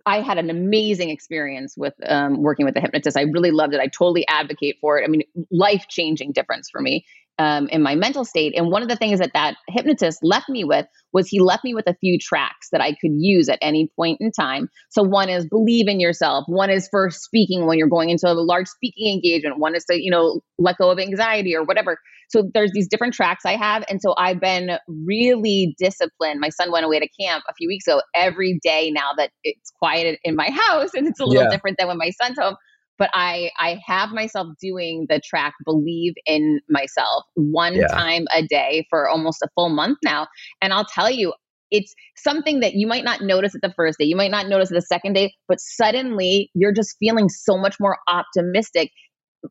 I 0.07 0.21
had 0.21 0.39
an 0.39 0.51
amazing 0.51 1.11
experience 1.11 1.77
with 1.77 1.95
um, 2.09 2.43
working 2.43 2.67
with 2.67 2.77
a 2.77 2.81
hypnotist. 2.81 3.17
I 3.17 3.23
really 3.23 3.53
loved 3.53 3.75
it. 3.75 3.81
I 3.81 3.87
totally 3.87 4.27
advocate 4.27 4.79
for 4.81 4.99
it. 4.99 5.05
I 5.05 5.09
mean, 5.09 5.23
life 5.53 5.87
changing 5.89 6.33
difference 6.33 6.69
for 6.69 6.81
me 6.81 7.07
um, 7.39 7.69
in 7.69 7.83
my 7.83 7.95
mental 7.95 8.25
state. 8.25 8.55
And 8.57 8.71
one 8.71 8.83
of 8.83 8.89
the 8.89 8.97
things 8.97 9.19
that 9.19 9.33
that 9.35 9.57
hypnotist 9.69 10.21
left 10.23 10.49
me 10.49 10.65
with 10.65 10.87
was 11.13 11.29
he 11.29 11.41
left 11.41 11.65
me 11.65 11.75
with 11.75 11.87
a 11.89 11.95
few 11.95 12.19
tracks 12.19 12.69
that 12.73 12.81
I 12.81 12.91
could 12.93 13.13
use 13.17 13.49
at 13.49 13.59
any 13.63 13.89
point 13.97 14.19
in 14.21 14.31
time. 14.33 14.69
So 14.91 15.03
one 15.03 15.29
is 15.29 15.47
believe 15.47 15.89
in 15.89 16.01
yourself. 16.01 16.45
One 16.47 16.71
is 16.71 16.89
for 16.89 17.11
speaking 17.11 17.67
when 17.67 17.79
you're 17.79 17.89
going 17.89 18.11
into 18.11 18.29
a 18.29 18.35
large 18.35 18.69
speaking 18.69 19.15
engagement. 19.15 19.59
One 19.59 19.75
is 19.75 19.85
to 19.87 20.01
you 20.01 20.11
know 20.11 20.41
let 20.59 20.79
go 20.79 20.91
of 20.91 20.99
anxiety 20.99 21.55
or 21.55 21.65
whatever. 21.65 21.99
So 22.31 22.51
there's 22.55 22.73
these 22.73 22.89
different 22.89 23.15
tracks 23.15 23.45
I 23.45 23.57
have, 23.57 23.85
and 23.89 24.01
so 24.01 24.15
I've 24.17 24.41
been 24.41 24.79
really 24.89 25.75
disciplined. 25.79 26.41
My 26.41 26.49
son 26.49 26.73
went 26.73 26.85
away 26.85 26.99
to 26.99 27.09
camp 27.21 27.45
a 27.49 27.55
few 27.55 27.69
weeks 27.69 27.87
ago. 27.87 28.01
Every 28.15 28.59
day 28.63 28.91
now 28.91 29.11
that 29.17 29.31
it's 29.43 29.71
quiet 29.79 30.19
in 30.25 30.35
my 30.35 30.51
house, 30.69 30.91
and 30.95 31.07
it's 31.07 31.21
a 31.21 31.25
little 31.25 31.45
yeah. 31.45 31.51
different 31.51 31.79
than 31.79 31.89
when 31.89 31.99
my 31.99 32.11
son's 32.11 32.39
home 32.39 32.57
but 32.99 33.11
I 33.13 33.51
I 33.59 33.81
have 33.87 34.11
myself 34.11 34.49
doing 34.61 35.07
the 35.09 35.21
track 35.25 35.55
believe 35.65 36.15
in 36.27 36.61
myself 36.69 37.25
one 37.35 37.75
yeah. 37.75 37.87
time 37.89 38.27
a 38.35 38.43
day 38.43 38.87
for 38.91 39.09
almost 39.09 39.43
a 39.43 39.49
full 39.55 39.69
month 39.69 39.99
now 40.05 40.27
and 40.61 40.73
I'll 40.73 40.87
tell 40.87 41.11
you 41.11 41.33
it's 41.71 41.95
something 42.17 42.61
that 42.61 42.75
you 42.75 42.87
might 42.87 43.05
not 43.05 43.23
notice 43.23 43.55
at 43.55 43.63
the 43.63 43.73
first 43.75 43.99
day 43.99 44.05
you 44.05 44.17
might 44.17 44.31
not 44.31 44.49
notice 44.49 44.71
at 44.71 44.75
the 44.75 44.83
second 44.83 45.15
day 45.15 45.33
but 45.49 45.59
suddenly 45.61 46.51
you're 46.55 46.73
just 46.73 46.97
feeling 46.99 47.29
so 47.29 47.57
much 47.57 47.77
more 47.81 47.99
optimistic 48.09 48.91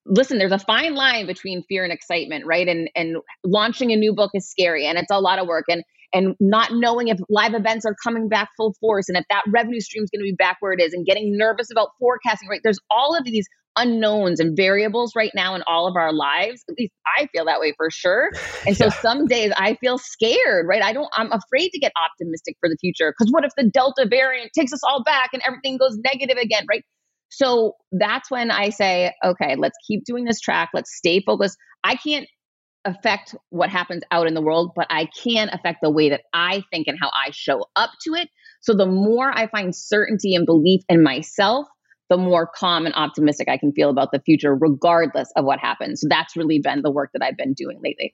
listen 0.06 0.38
there's 0.38 0.52
a 0.52 0.60
fine 0.60 0.96
line 0.96 1.26
between 1.26 1.64
fear 1.68 1.84
and 1.84 1.94
excitement 1.94 2.46
right 2.46 2.68
and 2.68 2.90
and 2.96 3.18
launching 3.44 3.92
a 3.92 3.96
new 3.96 4.14
book 4.14 4.32
is 4.34 4.50
scary 4.50 4.86
and 4.86 4.98
it's 4.98 5.12
a 5.12 5.20
lot 5.20 5.40
of 5.40 5.48
work 5.48 5.66
and 5.68 5.84
and 6.14 6.36
not 6.40 6.70
knowing 6.72 7.08
if 7.08 7.20
live 7.30 7.54
events 7.54 7.86
are 7.86 7.96
coming 8.04 8.30
back 8.30 8.50
full 8.56 8.74
force 8.80 9.10
and 9.10 9.18
if 9.18 9.26
that 9.30 9.44
revenue 9.54 9.80
stream 9.80 10.04
is 10.04 10.10
going 10.10 10.22
to 10.22 10.30
be 10.32 10.36
back 10.36 10.58
where 10.60 10.74
it 10.74 10.80
is 10.80 10.94
and 10.94 11.06
getting 11.06 11.36
nervous 11.38 11.72
about 11.72 11.90
forecasting 12.00 12.48
right? 12.50 12.62
There's 12.64 12.80
all 12.90 13.18
of 13.18 13.24
these 13.26 13.48
unknowns 13.76 14.40
and 14.40 14.56
variables 14.56 15.14
right 15.16 15.32
now 15.34 15.56
in 15.56 15.64
all 15.66 15.88
of 15.88 15.96
our 15.96 16.14
lives. 16.14 16.64
At 16.70 16.76
least 16.78 16.94
i 17.18 17.28
feel 17.34 17.46
that 17.46 17.60
way 17.60 17.74
for 17.76 17.90
sure. 17.90 18.30
And 18.68 18.78
so 18.78 18.86
yeah. 18.86 18.92
some 18.92 19.26
days 19.26 19.52
i 19.58 19.76
feel 19.82 19.98
scared 19.98 20.68
right? 20.68 20.84
I 20.84 20.94
don't 20.94 21.10
i'm 21.16 21.32
afraid 21.32 21.70
to 21.70 21.80
get 21.80 21.92
optimistic 22.02 22.56
for 22.60 22.70
the 22.70 22.78
future 22.80 23.14
because 23.18 23.32
what 23.32 23.44
if 23.44 23.52
the 23.58 23.70
delta 23.70 24.06
variant 24.08 24.52
takes 24.58 24.74
us 24.74 24.82
all 24.84 25.04
back 25.04 25.32
and 25.34 25.42
everything 25.46 25.78
goes 25.78 25.98
negative 26.04 26.38
again 26.38 26.66
right? 26.70 26.84
So 27.30 27.74
that's 27.92 28.30
when 28.30 28.52
i 28.52 28.70
say 28.70 29.14
okay 29.26 29.56
let's 29.58 29.78
keep 29.88 30.04
doing 30.06 30.26
this 30.26 30.40
track. 30.40 30.70
Let's 30.74 30.96
stay 30.96 31.22
focused. 31.26 31.58
I 31.84 31.96
can't 31.96 32.28
affect 32.86 33.36
what 33.50 33.70
happens 33.70 34.04
out 34.12 34.28
in 34.28 34.34
the 34.34 34.42
world, 34.42 34.72
but 34.76 34.88
I 34.90 35.08
can 35.24 35.50
affect 35.50 35.80
the 35.82 35.90
way 35.90 36.10
that 36.10 36.22
I 36.34 36.64
think 36.72 36.88
and 36.88 36.98
how 37.00 37.10
I 37.10 37.32
show 37.32 37.66
up 37.76 37.92
to 38.04 38.14
it. 38.14 38.30
So 38.62 38.74
the 38.74 38.86
more 38.86 39.32
I 39.32 39.48
find 39.48 39.76
certainty 39.76 40.36
and 40.36 40.46
belief 40.46 40.82
in 40.90 41.04
myself, 41.04 41.68
the 42.10 42.18
more 42.18 42.46
calm 42.46 42.86
and 42.86 42.94
optimistic 42.96 43.48
I 43.48 43.58
can 43.58 43.72
feel 43.72 43.90
about 43.90 44.12
the 44.12 44.20
future, 44.20 44.56
regardless 44.56 45.32
of 45.36 45.46
what 45.46 45.60
happens. 45.60 46.02
So 46.02 46.08
that's 46.10 46.36
really 46.36 46.60
been 46.60 46.82
the 46.82 46.92
work 46.92 47.12
that 47.14 47.24
I've 47.24 47.38
been 47.38 47.54
doing 47.54 47.80
lately. 47.84 48.14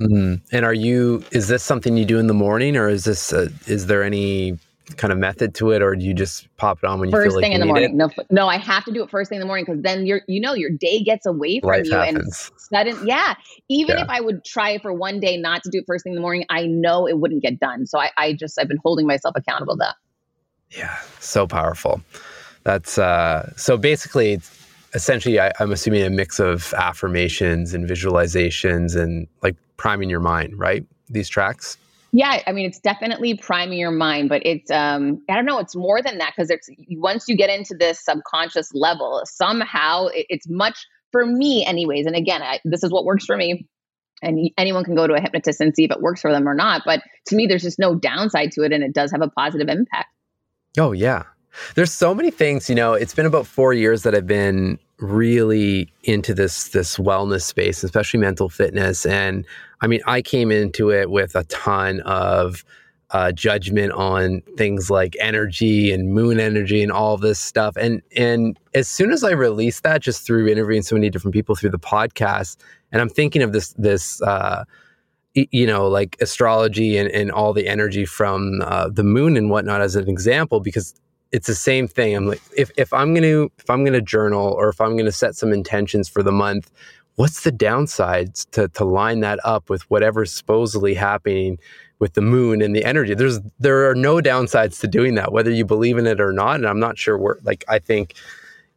Mm-hmm. 0.00 0.34
And 0.54 0.64
are 0.64 0.74
you? 0.74 1.24
Is 1.32 1.48
this 1.48 1.62
something 1.62 1.96
you 1.96 2.04
do 2.04 2.18
in 2.18 2.28
the 2.28 2.34
morning, 2.34 2.76
or 2.76 2.88
is 2.88 3.04
this? 3.04 3.32
A, 3.32 3.48
is 3.66 3.86
there 3.86 4.04
any 4.04 4.58
kind 4.96 5.12
of 5.12 5.18
method 5.18 5.54
to 5.56 5.70
it, 5.70 5.82
or 5.82 5.94
do 5.94 6.04
you 6.04 6.14
just 6.14 6.48
pop 6.56 6.78
it 6.82 6.86
on 6.86 7.00
when 7.00 7.08
you 7.08 7.12
first 7.12 7.28
feel 7.28 7.34
like 7.36 7.42
thing 7.42 7.52
in 7.52 7.60
the 7.60 7.66
morning? 7.66 7.90
It? 7.90 7.94
No, 7.94 8.10
no, 8.30 8.48
I 8.48 8.56
have 8.56 8.84
to 8.84 8.92
do 8.92 9.02
it 9.02 9.10
first 9.10 9.28
thing 9.28 9.36
in 9.36 9.40
the 9.40 9.46
morning 9.46 9.64
because 9.64 9.82
then 9.82 10.06
you're, 10.06 10.22
you 10.26 10.40
know, 10.40 10.54
your 10.54 10.70
day 10.70 11.02
gets 11.02 11.26
away 11.26 11.60
from 11.60 11.70
Life 11.70 11.86
you 11.86 11.92
happens. 11.92 12.50
and 12.50 12.60
sudden, 12.60 13.06
yeah. 13.06 13.34
Even 13.68 13.96
yeah. 13.96 14.04
if 14.04 14.08
I 14.08 14.20
would 14.20 14.44
try 14.44 14.78
for 14.78 14.92
one 14.92 15.20
day 15.20 15.36
not 15.36 15.62
to 15.64 15.70
do 15.70 15.78
it 15.78 15.84
first 15.86 16.04
thing 16.04 16.12
in 16.12 16.16
the 16.16 16.22
morning, 16.22 16.46
I 16.48 16.66
know 16.66 17.06
it 17.06 17.18
wouldn't 17.18 17.42
get 17.42 17.60
done. 17.60 17.86
So 17.86 17.98
I, 17.98 18.10
I 18.16 18.32
just 18.32 18.58
I've 18.60 18.68
been 18.68 18.80
holding 18.82 19.06
myself 19.06 19.34
accountable 19.36 19.74
to 19.74 19.78
that. 19.78 19.96
Yeah, 20.70 20.98
so 21.20 21.46
powerful. 21.46 22.00
That's 22.64 22.98
uh 22.98 23.52
so 23.56 23.76
basically. 23.76 24.40
Essentially, 24.94 25.38
I, 25.38 25.52
I'm 25.60 25.70
assuming 25.70 26.02
a 26.02 26.08
mix 26.08 26.40
of 26.40 26.72
affirmations 26.72 27.74
and 27.74 27.86
visualizations 27.86 28.96
and 28.96 29.28
like 29.42 29.54
priming 29.76 30.08
your 30.08 30.18
mind, 30.18 30.58
right? 30.58 30.82
These 31.10 31.28
tracks. 31.28 31.76
Yeah, 32.12 32.42
I 32.46 32.52
mean, 32.52 32.64
it's 32.64 32.78
definitely 32.78 33.36
priming 33.36 33.78
your 33.78 33.90
mind, 33.90 34.28
but 34.30 34.44
it's 34.44 34.70
um, 34.70 35.22
I 35.28 35.34
don't 35.34 35.44
know, 35.44 35.58
it's 35.58 35.76
more 35.76 36.02
than 36.02 36.18
that 36.18 36.32
because 36.34 36.50
it's 36.50 36.68
once 36.92 37.24
you 37.28 37.36
get 37.36 37.50
into 37.50 37.74
this 37.78 38.02
subconscious 38.02 38.70
level, 38.72 39.22
somehow 39.26 40.06
it, 40.06 40.26
it's 40.30 40.48
much 40.48 40.86
for 41.12 41.26
me, 41.26 41.66
anyways. 41.66 42.06
And 42.06 42.16
again, 42.16 42.42
I, 42.42 42.60
this 42.64 42.82
is 42.82 42.90
what 42.90 43.04
works 43.04 43.26
for 43.26 43.36
me. 43.36 43.66
And 44.20 44.50
anyone 44.58 44.84
can 44.84 44.96
go 44.96 45.06
to 45.06 45.14
a 45.14 45.20
hypnotist 45.20 45.60
and 45.60 45.74
see 45.76 45.84
if 45.84 45.92
it 45.92 46.00
works 46.00 46.20
for 46.20 46.32
them 46.32 46.48
or 46.48 46.54
not. 46.54 46.82
But 46.84 47.02
to 47.26 47.36
me, 47.36 47.46
there's 47.46 47.62
just 47.62 47.78
no 47.78 47.94
downside 47.94 48.50
to 48.52 48.62
it, 48.62 48.72
and 48.72 48.82
it 48.82 48.92
does 48.92 49.12
have 49.12 49.22
a 49.22 49.28
positive 49.28 49.68
impact. 49.68 50.08
Oh 50.78 50.92
yeah, 50.92 51.24
there's 51.74 51.92
so 51.92 52.14
many 52.14 52.30
things. 52.30 52.68
You 52.68 52.74
know, 52.74 52.94
it's 52.94 53.14
been 53.14 53.26
about 53.26 53.46
four 53.46 53.72
years 53.72 54.02
that 54.02 54.14
I've 54.14 54.26
been 54.26 54.78
really 55.00 55.92
into 56.04 56.34
this 56.34 56.68
this 56.68 56.96
wellness 56.96 57.42
space, 57.42 57.84
especially 57.84 58.20
mental 58.20 58.48
fitness. 58.48 59.06
And 59.06 59.44
I 59.80 59.86
mean, 59.86 60.00
I 60.06 60.22
came 60.22 60.50
into 60.50 60.90
it 60.90 61.10
with 61.10 61.34
a 61.36 61.44
ton 61.44 62.00
of 62.00 62.64
uh, 63.10 63.32
judgment 63.32 63.92
on 63.92 64.42
things 64.56 64.90
like 64.90 65.16
energy 65.18 65.92
and 65.92 66.12
moon 66.12 66.38
energy 66.38 66.82
and 66.82 66.92
all 66.92 67.16
this 67.16 67.38
stuff. 67.38 67.76
And 67.76 68.02
and 68.16 68.58
as 68.74 68.88
soon 68.88 69.12
as 69.12 69.24
I 69.24 69.30
released 69.30 69.82
that, 69.84 70.02
just 70.02 70.26
through 70.26 70.48
interviewing 70.48 70.82
so 70.82 70.94
many 70.96 71.10
different 71.10 71.32
people 71.32 71.54
through 71.54 71.70
the 71.70 71.78
podcast, 71.78 72.56
and 72.92 73.00
I'm 73.00 73.08
thinking 73.08 73.42
of 73.42 73.52
this 73.52 73.72
this. 73.74 74.20
Uh, 74.22 74.64
you 75.34 75.66
know, 75.66 75.86
like 75.86 76.16
astrology 76.20 76.96
and, 76.96 77.08
and 77.10 77.30
all 77.30 77.52
the 77.52 77.68
energy 77.68 78.04
from 78.04 78.60
uh, 78.62 78.88
the 78.88 79.04
moon 79.04 79.36
and 79.36 79.50
whatnot 79.50 79.80
as 79.80 79.94
an 79.94 80.08
example, 80.08 80.58
because 80.58 80.94
it's 81.32 81.46
the 81.46 81.54
same 81.54 81.88
thing. 81.88 82.16
I'm 82.16 82.26
like, 82.26 82.40
if, 82.56 82.70
if 82.76 82.92
I'm 82.92 83.12
going 83.12 83.22
to, 83.22 83.50
if 83.58 83.68
I'm 83.68 83.84
going 83.84 83.94
to 83.94 84.02
journal 84.02 84.46
or 84.46 84.68
if 84.68 84.80
I'm 84.80 84.92
going 84.92 85.04
to 85.06 85.12
set 85.12 85.34
some 85.34 85.52
intentions 85.52 86.08
for 86.08 86.22
the 86.22 86.32
month, 86.32 86.70
what's 87.16 87.42
the 87.42 87.52
downsides 87.52 88.48
to, 88.52 88.68
to 88.68 88.84
line 88.84 89.20
that 89.20 89.38
up 89.44 89.68
with 89.68 89.82
whatever's 89.90 90.32
supposedly 90.32 90.94
happening 90.94 91.58
with 91.98 92.14
the 92.14 92.22
moon 92.22 92.62
and 92.62 92.74
the 92.74 92.84
energy? 92.84 93.14
There's, 93.14 93.40
there 93.58 93.90
are 93.90 93.94
no 93.94 94.16
downsides 94.16 94.80
to 94.80 94.88
doing 94.88 95.16
that, 95.16 95.32
whether 95.32 95.50
you 95.50 95.64
believe 95.64 95.98
in 95.98 96.06
it 96.06 96.20
or 96.20 96.32
not. 96.32 96.56
And 96.56 96.66
I'm 96.66 96.80
not 96.80 96.96
sure 96.96 97.18
where, 97.18 97.38
like, 97.42 97.64
I 97.68 97.78
think, 97.78 98.14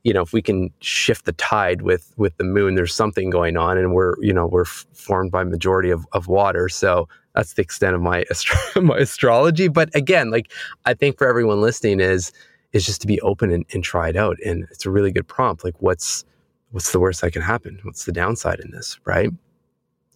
you 0.03 0.13
know, 0.13 0.21
if 0.21 0.33
we 0.33 0.41
can 0.41 0.71
shift 0.79 1.25
the 1.25 1.33
tide 1.33 1.83
with, 1.83 2.13
with 2.17 2.35
the 2.37 2.43
moon, 2.43 2.75
there's 2.75 2.93
something 2.93 3.29
going 3.29 3.55
on 3.55 3.77
and 3.77 3.93
we're, 3.93 4.15
you 4.19 4.33
know, 4.33 4.47
we're 4.47 4.65
formed 4.65 5.31
by 5.31 5.43
majority 5.43 5.91
of, 5.91 6.07
of 6.13 6.27
water. 6.27 6.69
So 6.69 7.07
that's 7.35 7.53
the 7.53 7.61
extent 7.61 7.95
of 7.95 8.01
my 8.01 8.25
astro- 8.29 8.81
my 8.81 8.97
astrology. 8.97 9.67
But 9.67 9.93
again, 9.95 10.31
like 10.31 10.51
I 10.85 10.93
think 10.93 11.17
for 11.17 11.27
everyone 11.27 11.61
listening 11.61 11.99
is 11.99 12.31
is 12.73 12.85
just 12.85 13.01
to 13.01 13.07
be 13.07 13.19
open 13.21 13.51
and, 13.51 13.65
and 13.73 13.83
try 13.83 14.09
it 14.09 14.15
out. 14.15 14.37
And 14.45 14.65
it's 14.71 14.85
a 14.85 14.89
really 14.89 15.11
good 15.11 15.27
prompt. 15.27 15.63
Like 15.63 15.75
what's 15.79 16.25
what's 16.71 16.91
the 16.91 16.99
worst 16.99 17.21
that 17.21 17.31
can 17.31 17.41
happen? 17.41 17.79
What's 17.83 18.05
the 18.05 18.11
downside 18.11 18.59
in 18.59 18.71
this, 18.71 18.99
right? 19.05 19.29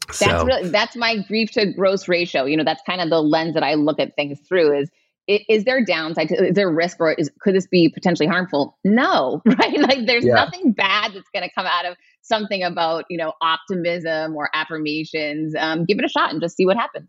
That's 0.08 0.20
so, 0.20 0.46
really 0.46 0.70
that's 0.70 0.96
my 0.96 1.18
grief 1.18 1.52
to 1.52 1.66
gross 1.66 2.08
ratio. 2.08 2.46
You 2.46 2.58
know, 2.58 2.64
that's 2.64 2.82
kind 2.86 3.02
of 3.02 3.10
the 3.10 3.22
lens 3.22 3.54
that 3.56 3.64
I 3.64 3.74
look 3.74 4.00
at 4.00 4.16
things 4.16 4.40
through. 4.40 4.78
Is 4.78 4.90
is 5.28 5.64
there 5.64 5.84
downside? 5.84 6.30
To, 6.30 6.48
is 6.48 6.56
there 6.56 6.72
risk, 6.72 6.98
or 7.00 7.14
is, 7.14 7.32
could 7.40 7.56
this 7.56 7.68
be 7.68 7.90
potentially 7.90 8.28
harmful? 8.28 8.78
No, 8.84 9.42
right? 9.46 9.80
Like, 9.80 10.06
there's 10.06 10.26
yeah. 10.26 10.36
nothing 10.36 10.72
bad 10.72 11.14
that's 11.14 11.30
going 11.34 11.44
to 11.44 11.54
come 11.54 11.66
out 11.66 11.86
of 11.86 11.98
something 12.26 12.64
about 12.64 13.06
you 13.10 13.18
know 13.18 13.34
optimism 13.42 14.36
or 14.36 14.50
affirmations 14.54 15.56
um, 15.58 15.86
give 15.86 16.00
it 16.00 16.06
a 16.06 16.10
shot 16.10 16.32
and 16.32 16.42
just 16.42 16.58
see 16.58 16.66
what 16.66 16.76
happens 16.76 17.08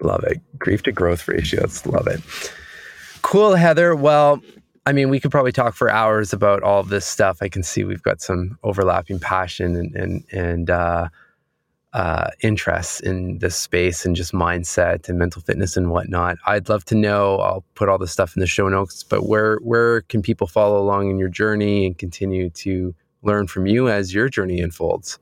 love 0.00 0.24
it 0.24 0.40
grief 0.58 0.82
to 0.82 0.92
growth 0.92 1.28
ratios 1.28 1.84
love 1.86 2.06
it 2.06 2.20
cool 3.22 3.54
heather 3.54 3.94
well 3.94 4.40
i 4.86 4.92
mean 4.92 5.10
we 5.10 5.20
could 5.20 5.30
probably 5.30 5.52
talk 5.52 5.74
for 5.74 5.90
hours 5.90 6.32
about 6.32 6.62
all 6.62 6.82
this 6.82 7.04
stuff 7.04 7.38
i 7.42 7.48
can 7.48 7.62
see 7.62 7.84
we've 7.84 8.02
got 8.02 8.20
some 8.20 8.58
overlapping 8.62 9.18
passion 9.18 9.76
and 9.76 9.94
and, 9.94 10.24
and 10.32 10.70
uh, 10.70 11.08
uh, 11.96 12.28
interests 12.42 13.00
in 13.00 13.38
this 13.38 13.56
space 13.56 14.04
and 14.04 14.14
just 14.14 14.34
mindset 14.34 15.08
and 15.08 15.18
mental 15.18 15.40
fitness 15.40 15.78
and 15.78 15.90
whatnot. 15.90 16.36
I'd 16.44 16.68
love 16.68 16.84
to 16.86 16.94
know. 16.94 17.38
I'll 17.38 17.64
put 17.74 17.88
all 17.88 17.96
the 17.96 18.06
stuff 18.06 18.36
in 18.36 18.40
the 18.40 18.46
show 18.46 18.68
notes. 18.68 19.02
But 19.02 19.26
where 19.26 19.56
where 19.62 20.02
can 20.02 20.20
people 20.20 20.46
follow 20.46 20.78
along 20.78 21.08
in 21.08 21.18
your 21.18 21.30
journey 21.30 21.86
and 21.86 21.96
continue 21.96 22.50
to 22.50 22.94
learn 23.22 23.46
from 23.46 23.66
you 23.66 23.88
as 23.88 24.12
your 24.12 24.28
journey 24.28 24.60
unfolds? 24.60 25.18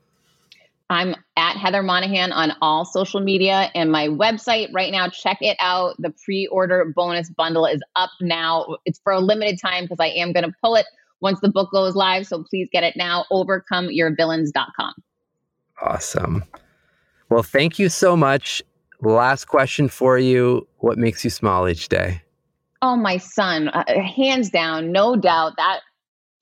I'm 0.91 1.15
at 1.37 1.57
Heather 1.57 1.85
Monahan 1.85 2.33
on 2.33 2.55
all 2.61 2.85
social 2.85 3.21
media 3.21 3.71
and 3.77 3.93
my 3.93 4.09
website 4.09 4.69
right 4.73 4.91
now. 4.91 5.09
Check 5.09 5.39
it 5.43 5.57
out. 5.61 5.95
The 6.01 6.13
pre 6.25 6.49
order 6.49 6.93
bonus 6.97 7.31
bundle 7.31 7.67
is 7.67 7.81
up 7.95 8.11
now. 8.21 8.79
It's 8.85 8.99
for 8.99 9.13
a 9.13 9.21
limited 9.21 9.61
time 9.61 9.85
because 9.85 10.01
I 10.01 10.09
am 10.09 10.33
going 10.33 10.45
to 10.45 10.53
pull 10.61 10.75
it 10.75 10.87
once 11.21 11.39
the 11.39 11.51
book 11.51 11.71
goes 11.71 11.95
live. 11.95 12.27
So 12.27 12.43
please 12.43 12.69
get 12.73 12.83
it 12.83 12.97
now. 12.97 13.27
Overcomeyourvillains.com. 13.31 14.95
Awesome. 15.81 16.43
Well, 17.31 17.43
thank 17.43 17.79
you 17.79 17.89
so 17.89 18.17
much. 18.17 18.63
Last 19.01 19.47
question 19.47 19.89
for 19.89 20.19
you 20.19 20.67
What 20.79 20.99
makes 20.99 21.25
you 21.25 21.31
smile 21.31 21.69
each 21.69 21.89
day? 21.89 22.23
Oh, 22.83 22.97
my 22.97 23.17
son. 23.17 23.69
Uh, 23.69 23.85
hands 24.03 24.51
down, 24.51 24.93
no 24.93 25.17
doubt. 25.17 25.55
That 25.57 25.81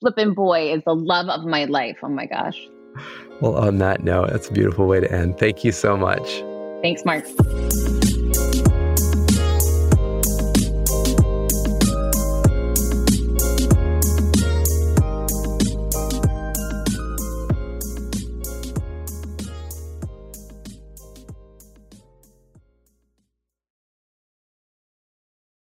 flipping 0.01 0.33
boy 0.33 0.73
is 0.73 0.83
the 0.85 0.95
love 0.95 1.29
of 1.29 1.45
my 1.45 1.65
life. 1.65 1.97
Oh 2.03 2.09
my 2.09 2.25
gosh. 2.25 2.59
Well, 3.39 3.55
on 3.55 3.77
that 3.77 4.03
note, 4.03 4.29
that's 4.29 4.49
a 4.49 4.51
beautiful 4.53 4.85
way 4.85 4.99
to 4.99 5.11
end. 5.11 5.37
Thank 5.37 5.63
you 5.63 5.71
so 5.71 5.95
much. 5.97 6.43
Thanks, 6.81 7.05
Marc. 7.05 7.25